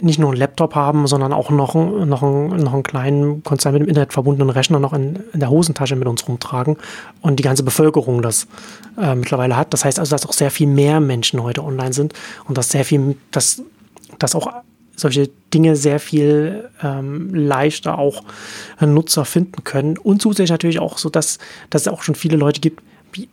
nicht 0.00 0.18
nur 0.18 0.30
einen 0.30 0.38
Laptop 0.38 0.74
haben, 0.74 1.06
sondern 1.06 1.32
auch 1.32 1.50
noch, 1.50 1.74
noch, 1.74 2.22
einen, 2.22 2.62
noch 2.62 2.72
einen 2.72 2.82
kleinen 2.82 3.42
Konzern 3.42 3.72
mit 3.72 3.82
dem 3.82 3.88
Internet 3.88 4.12
verbundenen 4.12 4.50
Rechner 4.50 4.78
noch 4.78 4.92
in, 4.92 5.18
in, 5.32 5.40
der 5.40 5.50
Hosentasche 5.50 5.96
mit 5.96 6.08
uns 6.08 6.26
rumtragen 6.28 6.76
und 7.20 7.38
die 7.38 7.42
ganze 7.42 7.62
Bevölkerung 7.62 8.22
das 8.22 8.46
äh, 9.00 9.14
mittlerweile 9.14 9.56
hat. 9.56 9.72
Das 9.72 9.84
heißt 9.84 9.98
also, 9.98 10.10
dass 10.10 10.26
auch 10.26 10.32
sehr 10.32 10.50
viel 10.50 10.66
mehr 10.66 11.00
Menschen 11.00 11.42
heute 11.42 11.64
online 11.64 11.92
sind 11.92 12.12
und 12.46 12.56
dass 12.58 12.70
sehr 12.70 12.84
viel, 12.84 13.16
dass, 13.30 13.62
dass 14.18 14.34
auch 14.34 14.52
solche 14.96 15.30
Dinge 15.54 15.76
sehr 15.76 16.00
viel 16.00 16.68
ähm, 16.82 17.34
leichter 17.34 17.98
auch 17.98 18.22
Nutzer 18.80 19.24
finden 19.24 19.64
können. 19.64 19.96
Und 19.96 20.20
zusätzlich 20.20 20.50
natürlich 20.50 20.80
auch 20.80 20.98
so, 20.98 21.08
dass, 21.08 21.38
dass 21.70 21.82
es 21.82 21.88
auch 21.88 22.02
schon 22.02 22.14
viele 22.14 22.36
Leute 22.36 22.60
gibt, 22.60 22.82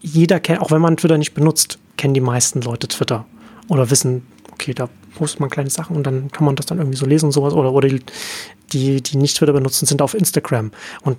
jeder 0.02 0.40
kennt, 0.40 0.62
auch 0.62 0.72
wenn 0.72 0.82
man 0.82 0.98
Twitter 0.98 1.18
nicht 1.18 1.34
benutzt, 1.34 1.80
kennen 1.98 2.14
die 2.14 2.22
meisten 2.22 2.62
Leute 2.62 2.88
Twitter 2.88 3.26
oder 3.68 3.90
wissen, 3.90 4.26
okay, 4.54 4.74
da 4.74 4.90
postet 5.16 5.40
man 5.40 5.50
kleine 5.50 5.70
Sachen 5.70 5.96
und 5.96 6.04
dann 6.04 6.32
kann 6.32 6.46
man 6.46 6.56
das 6.56 6.66
dann 6.66 6.78
irgendwie 6.78 6.98
so 6.98 7.06
lesen 7.06 7.28
und 7.28 7.32
sowas. 7.32 7.54
Oder, 7.54 7.72
oder 7.72 7.90
die, 8.74 9.02
die, 9.02 9.18
nicht 9.18 9.38
Twitter 9.38 9.54
benutzen, 9.54 9.86
sind 9.86 10.02
auf 10.02 10.14
Instagram. 10.14 10.72
Und, 11.04 11.18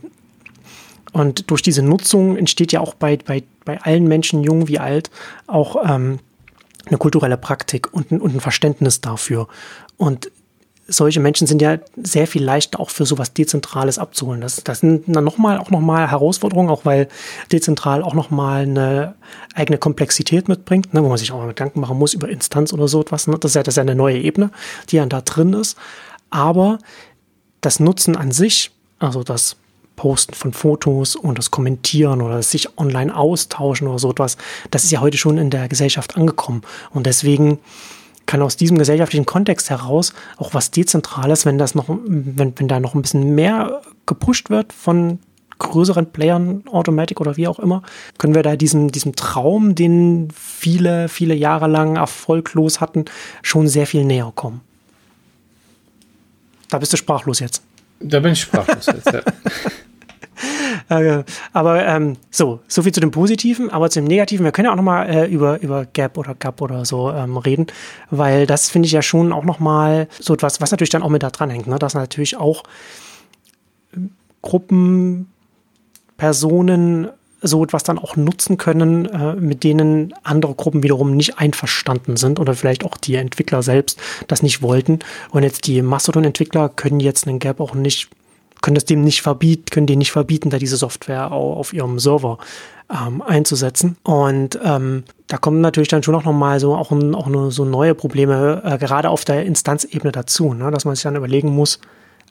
und 1.12 1.50
durch 1.50 1.62
diese 1.62 1.82
Nutzung 1.82 2.36
entsteht 2.36 2.72
ja 2.72 2.80
auch 2.80 2.94
bei, 2.94 3.16
bei, 3.16 3.42
bei 3.64 3.80
allen 3.82 4.06
Menschen, 4.06 4.42
jung 4.42 4.68
wie 4.68 4.78
alt, 4.78 5.10
auch 5.46 5.76
ähm, 5.88 6.18
eine 6.86 6.98
kulturelle 6.98 7.36
Praktik 7.36 7.92
und 7.92 8.12
und 8.12 8.34
ein 8.34 8.40
Verständnis 8.40 9.00
dafür. 9.00 9.48
Und 9.96 10.30
solche 10.88 11.20
Menschen 11.20 11.46
sind 11.46 11.60
ja 11.60 11.78
sehr 12.00 12.26
viel 12.26 12.44
leichter 12.44 12.78
auch 12.78 12.90
für 12.90 13.04
sowas 13.06 13.32
Dezentrales 13.32 13.98
abzuholen. 13.98 14.40
Das, 14.40 14.62
das 14.62 14.80
sind 14.80 15.04
dann 15.06 15.24
nochmal, 15.24 15.58
auch 15.58 15.70
nochmal 15.70 16.10
Herausforderungen, 16.10 16.70
auch 16.70 16.84
weil 16.84 17.08
dezentral 17.50 18.02
auch 18.02 18.14
nochmal 18.14 18.62
eine 18.62 19.14
eigene 19.54 19.78
Komplexität 19.78 20.48
mitbringt, 20.48 20.94
ne, 20.94 21.02
wo 21.02 21.08
man 21.08 21.18
sich 21.18 21.32
auch 21.32 21.38
mal 21.38 21.48
Gedanken 21.48 21.80
machen 21.80 21.98
muss 21.98 22.14
über 22.14 22.28
Instanz 22.28 22.72
oder 22.72 22.86
so 22.88 23.00
etwas. 23.00 23.26
Ne? 23.26 23.36
Das, 23.38 23.52
ist 23.52 23.54
ja, 23.56 23.62
das 23.62 23.72
ist 23.72 23.76
ja 23.76 23.82
eine 23.82 23.94
neue 23.94 24.18
Ebene, 24.18 24.50
die 24.90 24.96
dann 24.96 25.08
da 25.08 25.20
drin 25.20 25.52
ist. 25.54 25.76
Aber 26.30 26.78
das 27.60 27.80
Nutzen 27.80 28.16
an 28.16 28.30
sich, 28.30 28.70
also 28.98 29.24
das 29.24 29.56
Posten 29.96 30.34
von 30.34 30.52
Fotos 30.52 31.16
und 31.16 31.38
das 31.38 31.50
Kommentieren 31.50 32.20
oder 32.20 32.36
das 32.36 32.50
sich 32.50 32.78
online 32.78 33.16
austauschen 33.16 33.88
oder 33.88 33.98
so 33.98 34.10
etwas, 34.10 34.36
das 34.70 34.84
ist 34.84 34.90
ja 34.92 35.00
heute 35.00 35.16
schon 35.16 35.38
in 35.38 35.50
der 35.50 35.68
Gesellschaft 35.68 36.16
angekommen. 36.16 36.62
Und 36.90 37.06
deswegen 37.06 37.58
kann 38.26 38.42
aus 38.42 38.56
diesem 38.56 38.78
gesellschaftlichen 38.78 39.26
Kontext 39.26 39.70
heraus 39.70 40.12
auch 40.36 40.52
was 40.52 40.70
Dezentrales, 40.70 41.46
wenn 41.46 41.58
das 41.58 41.74
noch, 41.74 41.86
wenn, 41.88 42.58
wenn 42.58 42.68
da 42.68 42.80
noch 42.80 42.94
ein 42.94 43.02
bisschen 43.02 43.34
mehr 43.34 43.82
gepusht 44.04 44.50
wird 44.50 44.72
von 44.72 45.20
größeren 45.58 46.12
Playern, 46.12 46.64
Automatic 46.70 47.20
oder 47.20 47.36
wie 47.36 47.48
auch 47.48 47.58
immer, 47.58 47.82
können 48.18 48.34
wir 48.34 48.42
da 48.42 48.56
diesem, 48.56 48.92
diesem 48.92 49.16
Traum, 49.16 49.74
den 49.74 50.28
viele, 50.34 51.08
viele 51.08 51.34
Jahre 51.34 51.66
lang 51.66 51.96
erfolglos 51.96 52.80
hatten, 52.80 53.06
schon 53.42 53.68
sehr 53.68 53.86
viel 53.86 54.04
näher 54.04 54.32
kommen. 54.34 54.60
Da 56.68 56.78
bist 56.78 56.92
du 56.92 56.96
sprachlos 56.96 57.40
jetzt. 57.40 57.62
Da 58.00 58.20
bin 58.20 58.32
ich 58.32 58.40
sprachlos 58.40 58.86
jetzt, 58.86 59.06
ja. 59.06 59.22
Äh, 60.88 61.22
aber 61.52 61.84
ähm, 61.86 62.16
so, 62.30 62.60
so 62.68 62.82
viel 62.82 62.92
zu 62.92 63.00
dem 63.00 63.10
Positiven, 63.10 63.70
aber 63.70 63.90
zu 63.90 64.00
dem 64.00 64.06
Negativen, 64.06 64.44
wir 64.44 64.52
können 64.52 64.66
ja 64.66 64.72
auch 64.72 64.76
nochmal 64.76 65.08
äh, 65.08 65.26
über, 65.26 65.60
über 65.60 65.86
Gap 65.86 66.18
oder 66.18 66.34
Gap 66.34 66.60
oder 66.60 66.84
so 66.84 67.10
ähm, 67.10 67.36
reden, 67.36 67.66
weil 68.10 68.46
das 68.46 68.68
finde 68.68 68.86
ich 68.86 68.92
ja 68.92 69.02
schon 69.02 69.32
auch 69.32 69.44
nochmal 69.44 70.08
so 70.20 70.34
etwas, 70.34 70.60
was 70.60 70.70
natürlich 70.70 70.90
dann 70.90 71.02
auch 71.02 71.10
mit 71.10 71.22
da 71.22 71.30
dran 71.30 71.50
hängt, 71.50 71.66
ne? 71.66 71.78
dass 71.78 71.94
natürlich 71.94 72.36
auch 72.36 72.62
Gruppen, 74.42 75.28
Personen 76.16 77.08
so 77.42 77.62
etwas 77.62 77.82
dann 77.82 77.98
auch 77.98 78.16
nutzen 78.16 78.56
können, 78.56 79.06
äh, 79.06 79.34
mit 79.34 79.64
denen 79.64 80.14
andere 80.22 80.54
Gruppen 80.54 80.82
wiederum 80.82 81.16
nicht 81.16 81.38
einverstanden 81.38 82.16
sind 82.16 82.40
oder 82.40 82.54
vielleicht 82.54 82.84
auch 82.84 82.96
die 82.96 83.16
Entwickler 83.16 83.62
selbst 83.62 84.00
das 84.26 84.42
nicht 84.42 84.62
wollten. 84.62 85.00
Und 85.30 85.42
jetzt 85.42 85.66
die 85.66 85.82
Mastodon-Entwickler 85.82 86.70
können 86.70 87.00
jetzt 87.00 87.26
einen 87.26 87.38
Gap 87.38 87.60
auch 87.60 87.74
nicht 87.74 88.08
können 88.62 88.74
das 88.74 88.84
dem 88.84 89.02
nicht 89.02 89.22
verbieten, 89.22 89.66
können 89.70 89.86
die 89.86 89.96
nicht 89.96 90.12
verbieten, 90.12 90.50
da 90.50 90.58
diese 90.58 90.76
Software 90.76 91.32
auf 91.32 91.72
ihrem 91.72 91.98
Server 91.98 92.38
ähm, 92.90 93.22
einzusetzen. 93.22 93.96
Und 94.02 94.58
ähm, 94.62 95.04
da 95.26 95.38
kommen 95.38 95.60
natürlich 95.60 95.88
dann 95.88 96.02
schon 96.02 96.14
auch 96.14 96.24
nochmal 96.24 96.60
so 96.60 96.74
auch, 96.74 96.92
auch 96.92 97.26
eine, 97.26 97.50
so 97.50 97.64
neue 97.64 97.94
Probleme, 97.94 98.62
äh, 98.64 98.78
gerade 98.78 99.10
auf 99.10 99.24
der 99.24 99.44
Instanzebene 99.44 100.12
dazu, 100.12 100.54
ne? 100.54 100.70
dass 100.70 100.84
man 100.84 100.94
sich 100.94 101.02
dann 101.02 101.16
überlegen 101.16 101.50
muss, 101.50 101.80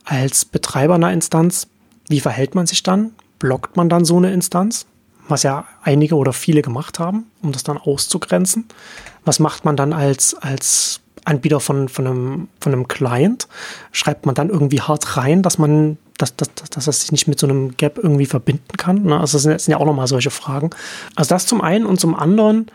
als 0.06 0.46
Betreiber 0.46 0.96
einer 0.96 1.12
Instanz, 1.12 1.68
wie 2.08 2.20
verhält 2.20 2.56
man 2.56 2.68
sich 2.68 2.84
dann? 2.84 3.12
Blockt 3.40 3.76
man 3.76 3.90
dann 3.90 4.06
so 4.06 4.18
eine 4.18 4.32
Instanz? 4.32 4.86
Was 5.28 5.44
ja 5.44 5.66
einige 5.82 6.16
oder 6.16 6.34
viele 6.34 6.62
gemacht 6.62 7.00
haben, 7.00 7.26
um 7.42 7.52
das 7.52 7.64
dann 7.64 7.78
auszugrenzen. 7.78 8.66
Was 9.26 9.40
macht 9.40 9.66
man 9.66 9.76
dann 9.76 9.92
als, 9.92 10.36
als 10.36 11.02
Anbieter 11.26 11.60
von, 11.60 11.90
von, 11.90 12.06
einem, 12.06 12.48
von 12.60 12.74
einem 12.74 12.88
Client? 12.88 13.48
Schreibt 13.92 14.28
man 14.28 14.36
dann 14.36 14.50
irgendwie 14.50 14.82
hart 14.82 15.18
rein, 15.18 15.42
dass 15.42 15.58
man 15.58 15.98
dass, 16.18 16.36
dass, 16.36 16.54
dass 16.54 16.86
das 16.86 17.02
sich 17.02 17.12
nicht 17.12 17.28
mit 17.28 17.40
so 17.40 17.48
einem 17.48 17.76
Gap 17.76 17.98
irgendwie 17.98 18.26
verbinden 18.26 18.78
kann. 18.78 19.04
Ne? 19.04 19.20
Also 19.20 19.38
das 19.38 19.44
sind, 19.44 19.54
das 19.54 19.66
sind 19.66 19.74
ja 19.74 19.78
auch 19.80 19.86
nochmal 19.86 20.08
solche 20.08 20.32
Fragen. 20.32 20.70
Also 21.16 21.30
das 21.30 21.46
zum 21.46 21.62
einen 21.62 21.86
und 21.86 22.00
zum 22.00 22.16
anderen 22.16 22.68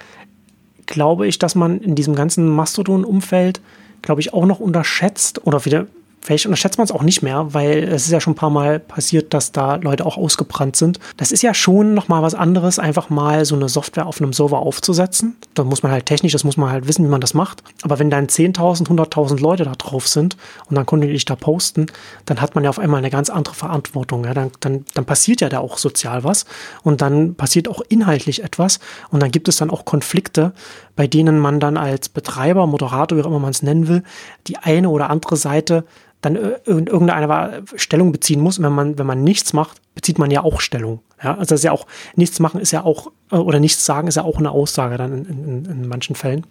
glaube 0.86 1.26
ich, 1.26 1.38
dass 1.38 1.54
man 1.54 1.80
in 1.80 1.94
diesem 1.94 2.14
ganzen 2.14 2.48
Mastodon-Umfeld, 2.48 3.60
glaube 4.02 4.20
ich, 4.20 4.34
auch 4.34 4.44
noch 4.44 4.60
unterschätzt 4.60 5.46
oder 5.46 5.64
wieder 5.64 5.86
Vielleicht 6.22 6.44
unterschätzt 6.44 6.76
man 6.76 6.84
es 6.84 6.92
auch 6.92 7.02
nicht 7.02 7.22
mehr, 7.22 7.54
weil 7.54 7.84
es 7.84 8.04
ist 8.04 8.12
ja 8.12 8.20
schon 8.20 8.34
ein 8.34 8.36
paar 8.36 8.50
Mal 8.50 8.78
passiert, 8.78 9.32
dass 9.32 9.52
da 9.52 9.76
Leute 9.76 10.04
auch 10.04 10.18
ausgebrannt 10.18 10.76
sind. 10.76 11.00
Das 11.16 11.32
ist 11.32 11.42
ja 11.42 11.54
schon 11.54 11.94
nochmal 11.94 12.22
was 12.22 12.34
anderes, 12.34 12.78
einfach 12.78 13.08
mal 13.08 13.46
so 13.46 13.54
eine 13.54 13.70
Software 13.70 14.06
auf 14.06 14.20
einem 14.20 14.34
Server 14.34 14.58
aufzusetzen. 14.58 15.36
Da 15.54 15.64
muss 15.64 15.82
man 15.82 15.92
halt 15.92 16.04
technisch, 16.04 16.32
das 16.32 16.44
muss 16.44 16.58
man 16.58 16.70
halt 16.70 16.86
wissen, 16.86 17.06
wie 17.06 17.10
man 17.10 17.22
das 17.22 17.32
macht. 17.32 17.62
Aber 17.82 17.98
wenn 17.98 18.10
dann 18.10 18.26
10.000, 18.26 18.88
100.000 18.88 19.40
Leute 19.40 19.64
da 19.64 19.72
drauf 19.72 20.08
sind 20.08 20.36
und 20.68 20.76
dann 20.76 20.84
kontinuierlich 20.84 21.24
da 21.24 21.36
posten, 21.36 21.86
dann 22.26 22.42
hat 22.42 22.54
man 22.54 22.64
ja 22.64 22.70
auf 22.70 22.78
einmal 22.78 22.98
eine 22.98 23.10
ganz 23.10 23.30
andere 23.30 23.54
Verantwortung. 23.54 24.24
Ja? 24.24 24.34
Dann, 24.34 24.50
dann, 24.60 24.84
dann 24.92 25.06
passiert 25.06 25.40
ja 25.40 25.48
da 25.48 25.60
auch 25.60 25.78
sozial 25.78 26.22
was 26.22 26.44
und 26.82 27.00
dann 27.00 27.34
passiert 27.34 27.66
auch 27.66 27.80
inhaltlich 27.88 28.44
etwas 28.44 28.78
und 29.10 29.22
dann 29.22 29.30
gibt 29.30 29.48
es 29.48 29.56
dann 29.56 29.70
auch 29.70 29.86
Konflikte, 29.86 30.52
bei 31.00 31.06
denen 31.06 31.38
man 31.38 31.60
dann 31.60 31.78
als 31.78 32.10
Betreiber, 32.10 32.66
Moderator, 32.66 33.16
wie 33.16 33.22
auch 33.22 33.26
immer 33.28 33.38
man 33.38 33.52
es 33.52 33.62
nennen 33.62 33.88
will, 33.88 34.02
die 34.46 34.58
eine 34.58 34.90
oder 34.90 35.08
andere 35.08 35.38
Seite 35.38 35.86
dann 36.20 36.36
in 36.36 36.86
irgendeiner 36.88 37.62
Stellung 37.74 38.12
beziehen 38.12 38.42
muss. 38.42 38.58
Und 38.58 38.64
wenn 38.64 38.74
man, 38.74 38.98
wenn 38.98 39.06
man 39.06 39.24
nichts 39.24 39.54
macht, 39.54 39.80
bezieht 39.94 40.18
man 40.18 40.30
ja 40.30 40.44
auch 40.44 40.60
Stellung. 40.60 41.00
Ja, 41.24 41.38
also 41.38 41.54
das 41.54 41.60
ist 41.60 41.64
ja 41.64 41.72
auch, 41.72 41.86
nichts 42.16 42.38
machen 42.38 42.60
ist 42.60 42.72
ja 42.72 42.84
auch, 42.84 43.12
äh, 43.32 43.36
oder 43.36 43.60
nichts 43.60 43.86
sagen 43.86 44.08
ist 44.08 44.16
ja 44.16 44.24
auch 44.24 44.36
eine 44.36 44.50
Aussage 44.50 44.98
dann 44.98 45.24
in, 45.24 45.24
in, 45.24 45.64
in 45.64 45.88
manchen 45.88 46.16
Fällen. 46.16 46.46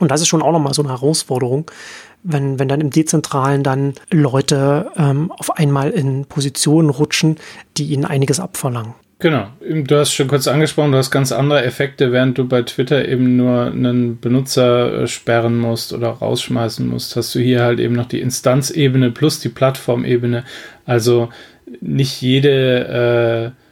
Und 0.00 0.10
das 0.10 0.22
ist 0.22 0.26
schon 0.26 0.42
auch 0.42 0.50
nochmal 0.50 0.74
so 0.74 0.82
eine 0.82 0.90
Herausforderung, 0.90 1.70
wenn, 2.24 2.58
wenn 2.58 2.66
dann 2.66 2.80
im 2.80 2.90
Dezentralen 2.90 3.62
dann 3.62 3.94
Leute 4.10 4.90
ähm, 4.96 5.30
auf 5.30 5.56
einmal 5.56 5.90
in 5.90 6.24
Positionen 6.24 6.90
rutschen, 6.90 7.36
die 7.76 7.92
ihnen 7.92 8.06
einiges 8.06 8.40
abverlangen. 8.40 8.94
Genau, 9.20 9.48
du 9.60 9.96
hast 9.96 10.12
schon 10.12 10.28
kurz 10.28 10.46
angesprochen, 10.46 10.92
du 10.92 10.98
hast 10.98 11.10
ganz 11.10 11.32
andere 11.32 11.64
Effekte, 11.64 12.12
während 12.12 12.38
du 12.38 12.46
bei 12.46 12.62
Twitter 12.62 13.08
eben 13.08 13.36
nur 13.36 13.66
einen 13.66 14.20
Benutzer 14.20 15.02
äh, 15.02 15.06
sperren 15.08 15.58
musst 15.58 15.92
oder 15.92 16.10
rausschmeißen 16.10 16.86
musst, 16.86 17.16
hast 17.16 17.34
du 17.34 17.40
hier 17.40 17.64
halt 17.64 17.80
eben 17.80 17.96
noch 17.96 18.06
die 18.06 18.20
Instanzebene 18.20 19.10
plus 19.10 19.40
die 19.40 19.48
Plattformebene. 19.48 20.44
Also 20.86 21.30
nicht 21.80 22.22
jede 22.22 23.54
äh, 23.54 23.67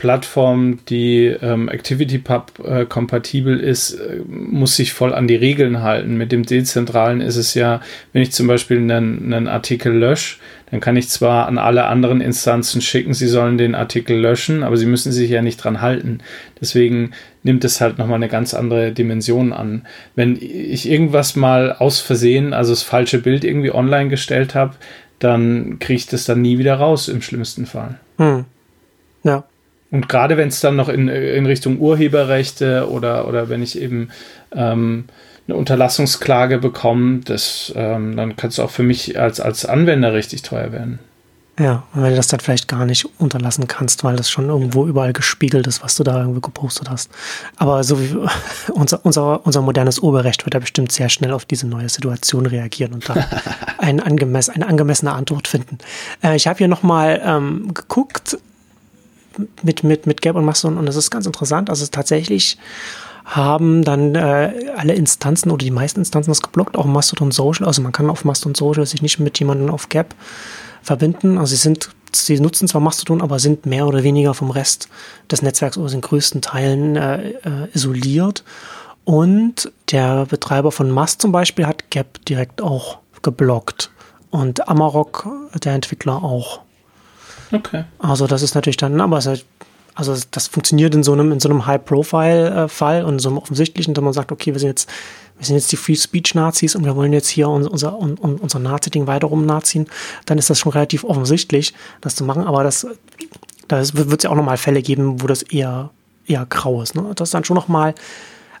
Plattform, 0.00 0.78
die 0.88 1.26
ähm, 1.26 1.68
ActivityPub 1.68 2.52
äh, 2.64 2.86
kompatibel 2.86 3.60
ist, 3.60 3.92
äh, 3.92 4.20
muss 4.26 4.74
sich 4.74 4.94
voll 4.94 5.12
an 5.12 5.28
die 5.28 5.36
Regeln 5.36 5.82
halten. 5.82 6.16
Mit 6.16 6.32
dem 6.32 6.44
Dezentralen 6.44 7.20
ist 7.20 7.36
es 7.36 7.52
ja, 7.52 7.82
wenn 8.14 8.22
ich 8.22 8.32
zum 8.32 8.46
Beispiel 8.46 8.78
einen, 8.78 9.30
einen 9.30 9.46
Artikel 9.46 9.92
lösche, 9.92 10.38
dann 10.70 10.80
kann 10.80 10.96
ich 10.96 11.10
zwar 11.10 11.48
an 11.48 11.58
alle 11.58 11.84
anderen 11.84 12.22
Instanzen 12.22 12.80
schicken, 12.80 13.12
sie 13.12 13.26
sollen 13.26 13.58
den 13.58 13.74
Artikel 13.74 14.16
löschen, 14.18 14.62
aber 14.62 14.78
sie 14.78 14.86
müssen 14.86 15.12
sich 15.12 15.28
ja 15.28 15.42
nicht 15.42 15.58
dran 15.58 15.82
halten. 15.82 16.20
Deswegen 16.58 17.10
nimmt 17.42 17.62
es 17.64 17.82
halt 17.82 17.98
nochmal 17.98 18.16
eine 18.16 18.28
ganz 18.28 18.54
andere 18.54 18.92
Dimension 18.92 19.52
an. 19.52 19.82
Wenn 20.14 20.38
ich 20.40 20.88
irgendwas 20.88 21.36
mal 21.36 21.74
aus 21.74 22.00
Versehen, 22.00 22.54
also 22.54 22.72
das 22.72 22.82
falsche 22.82 23.18
Bild 23.18 23.44
irgendwie 23.44 23.74
online 23.74 24.08
gestellt 24.08 24.54
habe, 24.54 24.76
dann 25.18 25.78
kriege 25.78 25.98
ich 25.98 26.06
das 26.06 26.24
dann 26.24 26.40
nie 26.40 26.56
wieder 26.56 26.76
raus, 26.76 27.08
im 27.08 27.20
schlimmsten 27.20 27.66
Fall. 27.66 28.00
Hm. 28.16 28.46
Ja. 29.24 29.44
Und 29.90 30.08
gerade 30.08 30.36
wenn 30.36 30.48
es 30.48 30.60
dann 30.60 30.76
noch 30.76 30.88
in, 30.88 31.08
in 31.08 31.46
Richtung 31.46 31.78
Urheberrechte 31.78 32.88
oder, 32.90 33.26
oder 33.26 33.48
wenn 33.48 33.62
ich 33.62 33.80
eben 33.80 34.10
ähm, 34.54 35.04
eine 35.48 35.56
Unterlassungsklage 35.56 36.58
bekomme, 36.58 37.20
das, 37.24 37.72
ähm, 37.74 38.16
dann 38.16 38.36
kann 38.36 38.50
es 38.50 38.60
auch 38.60 38.70
für 38.70 38.84
mich 38.84 39.18
als, 39.18 39.40
als 39.40 39.66
Anwender 39.66 40.12
richtig 40.12 40.42
teuer 40.42 40.72
werden. 40.72 41.00
Ja, 41.58 41.82
wenn 41.92 42.10
du 42.10 42.16
das 42.16 42.28
dann 42.28 42.40
vielleicht 42.40 42.68
gar 42.68 42.86
nicht 42.86 43.06
unterlassen 43.20 43.68
kannst, 43.68 44.02
weil 44.02 44.16
das 44.16 44.30
schon 44.30 44.48
irgendwo 44.48 44.86
überall 44.86 45.12
gespiegelt 45.12 45.66
ist, 45.66 45.82
was 45.82 45.94
du 45.94 46.04
da 46.04 46.18
irgendwie 46.20 46.40
gepostet 46.40 46.88
hast. 46.88 47.10
Aber 47.56 47.84
so 47.84 48.00
wie 48.00 48.16
unser, 48.72 49.04
unser, 49.04 49.44
unser 49.44 49.60
modernes 49.60 49.98
Urheberrecht 49.98 50.46
wird 50.46 50.54
da 50.54 50.60
bestimmt 50.60 50.90
sehr 50.90 51.10
schnell 51.10 51.32
auf 51.32 51.44
diese 51.44 51.66
neue 51.66 51.90
Situation 51.90 52.46
reagieren 52.46 52.94
und 52.94 53.06
da 53.06 53.14
ein 53.78 54.00
angemess, 54.00 54.48
eine 54.48 54.66
angemessene 54.66 55.12
Antwort 55.12 55.48
finden. 55.48 55.76
Äh, 56.22 56.36
ich 56.36 56.46
habe 56.46 56.56
hier 56.56 56.68
nochmal 56.68 57.20
ähm, 57.22 57.74
geguckt, 57.74 58.38
mit, 59.62 59.84
mit, 59.84 60.06
mit 60.06 60.22
Gap 60.22 60.36
und 60.36 60.44
Mastodon 60.44 60.78
und 60.78 60.86
das 60.86 60.96
ist 60.96 61.10
ganz 61.10 61.26
interessant. 61.26 61.70
Also 61.70 61.86
tatsächlich 61.86 62.58
haben 63.24 63.84
dann 63.84 64.14
äh, 64.14 64.72
alle 64.76 64.94
Instanzen 64.94 65.50
oder 65.50 65.64
die 65.64 65.70
meisten 65.70 66.00
Instanzen 66.00 66.30
das 66.30 66.42
geblockt, 66.42 66.76
auch 66.76 66.86
Mastodon 66.86 67.30
Social. 67.30 67.66
Also 67.66 67.80
man 67.82 67.92
kann 67.92 68.10
auf 68.10 68.24
Mastodon 68.24 68.54
Social 68.54 68.86
sich 68.86 69.02
nicht 69.02 69.20
mit 69.20 69.38
jemandem 69.38 69.70
auf 69.70 69.88
Gap 69.88 70.14
verbinden. 70.82 71.38
Also 71.38 71.50
sie 71.50 71.62
sind, 71.62 71.90
sie 72.12 72.40
nutzen 72.40 72.66
zwar 72.66 72.80
Mastodon, 72.80 73.22
aber 73.22 73.38
sind 73.38 73.66
mehr 73.66 73.86
oder 73.86 74.02
weniger 74.02 74.34
vom 74.34 74.50
Rest 74.50 74.88
des 75.30 75.42
Netzwerks 75.42 75.78
oder 75.78 75.92
in 75.92 76.00
größten 76.00 76.42
Teilen 76.42 76.96
äh, 76.96 77.30
äh, 77.30 77.68
isoliert. 77.72 78.42
Und 79.04 79.72
der 79.90 80.26
Betreiber 80.26 80.72
von 80.72 80.90
Mast 80.90 81.22
zum 81.22 81.32
Beispiel 81.32 81.66
hat 81.66 81.90
Gap 81.90 82.24
direkt 82.26 82.60
auch 82.62 82.98
geblockt. 83.22 83.90
Und 84.30 84.68
Amarok, 84.68 85.28
der 85.62 85.74
Entwickler, 85.74 86.22
auch. 86.22 86.60
Okay. 87.52 87.84
Also 87.98 88.26
das 88.26 88.42
ist 88.42 88.54
natürlich 88.54 88.76
dann, 88.76 89.00
aber 89.00 89.18
es 89.18 89.26
ist, 89.26 89.44
also 89.94 90.16
das 90.30 90.46
funktioniert 90.46 90.94
in 90.94 91.02
so 91.02 91.12
einem, 91.12 91.32
in 91.32 91.40
so 91.40 91.48
einem 91.48 91.66
High-Profile-Fall 91.66 93.04
und 93.04 93.18
so 93.18 93.28
einem 93.28 93.38
offensichtlichen, 93.38 93.94
dass 93.94 94.04
man 94.04 94.12
sagt, 94.12 94.32
okay, 94.32 94.52
wir 94.52 94.60
sind 94.60 94.68
jetzt, 94.68 94.88
wir 95.36 95.46
sind 95.46 95.56
jetzt 95.56 95.72
die 95.72 95.76
Free 95.76 95.96
Speech 95.96 96.34
Nazis 96.34 96.74
und 96.74 96.84
wir 96.84 96.96
wollen 96.96 97.12
jetzt 97.12 97.28
hier 97.28 97.48
unser, 97.48 97.98
unser, 97.98 98.22
unser 98.22 98.58
Nazi-Ding 98.58 99.06
weiter 99.06 99.26
rumnaziehen, 99.26 99.86
dann 100.26 100.38
ist 100.38 100.48
das 100.48 100.58
schon 100.58 100.72
relativ 100.72 101.04
offensichtlich, 101.04 101.74
das 102.00 102.14
zu 102.14 102.24
machen. 102.24 102.44
Aber 102.44 102.62
das, 102.62 102.86
da 103.68 103.78
wird 103.78 104.18
es 104.18 104.24
ja 104.24 104.30
auch 104.30 104.36
nochmal 104.36 104.56
Fälle 104.56 104.82
geben, 104.82 105.22
wo 105.22 105.26
das 105.26 105.42
eher, 105.42 105.90
eher 106.26 106.46
grau 106.46 106.82
ist. 106.82 106.94
Ne? 106.94 107.12
Das 107.16 107.28
ist 107.28 107.34
dann 107.34 107.44
schon 107.44 107.56
nochmal, 107.56 107.94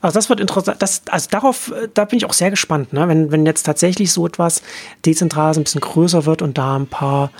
also 0.00 0.14
das 0.14 0.28
wird 0.28 0.40
interessant. 0.40 0.80
Das, 0.80 1.02
also 1.10 1.28
darauf, 1.30 1.72
da 1.94 2.04
bin 2.06 2.16
ich 2.18 2.24
auch 2.24 2.32
sehr 2.32 2.50
gespannt, 2.50 2.92
ne? 2.92 3.06
wenn, 3.08 3.30
wenn 3.30 3.46
jetzt 3.46 3.64
tatsächlich 3.64 4.12
so 4.12 4.26
etwas 4.26 4.62
dezentral 5.04 5.54
ein 5.54 5.64
bisschen 5.64 5.80
größer 5.80 6.26
wird 6.26 6.42
und 6.42 6.58
da 6.58 6.76
ein 6.76 6.86
paar 6.86 7.30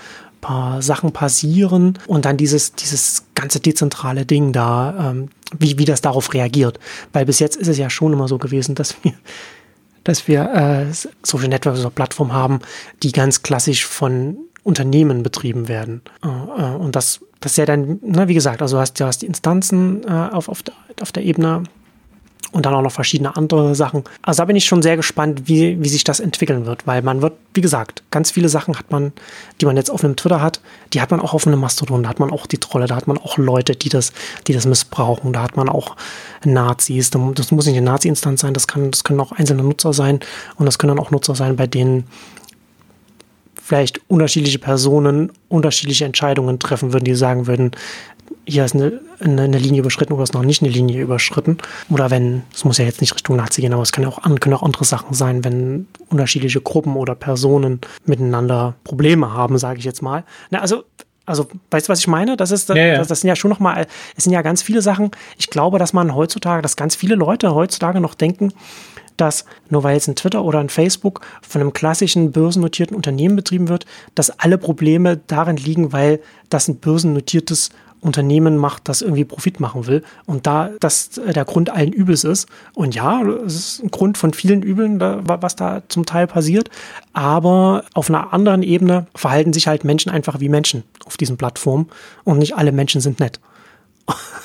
paar 0.41 0.81
Sachen 0.81 1.11
passieren 1.11 1.97
und 2.07 2.25
dann 2.25 2.37
dieses, 2.37 2.73
dieses 2.73 3.25
ganze 3.35 3.59
dezentrale 3.59 4.25
Ding 4.25 4.51
da, 4.51 5.11
ähm, 5.11 5.29
wie, 5.57 5.77
wie 5.77 5.85
das 5.85 6.01
darauf 6.01 6.33
reagiert. 6.33 6.79
Weil 7.13 7.25
bis 7.25 7.39
jetzt 7.39 7.55
ist 7.55 7.67
es 7.67 7.77
ja 7.77 7.89
schon 7.89 8.13
immer 8.13 8.27
so 8.27 8.37
gewesen, 8.37 8.75
dass 8.75 8.95
wir, 9.03 9.13
dass 10.03 10.27
wir 10.27 10.51
äh, 10.53 10.93
Social 11.23 11.47
Networks 11.47 11.79
oder 11.79 11.91
Plattformen 11.91 12.33
haben, 12.33 12.59
die 13.03 13.11
ganz 13.11 13.43
klassisch 13.43 13.85
von 13.85 14.37
Unternehmen 14.63 15.23
betrieben 15.23 15.67
werden. 15.67 16.01
Äh, 16.23 16.27
äh, 16.27 16.75
und 16.75 16.95
das, 16.95 17.21
das 17.39 17.53
ist 17.53 17.57
ja 17.57 17.65
dann, 17.65 17.99
na, 18.01 18.27
wie 18.27 18.33
gesagt, 18.33 18.61
also 18.61 18.79
hast, 18.79 18.99
du 18.99 19.05
hast 19.05 19.21
die 19.21 19.27
Instanzen 19.27 20.03
äh, 20.07 20.11
auf, 20.11 20.49
auf, 20.49 20.63
der, 20.63 20.73
auf 21.01 21.11
der 21.11 21.23
Ebene 21.23 21.63
und 22.51 22.65
dann 22.65 22.73
auch 22.73 22.81
noch 22.81 22.91
verschiedene 22.91 23.35
andere 23.35 23.75
Sachen. 23.75 24.03
Also 24.21 24.41
da 24.41 24.45
bin 24.45 24.55
ich 24.55 24.65
schon 24.65 24.81
sehr 24.81 24.97
gespannt, 24.97 25.43
wie, 25.45 25.81
wie 25.81 25.89
sich 25.89 26.03
das 26.03 26.19
entwickeln 26.19 26.65
wird, 26.65 26.85
weil 26.85 27.01
man 27.01 27.21
wird, 27.21 27.33
wie 27.53 27.61
gesagt, 27.61 28.03
ganz 28.11 28.31
viele 28.31 28.49
Sachen 28.49 28.77
hat 28.77 28.91
man, 28.91 29.13
die 29.59 29.65
man 29.65 29.77
jetzt 29.77 29.89
auf 29.89 30.03
einem 30.03 30.15
Twitter 30.15 30.41
hat, 30.41 30.59
die 30.93 31.01
hat 31.01 31.11
man 31.11 31.21
auch 31.21 31.33
auf 31.33 31.47
einem 31.47 31.59
Mastodon, 31.59 32.03
da 32.03 32.09
hat 32.09 32.19
man 32.19 32.31
auch 32.31 32.45
die 32.47 32.57
Trolle, 32.57 32.87
da 32.87 32.95
hat 32.95 33.07
man 33.07 33.17
auch 33.17 33.37
Leute, 33.37 33.75
die 33.75 33.89
das, 33.89 34.11
die 34.47 34.53
das 34.53 34.65
missbrauchen, 34.65 35.33
da 35.33 35.43
hat 35.43 35.55
man 35.55 35.69
auch 35.69 35.95
Nazis, 36.43 37.09
das 37.09 37.51
muss 37.51 37.65
nicht 37.65 37.77
eine 37.77 37.85
Nazi-Instanz 37.85 38.41
sein, 38.41 38.53
das 38.53 38.67
kann, 38.67 38.91
das 38.91 39.03
können 39.03 39.19
auch 39.19 39.31
einzelne 39.31 39.63
Nutzer 39.63 39.93
sein 39.93 40.19
und 40.57 40.65
das 40.65 40.77
können 40.77 40.95
dann 40.95 41.05
auch 41.05 41.11
Nutzer 41.11 41.35
sein, 41.35 41.55
bei 41.55 41.67
denen 41.67 42.05
vielleicht 43.55 44.01
unterschiedliche 44.09 44.59
Personen 44.59 45.31
unterschiedliche 45.47 46.03
Entscheidungen 46.03 46.59
treffen 46.59 46.91
würden, 46.91 47.05
die 47.05 47.15
sagen 47.15 47.47
würden, 47.47 47.71
hier 48.51 48.65
ist 48.65 48.75
eine, 48.75 48.99
eine, 49.19 49.43
eine, 49.43 49.57
Linie 49.57 49.79
überschritten 49.79 50.13
oder 50.13 50.23
ist 50.23 50.33
noch 50.33 50.43
nicht 50.43 50.61
eine 50.61 50.71
Linie 50.71 51.01
überschritten. 51.01 51.57
Oder 51.89 52.11
wenn, 52.11 52.43
es 52.53 52.65
muss 52.65 52.77
ja 52.77 52.85
jetzt 52.85 52.99
nicht 52.99 53.15
Richtung 53.15 53.37
Nazi 53.37 53.61
gehen, 53.61 53.73
aber 53.73 53.81
es 53.81 53.91
kann 53.91 54.05
auch, 54.05 54.21
können 54.39 54.55
auch 54.55 54.63
andere 54.63 54.83
Sachen 54.83 55.13
sein, 55.13 55.43
wenn 55.43 55.87
unterschiedliche 56.09 56.59
Gruppen 56.61 56.95
oder 56.95 57.15
Personen 57.15 57.79
miteinander 58.05 58.75
Probleme 58.83 59.33
haben, 59.33 59.57
sage 59.57 59.79
ich 59.79 59.85
jetzt 59.85 60.01
mal. 60.01 60.23
Na, 60.49 60.59
also 60.59 60.83
also, 61.27 61.47
weißt 61.69 61.87
du, 61.87 61.91
was 61.91 61.99
ich 61.99 62.07
meine? 62.07 62.35
Das 62.35 62.51
ist, 62.51 62.69
das, 62.69 62.75
ja, 62.75 62.83
ja. 62.83 62.97
das, 62.97 63.07
das 63.07 63.21
sind 63.21 63.27
ja 63.27 63.35
schon 63.35 63.51
nochmal, 63.51 63.85
es 64.17 64.23
sind 64.23 64.33
ja 64.33 64.41
ganz 64.41 64.63
viele 64.63 64.81
Sachen. 64.81 65.11
Ich 65.37 65.49
glaube, 65.49 65.77
dass 65.79 65.93
man 65.93 66.13
heutzutage, 66.13 66.61
dass 66.61 66.75
ganz 66.75 66.95
viele 66.95 67.15
Leute 67.15 67.53
heutzutage 67.53 68.01
noch 68.01 68.15
denken, 68.15 68.51
dass 69.17 69.45
nur 69.69 69.83
weil 69.83 69.93
jetzt 69.93 70.07
ein 70.07 70.15
Twitter 70.15 70.43
oder 70.43 70.59
ein 70.59 70.69
Facebook 70.69 71.21
von 71.47 71.61
einem 71.61 71.73
klassischen 71.73 72.31
börsennotierten 72.31 72.97
Unternehmen 72.97 73.35
betrieben 73.35 73.69
wird, 73.69 73.85
dass 74.15 74.31
alle 74.39 74.57
Probleme 74.57 75.17
darin 75.27 75.57
liegen, 75.57 75.93
weil 75.93 76.19
das 76.49 76.67
ein 76.67 76.77
börsennotiertes 76.77 77.69
Unternehmen 78.01 78.57
macht, 78.57 78.89
das 78.89 79.01
irgendwie 79.01 79.25
Profit 79.25 79.59
machen 79.59 79.87
will 79.87 80.03
und 80.25 80.47
da 80.47 80.71
das 80.79 81.11
der 81.11 81.45
Grund 81.45 81.69
allen 81.69 81.93
Übels 81.93 82.23
ist. 82.23 82.47
Und 82.73 82.95
ja, 82.95 83.21
es 83.45 83.55
ist 83.55 83.83
ein 83.83 83.91
Grund 83.91 84.17
von 84.17 84.33
vielen 84.33 84.63
Übeln, 84.63 84.99
was 84.99 85.55
da 85.55 85.83
zum 85.87 86.05
Teil 86.05 86.27
passiert. 86.27 86.69
Aber 87.13 87.83
auf 87.93 88.09
einer 88.09 88.33
anderen 88.33 88.63
Ebene 88.63 89.05
verhalten 89.15 89.53
sich 89.53 89.67
halt 89.67 89.83
Menschen 89.83 90.11
einfach 90.11 90.39
wie 90.39 90.49
Menschen 90.49 90.83
auf 91.05 91.17
diesen 91.17 91.37
Plattformen 91.37 91.89
und 92.23 92.39
nicht 92.39 92.55
alle 92.55 92.71
Menschen 92.71 93.01
sind 93.01 93.19
nett. 93.19 93.39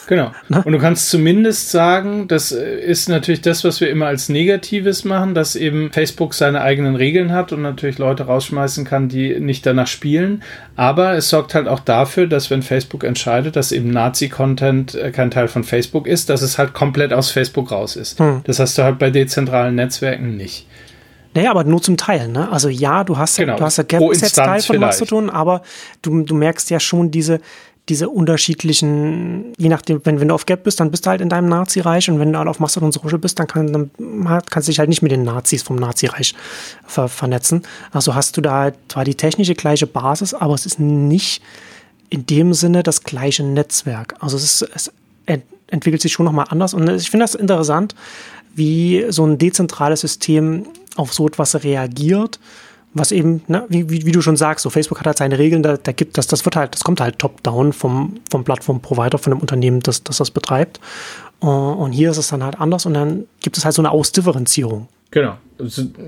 Genau. 0.06 0.32
Ne? 0.48 0.62
Und 0.64 0.72
du 0.72 0.78
kannst 0.78 1.10
zumindest 1.10 1.72
sagen, 1.72 2.28
das 2.28 2.52
ist 2.52 3.08
natürlich 3.08 3.40
das, 3.40 3.64
was 3.64 3.80
wir 3.80 3.90
immer 3.90 4.06
als 4.06 4.28
Negatives 4.28 5.04
machen, 5.04 5.34
dass 5.34 5.56
eben 5.56 5.90
Facebook 5.90 6.34
seine 6.34 6.60
eigenen 6.60 6.94
Regeln 6.94 7.32
hat 7.32 7.52
und 7.52 7.62
natürlich 7.62 7.98
Leute 7.98 8.26
rausschmeißen 8.26 8.84
kann, 8.84 9.08
die 9.08 9.40
nicht 9.40 9.66
danach 9.66 9.88
spielen. 9.88 10.44
Aber 10.76 11.14
es 11.14 11.28
sorgt 11.30 11.56
halt 11.56 11.66
auch 11.66 11.80
dafür, 11.80 12.28
dass 12.28 12.48
wenn 12.50 12.62
Facebook 12.62 13.02
entscheidet, 13.02 13.56
dass 13.56 13.72
eben 13.72 13.90
Nazi-Content 13.90 14.94
äh, 14.94 15.10
kein 15.10 15.32
Teil 15.32 15.48
von 15.48 15.64
Facebook 15.64 16.06
ist, 16.06 16.30
dass 16.30 16.42
es 16.42 16.58
halt 16.58 16.74
komplett 16.74 17.12
aus 17.12 17.32
Facebook 17.32 17.72
raus 17.72 17.96
ist. 17.96 18.20
Hm. 18.20 18.42
Das 18.44 18.60
hast 18.60 18.78
du 18.78 18.84
halt 18.84 19.00
bei 19.00 19.10
dezentralen 19.10 19.74
Netzwerken 19.74 20.36
nicht. 20.36 20.66
Naja, 21.36 21.50
aber 21.50 21.64
nur 21.64 21.82
zum 21.82 21.98
Teil, 21.98 22.28
ne? 22.28 22.50
Also 22.50 22.70
ja, 22.70 23.04
du 23.04 23.18
hast, 23.18 23.36
genau. 23.36 23.56
du 23.56 23.64
hast 23.64 23.76
ja 23.76 23.82
Gap 23.82 24.00
Teil 24.32 24.62
von 24.62 24.78
Mastodon, 24.78 25.28
aber 25.28 25.60
du, 26.00 26.22
du 26.22 26.34
merkst 26.34 26.70
ja 26.70 26.80
schon 26.80 27.10
diese, 27.10 27.40
diese 27.88 28.08
unterschiedlichen, 28.08 29.52
je 29.58 29.68
nachdem, 29.68 30.00
wenn, 30.04 30.18
wenn 30.20 30.28
du 30.28 30.34
auf 30.34 30.46
Gap 30.46 30.64
bist, 30.64 30.80
dann 30.80 30.90
bist 30.90 31.06
du 31.06 31.10
halt 31.10 31.20
in 31.20 31.28
deinem 31.28 31.48
Nazi-Reich 31.48 32.10
und 32.10 32.18
wenn 32.18 32.32
du 32.32 32.38
halt 32.38 32.48
auf 32.48 32.58
Mastodon 32.58 32.90
Social 32.90 33.18
bist, 33.18 33.38
dann, 33.38 33.46
kann, 33.46 33.72
dann 33.72 33.90
kannst 34.50 34.68
du 34.68 34.70
dich 34.72 34.80
halt 34.80 34.88
nicht 34.88 35.02
mit 35.02 35.12
den 35.12 35.22
Nazis 35.22 35.62
vom 35.62 35.76
Nazi-Reich 35.76 36.34
ver 36.84 37.08
vernetzen. 37.08 37.62
Also 37.92 38.14
hast 38.14 38.36
du 38.36 38.40
da 38.40 38.58
halt 38.58 38.74
zwar 38.88 39.04
die 39.04 39.14
technische 39.14 39.54
gleiche 39.54 39.86
Basis, 39.86 40.34
aber 40.34 40.54
es 40.54 40.66
ist 40.66 40.80
nicht 40.80 41.42
in 42.10 42.26
dem 42.26 42.54
Sinne 42.54 42.82
das 42.82 43.04
gleiche 43.04 43.44
Netzwerk. 43.44 44.16
Also 44.18 44.36
es, 44.36 44.62
ist, 44.62 44.70
es 44.74 44.92
entwickelt 45.68 46.02
sich 46.02 46.12
schon 46.12 46.26
nochmal 46.26 46.46
anders 46.48 46.74
und 46.74 46.88
ich 46.88 47.10
finde 47.10 47.24
das 47.24 47.34
interessant, 47.34 47.94
wie 48.54 49.04
so 49.10 49.24
ein 49.24 49.38
dezentrales 49.38 50.00
System 50.00 50.66
auf 50.96 51.12
so 51.12 51.28
etwas 51.28 51.62
reagiert 51.62 52.40
was 52.98 53.12
eben, 53.12 53.42
ne, 53.46 53.64
wie, 53.68 53.90
wie, 53.90 54.06
wie, 54.06 54.12
du 54.12 54.22
schon 54.22 54.36
sagst, 54.36 54.62
so 54.62 54.70
Facebook 54.70 54.98
hat 55.00 55.06
halt 55.06 55.18
seine 55.18 55.38
Regeln, 55.38 55.62
da, 55.62 55.76
da 55.76 55.92
gibt 55.92 56.16
das, 56.16 56.26
das 56.26 56.44
wird 56.44 56.56
halt, 56.56 56.74
das 56.74 56.82
kommt 56.82 57.00
halt 57.00 57.18
top-down 57.18 57.72
vom, 57.72 58.14
vom 58.30 58.44
Plattform-Provider, 58.44 59.18
von 59.18 59.32
dem 59.32 59.40
Unternehmen, 59.40 59.80
das, 59.80 60.02
das 60.02 60.16
das 60.18 60.30
betreibt. 60.30 60.80
Uh, 61.42 61.48
und 61.48 61.92
hier 61.92 62.10
ist 62.10 62.16
es 62.16 62.28
dann 62.28 62.42
halt 62.42 62.58
anders 62.58 62.86
und 62.86 62.94
dann 62.94 63.26
gibt 63.42 63.58
es 63.58 63.64
halt 63.66 63.74
so 63.74 63.82
eine 63.82 63.90
Ausdifferenzierung. 63.90 64.88
Genau. 65.10 65.34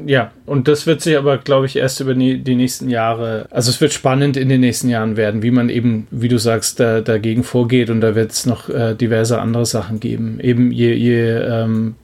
Ja, 0.07 0.33
und 0.47 0.69
das 0.69 0.87
wird 0.87 1.01
sich 1.01 1.17
aber, 1.17 1.39
glaube 1.39 1.67
ich, 1.67 1.77
erst 1.77 2.01
über 2.01 2.15
die, 2.15 2.43
die, 2.43 2.55
nächsten 2.55 2.91
Jahre, 2.91 3.47
also 3.51 3.71
es 3.71 3.81
wird 3.81 3.93
spannend 3.93 4.37
in 4.37 4.49
den 4.49 4.61
nächsten 4.61 4.89
Jahren 4.89 5.17
werden, 5.17 5.43
wie 5.43 5.51
man 5.51 5.69
eben, 5.69 6.07
wie 6.11 6.29
du 6.29 6.39
sagst, 6.39 6.81
da, 6.81 7.01
dagegen 7.01 7.45
vorgeht 7.45 7.91
und 7.91 8.01
da 8.01 8.15
wird 8.15 8.33
es 8.33 8.47
noch 8.47 8.69
äh, 8.69 8.95
diverse 8.95 9.41
andere 9.41 9.65
Sachen 9.65 10.01
geben. 10.01 10.41
Eben 10.41 10.71
je, 10.73 10.93
je, 10.93 11.31
ähm, 11.31 11.95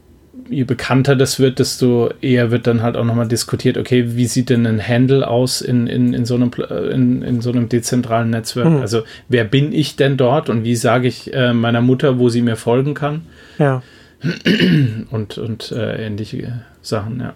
je 0.49 0.65
bekannter 0.65 1.17
das 1.17 1.39
wird, 1.39 1.59
desto 1.59 2.11
eher 2.21 2.51
wird 2.51 2.67
dann 2.67 2.83
halt 2.83 2.97
auch 2.97 3.05
nochmal 3.05 3.29
diskutiert, 3.29 3.79
okay, 3.79 4.17
wie 4.17 4.27
sieht 4.27 4.51
denn 4.51 4.67
ein 4.67 4.87
Handle 4.87 5.27
aus 5.27 5.61
in, 5.61 5.87
in, 5.87 6.13
in, 6.13 6.25
so, 6.25 6.35
einem, 6.35 6.51
in, 6.93 7.23
in 7.23 7.41
so 7.41 7.51
einem 7.51 7.69
dezentralen 7.69 8.31
Netzwerk? 8.31 8.69
Mhm. 8.69 8.81
Also 8.81 9.03
wer 9.29 9.45
bin 9.45 9.73
ich 9.73 9.97
denn 9.97 10.17
dort 10.17 10.51
und 10.51 10.65
wie 10.65 10.77
sage 10.77 11.09
ich 11.09 11.33
äh, 11.33 11.53
meiner 11.53 11.81
Mutter, 11.81 12.19
wo 12.19 12.29
sie 12.29 12.43
mir 12.43 12.57
folgen 12.57 12.95
kann? 12.95 13.23
Ja. 13.59 13.83
Und, 15.11 15.37
und 15.37 15.71
äh, 15.71 16.07
ähnliche 16.07 16.63
Sachen, 16.81 17.21
ja. 17.21 17.35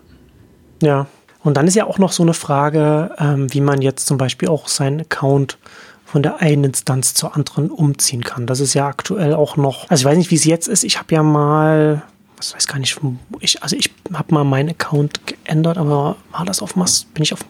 Ja, 0.82 1.06
und 1.42 1.56
dann 1.56 1.66
ist 1.66 1.74
ja 1.74 1.86
auch 1.86 1.98
noch 1.98 2.12
so 2.12 2.22
eine 2.22 2.34
Frage, 2.34 3.10
ähm, 3.18 3.52
wie 3.52 3.60
man 3.60 3.82
jetzt 3.82 4.06
zum 4.06 4.16
Beispiel 4.16 4.48
auch 4.48 4.68
seinen 4.68 5.00
Account 5.00 5.58
von 6.04 6.22
der 6.22 6.40
einen 6.40 6.64
Instanz 6.64 7.14
zur 7.14 7.36
anderen 7.36 7.70
umziehen 7.70 8.24
kann. 8.24 8.46
Das 8.46 8.60
ist 8.60 8.74
ja 8.74 8.86
aktuell 8.86 9.34
auch 9.34 9.56
noch, 9.56 9.88
also 9.90 10.02
ich 10.02 10.04
weiß 10.06 10.16
nicht, 10.16 10.30
wie 10.30 10.36
es 10.36 10.44
jetzt 10.44 10.66
ist. 10.66 10.84
Ich 10.84 10.98
habe 10.98 11.14
ja 11.14 11.22
mal, 11.22 12.02
was 12.38 12.54
weiß 12.54 12.66
gar 12.66 12.78
nicht, 12.78 12.98
ich, 13.40 13.62
also 13.62 13.76
ich 13.76 13.90
habe 14.12 14.32
mal 14.32 14.44
meinen 14.44 14.70
Account 14.70 15.26
geändert, 15.26 15.76
aber 15.76 16.16
war 16.30 16.44
das 16.44 16.62
auf 16.62 16.76
Mast? 16.76 17.12
Bin 17.14 17.22
ich 17.22 17.32
auf, 17.32 17.40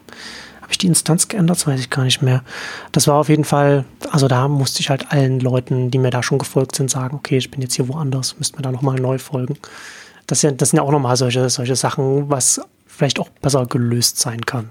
habe 0.61 0.73
ich 0.73 0.79
die 0.79 0.87
Instanz 0.87 1.29
geändert? 1.29 1.59
Das 1.59 1.67
weiß 1.67 1.81
ich 1.81 1.91
gar 1.91 2.05
nicht 2.05 2.23
mehr. 2.23 2.43
Das 2.93 3.07
war 3.07 3.17
auf 3.17 3.29
jeden 3.29 3.45
Fall, 3.45 3.85
also 4.11 4.29
da 4.29 4.49
musste 4.49 4.81
ich 4.81 4.91
halt 4.91 5.13
allen 5.13 5.41
Leuten, 5.41 5.91
die 5.91 5.99
mir 5.99 6.11
da 6.11 6.23
schon 6.23 6.39
gefolgt 6.39 6.75
sind, 6.75 6.91
sagen, 6.91 7.17
okay, 7.17 7.37
ich 7.37 7.51
bin 7.51 7.61
jetzt 7.61 7.75
hier 7.75 7.89
woanders, 7.89 8.37
müsste 8.39 8.57
mir 8.57 8.63
da 8.63 8.73
nochmal 8.73 8.97
neu 8.97 9.19
folgen. 9.19 9.59
Das, 10.27 10.43
ja, 10.43 10.51
das 10.51 10.71
sind 10.71 10.79
ja 10.79 10.83
auch 10.83 10.91
nochmal 10.91 11.17
solche, 11.17 11.49
solche 11.49 11.77
Sachen, 11.77 12.29
was 12.29 12.61
vielleicht 12.87 13.19
auch 13.19 13.29
besser 13.29 13.67
gelöst 13.67 14.19
sein 14.19 14.45
kann. 14.45 14.71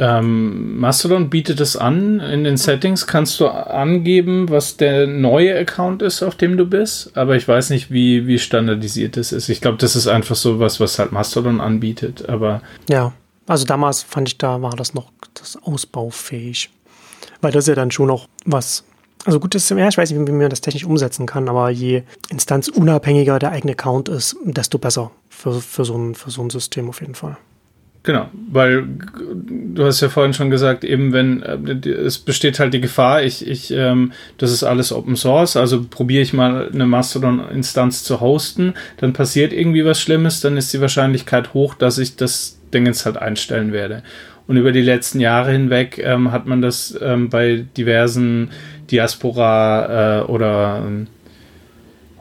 Ähm, 0.00 0.78
Mastodon 0.78 1.28
bietet 1.28 1.60
es 1.60 1.76
an. 1.76 2.20
In 2.20 2.44
den 2.44 2.56
Settings 2.56 3.06
kannst 3.06 3.40
du 3.40 3.48
angeben, 3.48 4.48
was 4.48 4.76
der 4.76 5.06
neue 5.06 5.58
Account 5.58 6.02
ist, 6.02 6.22
auf 6.22 6.36
dem 6.36 6.56
du 6.56 6.66
bist. 6.66 7.16
Aber 7.16 7.36
ich 7.36 7.48
weiß 7.48 7.70
nicht, 7.70 7.90
wie, 7.90 8.26
wie 8.26 8.38
standardisiert 8.38 9.16
das 9.16 9.32
ist. 9.32 9.48
Ich 9.48 9.60
glaube, 9.60 9.78
das 9.78 9.96
ist 9.96 10.06
einfach 10.06 10.36
so 10.36 10.60
was, 10.60 10.78
was 10.80 10.98
halt 10.98 11.12
Mastodon 11.12 11.60
anbietet. 11.60 12.28
Aber 12.28 12.62
ja, 12.88 13.12
also 13.46 13.64
damals 13.64 14.02
fand 14.02 14.28
ich, 14.28 14.38
da 14.38 14.62
war 14.62 14.76
das 14.76 14.94
noch 14.94 15.10
das 15.34 15.58
ausbaufähig. 15.62 16.70
Weil 17.40 17.52
das 17.52 17.66
ja 17.66 17.74
dann 17.74 17.90
schon 17.90 18.08
noch 18.08 18.28
was. 18.44 18.84
Also 19.24 19.40
gut, 19.40 19.54
das 19.54 19.64
ist, 19.64 19.76
ja, 19.76 19.88
ich 19.88 19.98
weiß 19.98 20.10
nicht, 20.10 20.26
wie 20.26 20.32
man 20.32 20.48
das 20.48 20.60
technisch 20.60 20.84
umsetzen 20.84 21.26
kann, 21.26 21.48
aber 21.48 21.70
je 21.70 22.02
instanzunabhängiger 22.30 23.38
der 23.38 23.50
eigene 23.50 23.72
Account 23.72 24.08
ist, 24.08 24.36
desto 24.44 24.78
besser 24.78 25.10
für, 25.28 25.60
für, 25.60 25.84
so 25.84 25.96
ein, 25.96 26.14
für 26.14 26.30
so 26.30 26.42
ein 26.42 26.50
System 26.50 26.88
auf 26.88 27.00
jeden 27.00 27.16
Fall. 27.16 27.36
Genau, 28.08 28.30
weil 28.50 28.86
du 29.74 29.84
hast 29.84 30.00
ja 30.00 30.08
vorhin 30.08 30.32
schon 30.32 30.48
gesagt, 30.48 30.82
eben 30.82 31.12
wenn 31.12 31.42
äh, 31.42 31.88
es 31.90 32.18
besteht 32.18 32.58
halt 32.58 32.72
die 32.72 32.80
Gefahr, 32.80 33.22
ich, 33.22 33.46
ich, 33.46 33.70
ähm, 33.70 34.12
das 34.38 34.50
ist 34.50 34.64
alles 34.64 34.94
Open 34.94 35.14
Source, 35.14 35.58
also 35.58 35.84
probiere 35.84 36.22
ich 36.22 36.32
mal 36.32 36.70
eine 36.72 36.86
Mastodon-Instanz 36.86 38.04
zu 38.04 38.22
hosten, 38.22 38.72
dann 38.96 39.12
passiert 39.12 39.52
irgendwie 39.52 39.84
was 39.84 40.00
Schlimmes, 40.00 40.40
dann 40.40 40.56
ist 40.56 40.72
die 40.72 40.80
Wahrscheinlichkeit 40.80 41.52
hoch, 41.52 41.74
dass 41.74 41.98
ich 41.98 42.16
das 42.16 42.58
Ding 42.72 42.86
jetzt 42.86 43.04
halt 43.04 43.18
einstellen 43.18 43.74
werde. 43.74 44.02
Und 44.46 44.56
über 44.56 44.72
die 44.72 44.80
letzten 44.80 45.20
Jahre 45.20 45.52
hinweg 45.52 45.98
ähm, 46.02 46.32
hat 46.32 46.46
man 46.46 46.62
das 46.62 46.98
ähm, 47.02 47.28
bei 47.28 47.66
diversen 47.76 48.52
Diaspora 48.90 50.20
äh, 50.20 50.22
oder 50.22 50.82
ähm, 50.86 51.08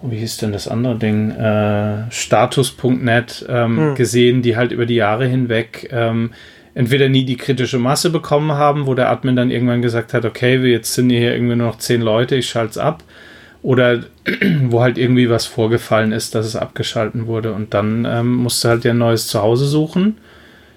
wie 0.01 0.17
hieß 0.17 0.37
denn 0.37 0.51
das 0.51 0.67
andere 0.67 0.95
Ding, 0.97 1.31
äh, 1.31 2.11
Status.net 2.11 3.45
ähm, 3.49 3.77
hm. 3.77 3.95
gesehen, 3.95 4.41
die 4.41 4.55
halt 4.55 4.71
über 4.71 4.85
die 4.85 4.95
Jahre 4.95 5.25
hinweg 5.25 5.89
ähm, 5.91 6.31
entweder 6.75 7.09
nie 7.09 7.25
die 7.25 7.37
kritische 7.37 7.79
Masse 7.79 8.11
bekommen 8.11 8.51
haben, 8.51 8.85
wo 8.85 8.93
der 8.93 9.09
Admin 9.09 9.35
dann 9.35 9.49
irgendwann 9.49 9.81
gesagt 9.81 10.13
hat, 10.13 10.25
okay, 10.25 10.57
jetzt 10.57 10.93
sind 10.93 11.09
hier 11.09 11.33
irgendwie 11.33 11.55
nur 11.55 11.67
noch 11.67 11.79
zehn 11.79 12.01
Leute, 12.01 12.35
ich 12.35 12.47
schalte 12.47 12.71
es 12.71 12.77
ab. 12.77 13.03
Oder 13.63 14.03
wo 14.65 14.81
halt 14.81 14.99
irgendwie 14.99 15.29
was 15.29 15.47
vorgefallen 15.47 16.11
ist, 16.11 16.35
dass 16.35 16.45
es 16.45 16.55
abgeschalten 16.55 17.25
wurde. 17.25 17.53
Und 17.53 17.73
dann 17.73 18.05
ähm, 18.05 18.35
musst 18.35 18.63
du 18.63 18.69
halt 18.69 18.83
dir 18.83 18.91
ein 18.91 18.99
neues 18.99 19.27
Zuhause 19.27 19.65
suchen. 19.65 20.19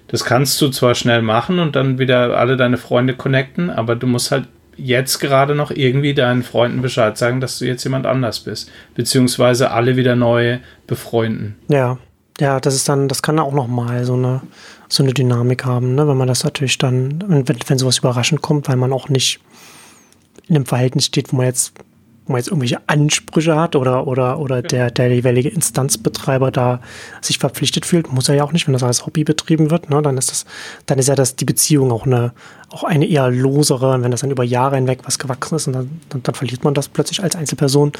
Das 0.07 0.25
kannst 0.25 0.59
du 0.59 0.69
zwar 0.69 0.95
schnell 0.95 1.21
machen 1.21 1.59
und 1.59 1.75
dann 1.75 1.99
wieder 1.99 2.35
alle 2.35 2.57
deine 2.57 2.77
Freunde 2.77 3.13
connecten, 3.13 3.69
aber 3.69 3.95
du 3.95 4.07
musst 4.07 4.31
halt 4.31 4.47
jetzt 4.83 5.19
gerade 5.19 5.55
noch 5.55 5.71
irgendwie 5.71 6.13
deinen 6.13 6.43
Freunden 6.43 6.81
Bescheid 6.81 7.17
sagen, 7.17 7.39
dass 7.39 7.59
du 7.59 7.65
jetzt 7.65 7.83
jemand 7.83 8.05
anders 8.05 8.41
bist. 8.41 8.69
Beziehungsweise 8.95 9.71
alle 9.71 9.95
wieder 9.95 10.15
neu 10.15 10.59
befreunden. 10.87 11.55
Ja, 11.67 11.97
ja, 12.39 12.59
das 12.59 12.75
ist 12.75 12.89
dann, 12.89 13.07
das 13.07 13.21
kann 13.21 13.39
auch 13.39 13.53
noch 13.53 13.67
mal 13.67 14.03
so 14.03 14.15
eine, 14.15 14.41
so 14.87 15.03
eine 15.03 15.13
Dynamik 15.13 15.65
haben, 15.65 15.95
ne? 15.95 16.07
wenn 16.07 16.17
man 16.17 16.27
das 16.27 16.43
natürlich 16.43 16.77
dann, 16.77 17.23
wenn, 17.27 17.45
wenn 17.47 17.77
sowas 17.77 17.99
überraschend 17.99 18.41
kommt, 18.41 18.67
weil 18.67 18.77
man 18.77 18.93
auch 18.93 19.09
nicht 19.09 19.39
in 20.47 20.55
einem 20.55 20.65
Verhältnis 20.65 21.05
steht, 21.05 21.31
wo 21.31 21.37
man 21.37 21.45
jetzt 21.45 21.73
man 22.31 22.39
jetzt 22.39 22.47
irgendwelche 22.47 22.79
Ansprüche 22.87 23.55
hat 23.55 23.75
oder, 23.75 24.07
oder, 24.07 24.39
oder 24.39 24.61
der, 24.61 24.91
der 24.91 25.13
jeweilige 25.13 25.49
Instanzbetreiber 25.49 26.51
da 26.51 26.79
sich 27.21 27.37
verpflichtet 27.37 27.85
fühlt, 27.85 28.11
muss 28.11 28.29
er 28.29 28.35
ja 28.35 28.43
auch 28.43 28.51
nicht, 28.51 28.67
wenn 28.67 28.73
das 28.73 28.83
als 28.83 29.05
Hobby 29.05 29.23
betrieben 29.23 29.71
wird, 29.71 29.89
ne, 29.89 30.01
dann 30.01 30.17
ist 30.17 30.31
das, 30.31 30.45
dann 30.85 30.99
ist 30.99 31.07
ja 31.07 31.15
das, 31.15 31.35
die 31.35 31.45
Beziehung 31.45 31.91
auch 31.91 32.05
eine, 32.05 32.33
auch 32.69 32.83
eine 32.83 33.05
eher 33.05 33.29
losere, 33.29 33.93
und 33.93 34.03
wenn 34.03 34.11
das 34.11 34.21
dann 34.21 34.31
über 34.31 34.43
Jahre 34.43 34.75
hinweg 34.75 34.99
was 35.03 35.19
gewachsen 35.19 35.55
ist 35.55 35.67
und 35.67 35.73
dann, 35.73 36.01
dann, 36.09 36.23
dann 36.23 36.35
verliert 36.35 36.63
man 36.63 36.73
das 36.73 36.87
plötzlich 36.87 37.21
als 37.21 37.35
Einzelperson. 37.35 37.91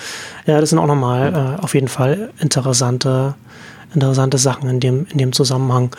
Ja, 0.45 0.59
das 0.59 0.69
sind 0.69 0.79
auch 0.79 0.88
nochmal 0.88 1.57
äh, 1.59 1.61
auf 1.61 1.73
jeden 1.75 1.88
Fall 1.88 2.32
interessante, 2.39 3.36
interessante 3.93 4.38
Sachen 4.38 4.69
in 4.69 4.79
dem, 4.79 5.05
in 5.11 5.17
dem 5.17 5.34
Zusammenhang. 5.34 5.95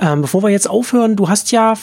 Ähm, 0.00 0.22
bevor 0.22 0.42
wir 0.42 0.50
jetzt 0.50 0.70
aufhören, 0.70 1.16
du 1.16 1.28
hast 1.28 1.52
ja 1.52 1.74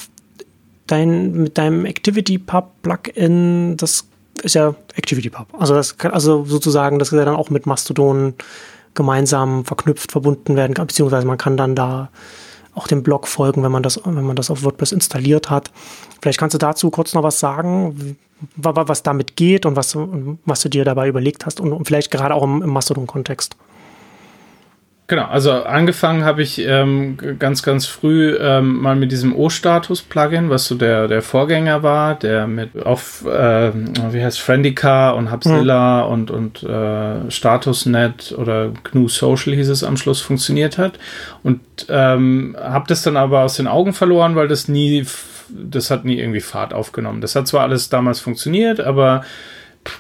dein, 0.87 1.33
mit 1.33 1.57
deinem 1.57 1.85
ActivityPub-Plugin 1.85 3.77
das 3.77 4.08
ist 4.41 4.55
ja 4.55 4.75
ActivityPub. 4.97 5.47
Also 5.57 5.73
das 5.73 5.97
kann, 5.97 6.11
also 6.11 6.45
sozusagen, 6.45 6.99
das 6.99 7.11
ist 7.11 7.17
ja 7.17 7.25
dann 7.25 7.35
auch 7.35 7.49
mit 7.49 7.65
Mastodon 7.65 8.33
gemeinsam 8.93 9.65
verknüpft, 9.65 10.11
verbunden 10.11 10.55
werden, 10.55 10.73
beziehungsweise 10.73 11.27
man 11.27 11.37
kann 11.37 11.57
dann 11.57 11.75
da 11.75 12.09
auch 12.75 12.87
dem 12.87 13.03
Blog 13.03 13.27
folgen, 13.27 13.63
wenn 13.63 13.71
man 13.71 13.83
das, 13.83 13.99
wenn 14.03 14.25
man 14.25 14.35
das 14.35 14.49
auf 14.49 14.63
WordPress 14.63 14.91
installiert 14.91 15.49
hat. 15.49 15.71
Vielleicht 16.21 16.39
kannst 16.39 16.53
du 16.53 16.57
dazu 16.57 16.89
kurz 16.89 17.13
noch 17.13 17.23
was 17.23 17.39
sagen, 17.39 18.17
was 18.55 19.03
damit 19.03 19.35
geht 19.35 19.65
und 19.65 19.75
was, 19.75 19.97
was 20.45 20.61
du 20.61 20.69
dir 20.69 20.85
dabei 20.85 21.07
überlegt 21.07 21.45
hast 21.45 21.59
und 21.59 21.85
vielleicht 21.85 22.11
gerade 22.11 22.33
auch 22.33 22.43
im, 22.43 22.61
im 22.61 22.69
Mastodon-Kontext. 22.69 23.55
Genau, 25.09 25.25
also 25.25 25.51
angefangen 25.51 26.23
habe 26.23 26.43
ich 26.43 26.59
ähm, 26.59 27.17
ganz, 27.39 27.63
ganz 27.63 27.87
früh 27.87 28.37
ähm, 28.39 28.79
mal 28.79 28.95
mit 28.95 29.11
diesem 29.11 29.35
O-Status-Plugin, 29.35 30.51
was 30.51 30.65
so 30.65 30.75
der, 30.75 31.07
der 31.07 31.23
Vorgänger 31.23 31.81
war, 31.81 32.13
der 32.13 32.45
mit 32.45 32.85
auf, 32.85 33.25
äh, 33.25 33.71
wie 33.73 34.23
heißt 34.23 34.39
Friendica 34.39 35.09
und 35.09 35.31
Hubzilla 35.31 36.05
mhm. 36.05 36.11
und, 36.13 36.29
und 36.29 36.63
äh, 36.63 37.31
StatusNet 37.31 38.35
oder 38.37 38.71
GNU 38.83 39.07
Social 39.07 39.55
hieß 39.55 39.69
es 39.69 39.83
am 39.83 39.97
Schluss 39.97 40.21
funktioniert 40.21 40.77
hat. 40.77 40.99
Und 41.41 41.61
ähm, 41.89 42.55
habe 42.61 42.85
das 42.87 43.01
dann 43.01 43.17
aber 43.17 43.41
aus 43.41 43.55
den 43.55 43.65
Augen 43.65 43.93
verloren, 43.93 44.35
weil 44.35 44.47
das 44.47 44.67
nie, 44.67 45.07
das 45.49 45.89
hat 45.89 46.05
nie 46.05 46.19
irgendwie 46.19 46.39
Fahrt 46.39 46.71
aufgenommen. 46.71 47.21
Das 47.21 47.35
hat 47.35 47.47
zwar 47.47 47.63
alles 47.63 47.89
damals 47.89 48.19
funktioniert, 48.19 48.79
aber 48.79 49.23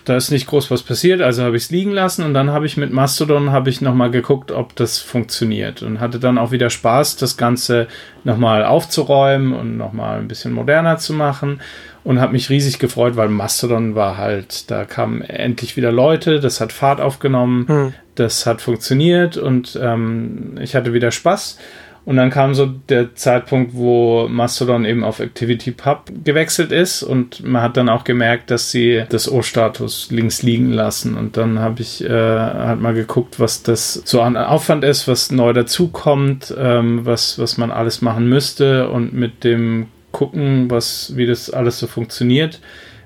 da 0.05 0.17
ist 0.17 0.31
nicht 0.31 0.47
groß 0.47 0.71
was 0.71 0.83
passiert, 0.83 1.21
also 1.21 1.43
habe 1.43 1.57
ich 1.57 1.63
es 1.63 1.71
liegen 1.71 1.91
lassen 1.91 2.23
und 2.23 2.33
dann 2.33 2.51
habe 2.51 2.65
ich 2.65 2.77
mit 2.77 2.91
Mastodon 2.91 3.51
habe 3.51 3.69
ich 3.69 3.81
nochmal 3.81 4.11
geguckt, 4.11 4.51
ob 4.51 4.75
das 4.75 4.99
funktioniert 4.99 5.81
und 5.81 5.99
hatte 5.99 6.19
dann 6.19 6.37
auch 6.37 6.51
wieder 6.51 6.69
Spaß, 6.69 7.17
das 7.17 7.37
Ganze 7.37 7.87
nochmal 8.23 8.65
aufzuräumen 8.65 9.53
und 9.53 9.77
nochmal 9.77 10.19
ein 10.19 10.27
bisschen 10.27 10.53
moderner 10.53 10.97
zu 10.97 11.13
machen 11.13 11.61
und 12.03 12.19
habe 12.19 12.33
mich 12.33 12.49
riesig 12.49 12.79
gefreut, 12.79 13.15
weil 13.15 13.29
Mastodon 13.29 13.95
war 13.95 14.17
halt, 14.17 14.69
da 14.71 14.85
kamen 14.85 15.21
endlich 15.21 15.77
wieder 15.77 15.91
Leute, 15.91 16.39
das 16.39 16.61
hat 16.61 16.71
Fahrt 16.71 17.01
aufgenommen, 17.01 17.67
hm. 17.67 17.93
das 18.15 18.45
hat 18.45 18.61
funktioniert 18.61 19.37
und 19.37 19.77
ähm, 19.81 20.55
ich 20.61 20.75
hatte 20.75 20.93
wieder 20.93 21.11
Spaß. 21.11 21.57
Und 22.05 22.17
dann 22.17 22.29
kam 22.29 22.55
so 22.55 22.65
der 22.65 23.15
Zeitpunkt, 23.15 23.75
wo 23.75 24.27
Mastodon 24.27 24.85
eben 24.85 25.03
auf 25.03 25.19
ActivityPub 25.19 26.11
gewechselt 26.23 26.71
ist 26.71 27.03
und 27.03 27.43
man 27.43 27.61
hat 27.61 27.77
dann 27.77 27.89
auch 27.89 28.03
gemerkt, 28.03 28.49
dass 28.51 28.71
sie 28.71 29.03
das 29.09 29.31
O-Status 29.31 30.09
links 30.09 30.41
liegen 30.41 30.71
lassen. 30.71 31.15
Und 31.15 31.37
dann 31.37 31.59
habe 31.59 31.81
ich 31.81 32.03
äh, 32.03 32.09
halt 32.09 32.81
mal 32.81 32.93
geguckt, 32.93 33.39
was 33.39 33.63
das 33.63 34.01
so 34.05 34.21
an 34.21 34.37
Aufwand 34.37 34.83
ist, 34.83 35.07
was 35.07 35.31
neu 35.31 35.53
dazukommt, 35.53 36.53
ähm, 36.57 37.05
was, 37.05 37.37
was 37.37 37.57
man 37.57 37.71
alles 37.71 38.01
machen 38.01 38.27
müsste 38.27 38.89
und 38.89 39.13
mit 39.13 39.43
dem 39.43 39.87
gucken, 40.11 40.71
was, 40.71 41.15
wie 41.15 41.27
das 41.27 41.51
alles 41.51 41.79
so 41.79 41.85
funktioniert 41.85 42.59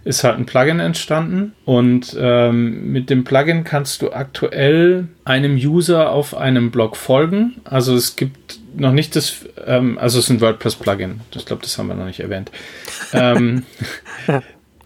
ist 0.06 0.24
halt 0.24 0.38
ein 0.38 0.46
Plugin 0.46 0.80
entstanden 0.80 1.54
und 1.66 2.16
ähm, 2.20 2.92
mit 2.92 3.10
dem 3.10 3.24
Plugin 3.24 3.64
kannst 3.64 4.02
du 4.02 4.12
aktuell 4.12 5.08
einem 5.24 5.56
User 5.56 6.12
auf 6.12 6.36
einem 6.36 6.72
Blog 6.72 6.98
folgen. 6.98 7.62
Also 7.64 7.96
es 7.96 8.16
gibt 8.16 8.43
noch 8.76 8.92
nicht 8.92 9.16
das, 9.16 9.46
ähm, 9.66 9.98
also 9.98 10.20
es 10.20 10.26
ist 10.26 10.32
ein 10.32 10.42
WordPress-Plugin. 10.42 11.22
Ich 11.36 11.46
glaube, 11.46 11.62
das 11.62 11.78
haben 11.78 11.88
wir 11.88 11.96
noch 11.96 12.06
nicht 12.06 12.20
erwähnt. 12.20 12.52
ähm, 13.14 13.64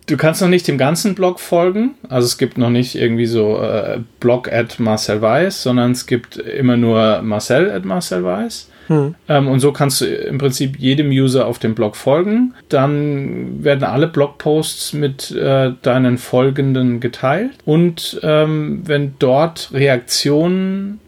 du 0.07 0.17
kannst 0.17 0.41
noch 0.41 0.49
nicht 0.49 0.67
dem 0.67 0.77
ganzen 0.77 1.15
Blog 1.15 1.39
folgen. 1.39 1.95
Also 2.09 2.25
es 2.25 2.37
gibt 2.37 2.57
noch 2.57 2.69
nicht 2.69 2.95
irgendwie 2.95 3.25
so 3.25 3.61
äh, 3.61 3.99
Blog 4.19 4.51
at 4.51 4.79
Marcel 4.79 5.21
Weiß, 5.21 5.63
sondern 5.63 5.91
es 5.91 6.05
gibt 6.05 6.37
immer 6.37 6.77
nur 6.77 7.21
Marcel 7.21 7.71
at 7.71 7.85
Marcel 7.85 8.23
Weiß. 8.23 8.69
Hm. 8.87 9.15
Ähm, 9.27 9.47
und 9.47 9.59
so 9.59 9.71
kannst 9.71 10.01
du 10.01 10.05
im 10.05 10.37
Prinzip 10.37 10.79
jedem 10.79 11.09
User 11.09 11.45
auf 11.45 11.59
dem 11.59 11.75
Blog 11.75 11.95
folgen. 11.95 12.53
Dann 12.69 13.63
werden 13.63 13.83
alle 13.83 14.07
Blogposts 14.07 14.93
mit 14.93 15.31
äh, 15.31 15.73
deinen 15.81 16.17
Folgenden 16.17 16.99
geteilt. 16.99 17.51
Und 17.65 18.19
ähm, 18.23 18.81
wenn 18.85 19.15
dort 19.19 19.69
Reaktionen 19.73 20.99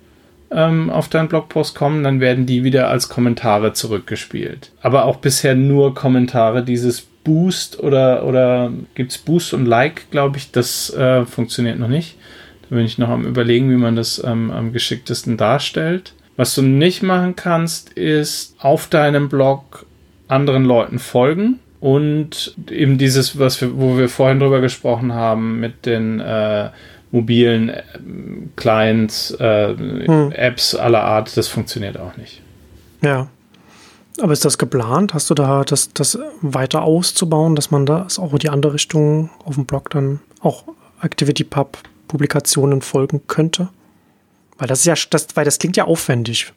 ähm, 0.51 0.89
auf 0.89 1.09
deinen 1.09 1.27
Blogpost 1.27 1.75
kommen, 1.75 2.03
dann 2.03 2.19
werden 2.19 2.45
die 2.45 2.63
wieder 2.63 2.89
als 2.89 3.09
Kommentare 3.09 3.73
zurückgespielt. 3.73 4.71
Aber 4.81 5.05
auch 5.05 5.17
bisher 5.17 5.55
nur 5.55 5.93
Kommentare. 5.93 6.63
Dieses 6.63 7.01
Boost 7.01 7.79
oder, 7.79 8.25
oder 8.25 8.71
gibt 8.95 9.11
es 9.11 9.17
Boost 9.17 9.53
und 9.53 9.65
Like, 9.65 10.09
glaube 10.11 10.37
ich, 10.37 10.51
das 10.51 10.93
äh, 10.93 11.25
funktioniert 11.25 11.79
noch 11.79 11.87
nicht. 11.87 12.17
Da 12.69 12.75
bin 12.75 12.85
ich 12.85 12.97
noch 12.97 13.09
am 13.09 13.25
überlegen, 13.25 13.69
wie 13.69 13.75
man 13.75 13.95
das 13.95 14.23
ähm, 14.23 14.51
am 14.51 14.73
geschicktesten 14.73 15.37
darstellt. 15.37 16.13
Was 16.37 16.55
du 16.55 16.61
nicht 16.61 17.03
machen 17.03 17.35
kannst, 17.35 17.93
ist 17.93 18.55
auf 18.59 18.87
deinem 18.87 19.27
Blog 19.29 19.85
anderen 20.27 20.63
Leuten 20.63 20.99
folgen 20.99 21.59
und 21.79 22.55
eben 22.69 22.97
dieses, 22.97 23.39
was 23.39 23.59
wir, 23.61 23.77
wo 23.77 23.97
wir 23.97 24.09
vorhin 24.09 24.39
drüber 24.39 24.61
gesprochen 24.61 25.13
haben, 25.13 25.59
mit 25.59 25.85
den 25.85 26.19
äh, 26.19 26.69
mobilen 27.12 27.70
äh, 27.70 27.82
Clients, 28.55 29.32
äh, 29.32 29.76
hm. 29.76 30.32
Apps 30.32 30.76
aller 30.76 31.03
Art, 31.03 31.36
das 31.36 31.47
funktioniert 31.47 31.97
auch 31.97 32.18
nicht. 32.18 32.41
Ja. 33.01 33.28
Aber 34.22 34.34
ist 34.34 34.43
das 34.43 34.57
geplant? 34.57 35.14
Hast 35.14 35.30
du 35.30 35.34
da 35.34 35.64
das, 35.64 35.93
das 35.93 36.20
weiter 36.41 36.82
auszubauen, 36.82 37.55
dass 37.55 37.72
man 37.72 37.86
das 37.86 38.20
auch 38.20 38.34
in 38.34 38.39
die 38.39 38.49
andere 38.49 38.74
Richtung 38.74 39.30
auf 39.45 39.55
dem 39.55 39.66
Blog 39.66 39.89
dann 39.91 40.20
auch 40.41 40.66
ActivityPub 40.99 41.78
Publikationen 42.07 42.82
folgen 42.82 43.22
könnte? 43.28 43.70
Weil 44.57 44.68
das 44.68 44.80
ist 44.80 44.86
ja, 44.86 44.95
das, 45.10 45.28
weil 45.36 45.45
das 45.45 45.57
klingt 45.57 45.78
ja 45.78 45.86
aufwendig. 45.86 46.51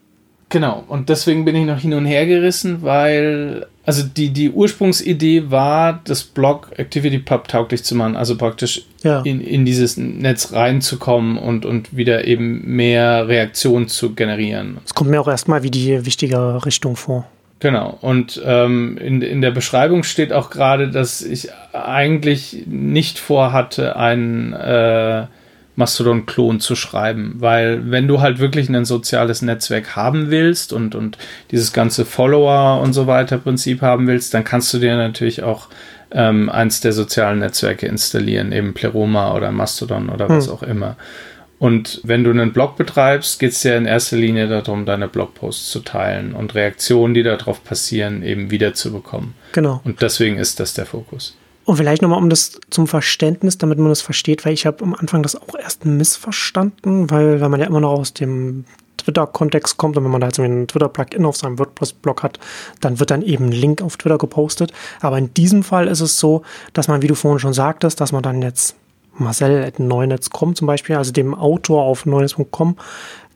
Genau, 0.48 0.84
und 0.86 1.08
deswegen 1.08 1.44
bin 1.46 1.56
ich 1.56 1.64
noch 1.64 1.78
hin 1.78 1.94
und 1.94 2.04
her 2.04 2.26
gerissen, 2.26 2.82
weil, 2.82 3.66
also 3.86 4.02
die, 4.02 4.30
die 4.30 4.50
Ursprungsidee 4.50 5.50
war, 5.50 6.00
das 6.04 6.24
Blog 6.24 6.70
ActivityPub 6.76 7.48
tauglich 7.48 7.84
zu 7.84 7.94
machen, 7.94 8.16
also 8.16 8.36
praktisch 8.36 8.84
ja. 9.02 9.22
in, 9.22 9.40
in 9.40 9.64
dieses 9.64 9.96
Netz 9.96 10.52
reinzukommen 10.52 11.38
und, 11.38 11.64
und 11.64 11.96
wieder 11.96 12.26
eben 12.26 12.66
mehr 12.66 13.28
Reaktionen 13.28 13.88
zu 13.88 14.14
generieren. 14.14 14.76
Es 14.84 14.92
kommt 14.92 15.10
mir 15.10 15.20
auch 15.20 15.28
erstmal 15.28 15.62
wie 15.62 15.70
die 15.70 16.04
wichtige 16.04 16.64
Richtung 16.66 16.96
vor. 16.96 17.26
Genau, 17.62 17.96
und 18.00 18.42
ähm, 18.44 18.98
in, 18.98 19.22
in 19.22 19.40
der 19.40 19.52
Beschreibung 19.52 20.02
steht 20.02 20.32
auch 20.32 20.50
gerade, 20.50 20.90
dass 20.90 21.22
ich 21.22 21.48
eigentlich 21.72 22.64
nicht 22.66 23.20
vorhatte, 23.20 23.94
ein 23.94 24.52
äh, 24.52 25.26
Mastodon-Klon 25.76 26.60
zu 26.60 26.76
schreiben, 26.76 27.36
weil 27.38 27.90
wenn 27.90 28.06
du 28.06 28.20
halt 28.20 28.38
wirklich 28.38 28.68
ein 28.68 28.84
soziales 28.84 29.40
Netzwerk 29.40 29.96
haben 29.96 30.30
willst 30.30 30.72
und, 30.72 30.94
und 30.94 31.16
dieses 31.50 31.72
ganze 31.72 32.04
Follower 32.04 32.80
und 32.80 32.92
so 32.92 33.06
weiter 33.06 33.38
Prinzip 33.38 33.80
haben 33.80 34.06
willst, 34.06 34.34
dann 34.34 34.44
kannst 34.44 34.72
du 34.74 34.78
dir 34.78 34.96
natürlich 34.96 35.42
auch 35.42 35.68
ähm, 36.10 36.50
eins 36.50 36.80
der 36.82 36.92
sozialen 36.92 37.38
Netzwerke 37.38 37.86
installieren, 37.86 38.52
eben 38.52 38.74
Pleroma 38.74 39.34
oder 39.34 39.50
Mastodon 39.50 40.10
oder 40.10 40.28
was 40.28 40.46
hm. 40.46 40.52
auch 40.52 40.62
immer. 40.62 40.96
Und 41.58 42.00
wenn 42.02 42.24
du 42.24 42.30
einen 42.30 42.52
Blog 42.52 42.76
betreibst, 42.76 43.38
geht 43.38 43.52
es 43.52 43.62
ja 43.62 43.76
in 43.76 43.86
erster 43.86 44.16
Linie 44.16 44.48
darum, 44.48 44.84
deine 44.84 45.06
Blogposts 45.06 45.70
zu 45.70 45.78
teilen 45.78 46.34
und 46.34 46.56
Reaktionen, 46.56 47.14
die 47.14 47.22
darauf 47.22 47.62
passieren, 47.62 48.24
eben 48.24 48.50
wiederzubekommen. 48.50 49.34
Genau. 49.52 49.80
Und 49.84 50.02
deswegen 50.02 50.38
ist 50.38 50.58
das 50.58 50.74
der 50.74 50.86
Fokus. 50.86 51.36
Und 51.64 51.76
vielleicht 51.76 52.02
nochmal 52.02 52.18
um 52.18 52.28
das 52.28 52.60
zum 52.70 52.86
Verständnis, 52.86 53.58
damit 53.58 53.78
man 53.78 53.88
das 53.88 54.02
versteht, 54.02 54.44
weil 54.44 54.52
ich 54.52 54.66
habe 54.66 54.82
am 54.82 54.94
Anfang 54.94 55.22
das 55.22 55.36
auch 55.36 55.54
erst 55.54 55.84
missverstanden, 55.84 57.10
weil, 57.10 57.40
weil 57.40 57.48
man 57.48 57.60
ja 57.60 57.66
immer 57.66 57.80
noch 57.80 57.92
aus 57.92 58.14
dem 58.14 58.64
Twitter-Kontext 58.96 59.76
kommt 59.76 59.96
und 59.96 60.04
wenn 60.04 60.10
man 60.10 60.20
da 60.20 60.28
jetzt 60.28 60.40
ein 60.40 60.66
Twitter-Plugin 60.66 61.24
auf 61.24 61.36
seinem 61.36 61.58
WordPress-Blog 61.58 62.22
hat, 62.22 62.38
dann 62.80 63.00
wird 63.00 63.10
dann 63.10 63.22
eben 63.22 63.46
ein 63.46 63.52
Link 63.52 63.82
auf 63.82 63.96
Twitter 63.96 64.18
gepostet. 64.18 64.72
Aber 65.00 65.18
in 65.18 65.32
diesem 65.34 65.62
Fall 65.62 65.88
ist 65.88 66.00
es 66.00 66.18
so, 66.18 66.42
dass 66.72 66.88
man, 66.88 67.02
wie 67.02 67.06
du 67.06 67.14
vorhin 67.14 67.38
schon 67.38 67.52
sagtest, 67.52 68.00
dass 68.00 68.12
man 68.12 68.22
dann 68.22 68.42
jetzt 68.42 68.76
Marcel 69.14 69.64
at 69.64 69.78
neunetz.com 69.78 70.54
zum 70.54 70.66
Beispiel, 70.66 70.96
also 70.96 71.12
dem 71.12 71.34
Autor 71.34 71.82
auf 71.82 72.06
neunetz.com, 72.06 72.76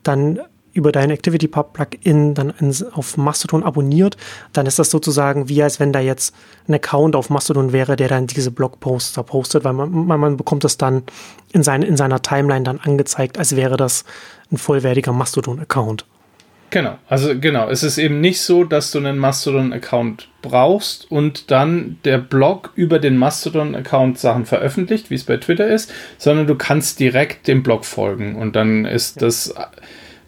dann 0.03 0.41
über 0.77 0.93
dein 0.93 1.11
ActivityPub-Plugin 1.11 2.35
dann 2.35 2.53
auf 2.93 3.16
Mastodon 3.16 3.62
abonniert, 3.62 4.16
dann 4.53 4.66
ist 4.66 4.79
das 4.79 4.91
sozusagen 4.91 5.49
wie 5.49 5.62
als 5.62 5.81
wenn 5.81 5.93
da 5.93 6.01
jetzt 6.01 6.35
ein 6.68 6.74
Account 6.74 7.16
auf 7.16 7.31
Mastodon 7.31 7.72
wäre, 7.72 7.97
der 7.97 8.09
dann 8.09 8.27
diese 8.27 8.51
Blogposts 8.51 9.14
da 9.14 9.22
postet, 9.22 9.64
weil 9.64 9.72
man, 9.72 10.07
man 10.07 10.37
bekommt 10.37 10.64
das 10.64 10.77
dann 10.77 11.03
in, 11.53 11.62
sein, 11.62 11.83
in 11.83 11.97
seiner 11.97 12.22
Timeline 12.22 12.64
dann 12.64 12.79
angezeigt, 12.79 13.39
als 13.39 13.57
wäre 13.57 13.77
das 13.77 14.05
ein 14.53 14.59
vollwertiger 14.59 15.12
Mastodon-Account. 15.12 16.05
Genau, 16.70 16.99
also 17.09 17.39
genau, 17.39 17.68
es 17.68 17.83
ist 17.85 17.97
eben 17.97 18.20
nicht 18.20 18.41
so, 18.41 18.64
dass 18.64 18.91
du 18.91 18.99
einen 18.99 19.18
Mastodon-Account 19.18 20.29
brauchst 20.43 21.11
und 21.11 21.51
dann 21.51 21.99
der 22.05 22.18
Blog 22.18 22.72
über 22.74 22.99
den 22.99 23.16
Mastodon-Account 23.16 24.18
Sachen 24.18 24.47
veröffentlicht, 24.47 25.09
wie 25.09 25.14
es 25.14 25.24
bei 25.24 25.37
Twitter 25.37 25.68
ist, 25.68 25.93
sondern 26.18 26.47
du 26.47 26.57
kannst 26.57 26.99
direkt 26.99 27.47
dem 27.47 27.62
Blog 27.62 27.85
folgen 27.85 28.35
und 28.35 28.57
dann 28.57 28.85
ist 28.85 29.22
das 29.22 29.55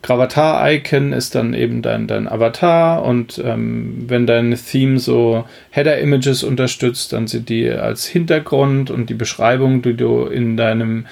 Gravatar-Icon 0.02 1.12
ist 1.12 1.34
dann 1.34 1.54
eben 1.54 1.82
dein, 1.82 2.06
dein 2.06 2.28
Avatar 2.28 3.02
und 3.02 3.42
ähm, 3.44 4.04
wenn 4.06 4.26
dein 4.26 4.56
Theme 4.56 4.98
so 4.98 5.44
Header-Images 5.70 6.44
unterstützt, 6.44 7.12
dann 7.12 7.26
sind 7.26 7.48
die 7.48 7.68
als 7.68 8.06
Hintergrund 8.06 8.90
und 8.90 9.10
die 9.10 9.14
Beschreibung, 9.14 9.82
die 9.82 9.94
du 9.94 10.24
in 10.24 10.56
deinem 10.56 11.06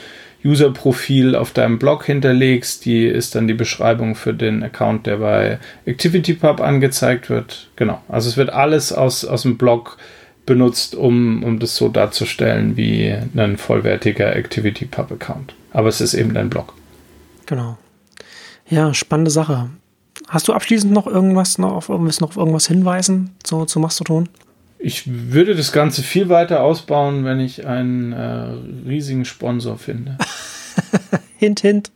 User-Profil 0.44 1.34
auf 1.34 1.52
deinem 1.52 1.78
Blog 1.78 2.04
hinterlegst, 2.04 2.84
die 2.84 3.06
ist 3.06 3.34
dann 3.34 3.48
die 3.48 3.54
Beschreibung 3.54 4.14
für 4.14 4.32
den 4.32 4.62
Account, 4.62 5.06
der 5.06 5.16
bei 5.16 5.58
ActivityPub 5.86 6.60
angezeigt 6.60 7.28
wird. 7.28 7.68
Genau, 7.74 8.00
also 8.08 8.28
es 8.28 8.36
wird 8.36 8.50
alles 8.50 8.92
aus, 8.92 9.24
aus 9.24 9.42
dem 9.42 9.58
Blog 9.58 9.98
benutzt, 10.44 10.94
um, 10.94 11.42
um 11.42 11.58
das 11.58 11.74
so 11.74 11.88
darzustellen 11.88 12.76
wie 12.76 13.12
ein 13.36 13.56
vollwertiger 13.56 14.36
ActivityPub-Account. 14.36 15.54
Aber 15.72 15.88
es 15.88 16.00
ist 16.00 16.14
eben 16.14 16.32
dein 16.34 16.48
Blog. 16.48 16.72
Genau. 17.46 17.76
Ja, 18.68 18.92
spannende 18.94 19.30
Sache. 19.30 19.70
Hast 20.28 20.48
du 20.48 20.52
abschließend 20.52 20.92
noch 20.92 21.06
irgendwas 21.06 21.58
noch 21.58 21.72
auf, 21.72 21.88
noch 21.88 22.28
auf 22.28 22.36
irgendwas 22.36 22.66
hinweisen 22.66 23.30
zu, 23.42 23.64
zu 23.64 23.78
Mastodon? 23.80 24.28
Ich 24.78 25.04
würde 25.06 25.54
das 25.54 25.72
Ganze 25.72 26.02
viel 26.02 26.28
weiter 26.28 26.62
ausbauen, 26.62 27.24
wenn 27.24 27.40
ich 27.40 27.66
einen 27.66 28.12
äh, 28.12 28.88
riesigen 28.88 29.24
Sponsor 29.24 29.78
finde. 29.78 30.18
hint, 31.38 31.60
hint. 31.60 31.92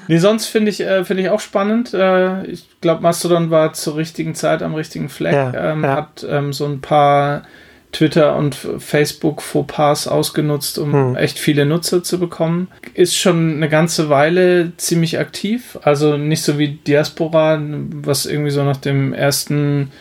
nee, 0.08 0.18
sonst 0.18 0.46
finde 0.46 0.70
ich, 0.70 0.80
äh, 0.80 1.04
find 1.04 1.20
ich 1.20 1.30
auch 1.30 1.40
spannend. 1.40 1.94
Äh, 1.94 2.44
ich 2.46 2.68
glaube, 2.80 3.02
Mastodon 3.02 3.50
war 3.50 3.72
zur 3.72 3.96
richtigen 3.96 4.34
Zeit 4.34 4.62
am 4.62 4.74
richtigen 4.74 5.08
Fleck. 5.08 5.32
Ja, 5.32 5.72
ähm, 5.72 5.84
ja. 5.84 5.96
Hat 5.96 6.26
ähm, 6.28 6.52
so 6.52 6.66
ein 6.66 6.80
paar 6.80 7.44
Twitter 7.92 8.36
und 8.36 8.54
Facebook 8.54 9.42
Fauxpas 9.42 10.08
ausgenutzt, 10.08 10.78
um 10.78 10.92
hm. 10.92 11.16
echt 11.16 11.38
viele 11.38 11.66
Nutzer 11.66 12.02
zu 12.02 12.18
bekommen. 12.18 12.68
Ist 12.94 13.16
schon 13.16 13.56
eine 13.56 13.68
ganze 13.68 14.08
Weile 14.08 14.72
ziemlich 14.78 15.18
aktiv. 15.18 15.78
Also 15.82 16.16
nicht 16.16 16.42
so 16.42 16.58
wie 16.58 16.68
Diaspora, 16.68 17.60
was 17.62 18.24
irgendwie 18.24 18.50
so 18.50 18.64
nach 18.64 18.78
dem 18.78 19.12
ersten, 19.12 19.92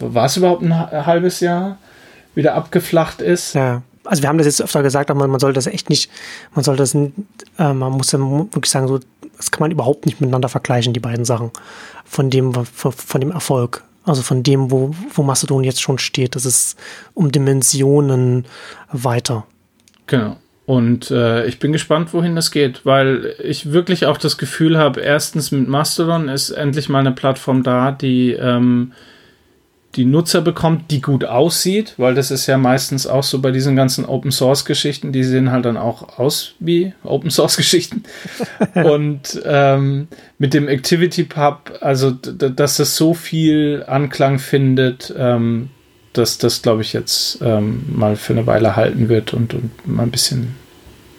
war 0.00 0.24
es 0.24 0.38
überhaupt 0.38 0.62
ein 0.62 0.74
halbes 0.74 1.40
Jahr, 1.40 1.76
wieder 2.34 2.54
abgeflacht 2.54 3.20
ist. 3.20 3.54
Ja. 3.54 3.82
Also 4.04 4.22
wir 4.22 4.30
haben 4.30 4.38
das 4.38 4.46
jetzt 4.46 4.62
öfter 4.62 4.82
gesagt, 4.82 5.10
aber 5.10 5.28
man 5.28 5.38
soll 5.38 5.52
das 5.52 5.66
echt 5.66 5.90
nicht, 5.90 6.10
man 6.54 6.64
soll 6.64 6.76
das, 6.76 6.94
äh, 6.94 7.10
man 7.58 7.92
muss 7.92 8.10
ja 8.12 8.18
wirklich 8.18 8.70
sagen, 8.70 8.88
so, 8.88 9.00
das 9.36 9.50
kann 9.50 9.60
man 9.60 9.70
überhaupt 9.70 10.06
nicht 10.06 10.18
miteinander 10.18 10.48
vergleichen, 10.48 10.94
die 10.94 11.00
beiden 11.00 11.26
Sachen. 11.26 11.50
Von 12.06 12.30
dem, 12.30 12.54
von, 12.54 12.92
von 12.92 13.20
dem 13.20 13.32
Erfolg. 13.32 13.84
Also 14.08 14.22
von 14.22 14.42
dem, 14.42 14.70
wo, 14.70 14.90
wo 15.12 15.22
Macedon 15.22 15.64
jetzt 15.64 15.82
schon 15.82 15.98
steht, 15.98 16.34
das 16.34 16.46
ist 16.46 16.78
um 17.14 17.30
Dimensionen 17.30 18.46
weiter. 18.90 19.46
Genau. 20.06 20.36
Und 20.68 21.10
äh, 21.10 21.46
ich 21.46 21.58
bin 21.58 21.72
gespannt, 21.72 22.12
wohin 22.12 22.36
das 22.36 22.50
geht, 22.50 22.84
weil 22.84 23.34
ich 23.42 23.72
wirklich 23.72 24.04
auch 24.04 24.18
das 24.18 24.36
Gefühl 24.36 24.76
habe, 24.76 25.00
erstens 25.00 25.50
mit 25.50 25.66
Mastodon 25.66 26.28
ist 26.28 26.50
endlich 26.50 26.90
mal 26.90 26.98
eine 26.98 27.12
Plattform 27.12 27.62
da, 27.62 27.90
die 27.90 28.32
ähm, 28.32 28.92
die 29.98 30.04
Nutzer 30.04 30.40
bekommt, 30.40 30.92
die 30.92 31.00
gut 31.00 31.24
aussieht, 31.24 31.94
weil 31.96 32.14
das 32.14 32.30
ist 32.30 32.46
ja 32.46 32.56
meistens 32.56 33.08
auch 33.08 33.24
so 33.24 33.40
bei 33.40 33.50
diesen 33.50 33.74
ganzen 33.74 34.04
Open 34.04 34.30
Source 34.30 34.64
Geschichten, 34.64 35.10
die 35.10 35.24
sehen 35.24 35.50
halt 35.50 35.64
dann 35.64 35.76
auch 35.76 36.20
aus 36.20 36.54
wie 36.60 36.94
Open 37.02 37.30
Source 37.30 37.56
Geschichten. 37.56 38.04
und 38.74 39.42
ähm, 39.44 40.06
mit 40.38 40.54
dem 40.54 40.68
Activity 40.68 41.24
Pub, 41.24 41.72
also 41.80 42.12
dass 42.12 42.76
das 42.76 42.96
so 42.96 43.12
viel 43.12 43.84
Anklang 43.88 44.38
findet, 44.38 45.12
ähm, 45.18 45.70
dass 46.12 46.38
das, 46.38 46.62
glaube 46.62 46.82
ich, 46.82 46.92
jetzt 46.92 47.40
ähm, 47.42 47.84
mal 47.92 48.14
für 48.14 48.34
eine 48.34 48.46
Weile 48.46 48.76
halten 48.76 49.08
wird 49.08 49.34
und, 49.34 49.52
und 49.52 49.86
mal 49.86 50.04
ein 50.04 50.12
bisschen 50.12 50.54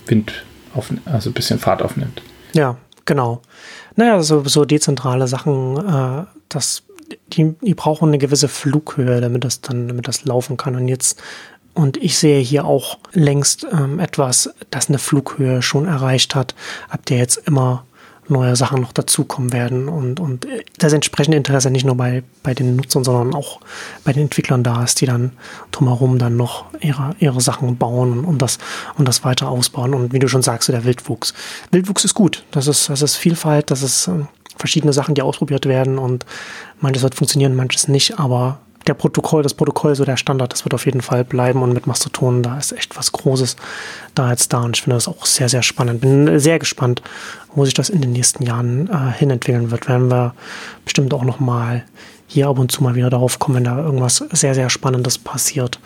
Wind 0.08 0.32
auf, 0.74 0.90
also 1.06 1.30
ein 1.30 1.34
bisschen 1.34 1.60
Fahrt 1.60 1.82
aufnimmt. 1.82 2.22
Ja, 2.54 2.78
genau. 3.04 3.42
Naja, 3.98 4.22
so, 4.24 4.44
so 4.46 4.64
dezentrale 4.64 5.28
Sachen, 5.28 5.78
äh, 5.78 6.26
das 6.48 6.84
die, 7.34 7.56
die 7.62 7.74
brauchen 7.74 8.10
eine 8.10 8.18
gewisse 8.18 8.48
Flughöhe, 8.48 9.22
damit 9.22 9.44
das 9.44 9.62
dann, 9.62 9.88
damit 9.88 10.08
das 10.08 10.26
laufen 10.26 10.58
kann. 10.58 10.76
Und 10.76 10.88
jetzt 10.88 11.22
und 11.74 11.98
ich 11.98 12.18
sehe 12.18 12.42
hier 12.42 12.66
auch 12.66 12.98
längst 13.14 13.66
ähm, 13.72 14.00
etwas, 14.00 14.54
das 14.70 14.90
eine 14.90 14.98
Flughöhe 14.98 15.62
schon 15.62 15.86
erreicht 15.86 16.36
hat, 16.36 16.56
ab 16.90 17.06
der 17.06 17.20
jetzt 17.20 17.38
immer 17.48 17.86
neue 18.30 18.56
Sachen 18.56 18.82
noch 18.82 18.92
dazukommen 18.92 19.54
werden 19.54 19.88
und, 19.90 20.20
und 20.20 20.48
das 20.78 20.94
entsprechende 20.94 21.38
Interesse 21.38 21.72
nicht 21.72 21.86
nur 21.86 21.96
bei, 21.96 22.24
bei 22.44 22.54
den 22.54 22.76
Nutzern, 22.76 23.04
sondern 23.04 23.34
auch 23.34 23.60
bei 24.04 24.14
den 24.14 24.24
Entwicklern 24.24 24.64
da 24.64 24.84
ist, 24.84 25.02
die 25.02 25.06
dann 25.06 25.32
drumherum 25.72 26.20
dann 26.20 26.38
noch 26.38 26.66
ihre, 26.80 27.16
ihre 27.20 27.42
Sachen 27.42 27.78
bauen 27.78 28.24
und, 28.26 28.42
das, 28.42 28.60
und 28.98 29.08
das 29.08 29.24
weiter 29.24 29.50
ausbauen. 29.50 29.94
Und 29.94 30.14
wie 30.14 30.20
du 30.20 30.28
schon 30.28 30.44
sagst, 30.44 30.70
der 30.70 30.84
Wildwuchs. 30.84 31.34
Wildwuchs 31.72 32.06
ist 32.06 32.14
gut. 32.14 32.44
Das 32.52 32.68
ist, 32.68 32.90
das 32.90 33.02
ist 33.02 33.16
Vielfalt, 33.16 33.72
das 33.72 33.82
ist 33.82 34.08
äh, 34.08 34.26
verschiedene 34.58 34.94
Sachen, 34.94 35.16
die 35.16 35.22
ausprobiert 35.22 35.66
werden 35.66 35.98
und 35.98 36.26
manches 36.80 37.04
wird 37.04 37.16
funktionieren, 37.16 37.56
manches 37.56 37.88
nicht, 37.88 38.20
aber 38.20 38.60
der 38.88 38.94
Protokoll, 38.94 39.44
das 39.44 39.54
Protokoll, 39.54 39.96
so 39.96 40.06
der 40.06 40.18
Standard, 40.18 40.52
das 40.52 40.66
wird 40.66 40.74
auf 40.74 40.86
jeden 40.86 41.02
Fall 41.02 41.24
bleiben 41.24 41.62
und 41.62 41.74
mit 41.74 41.86
Mastodon, 41.86 42.42
da 42.42 42.58
ist 42.58 42.72
echt 42.72 42.98
was 42.98 43.12
Großes 43.12 43.56
da 44.16 44.32
jetzt 44.32 44.52
da 44.52 44.62
und 44.62 44.76
ich 44.76 44.84
finde 44.84 44.96
das 44.96 45.08
auch 45.08 45.26
sehr, 45.26 45.50
sehr 45.50 45.62
spannend. 45.62 46.02
Bin 46.02 46.40
sehr 46.40 46.60
gespannt, 46.60 47.02
wo 47.54 47.66
sich 47.66 47.74
das 47.74 47.90
in 47.90 48.02
den 48.02 48.12
nächsten 48.12 48.44
Jahren 48.44 48.90
äh, 48.90 49.12
hin 49.18 49.30
entwickeln 49.30 49.72
wird. 49.72 49.88
Werden 49.88 50.10
wir 50.10 50.34
bestimmt 50.86 51.14
auch 51.14 51.24
noch 51.24 51.40
mal 51.40 51.84
hier 52.28 52.48
ab 52.48 52.60
und 52.60 52.72
zu 52.72 52.84
mal 52.84 52.96
wieder 52.96 53.10
darauf 53.10 53.40
kommen, 53.40 53.58
wenn 53.58 53.64
da 53.66 53.78
irgendwas 53.78 54.24
sehr, 54.32 54.56
sehr 54.56 54.70
Spannendes 54.70 55.18
passiert. 55.18 55.80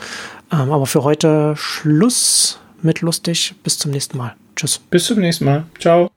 Ähm, 0.51 0.71
aber 0.71 0.85
für 0.85 1.03
heute 1.03 1.55
Schluss 1.57 2.59
mit 2.81 3.01
lustig. 3.01 3.55
Bis 3.63 3.77
zum 3.77 3.91
nächsten 3.91 4.17
Mal. 4.17 4.35
Tschüss. 4.55 4.79
Bis 4.89 5.05
zum 5.05 5.19
nächsten 5.19 5.45
Mal. 5.45 5.63
Ciao. 5.79 6.13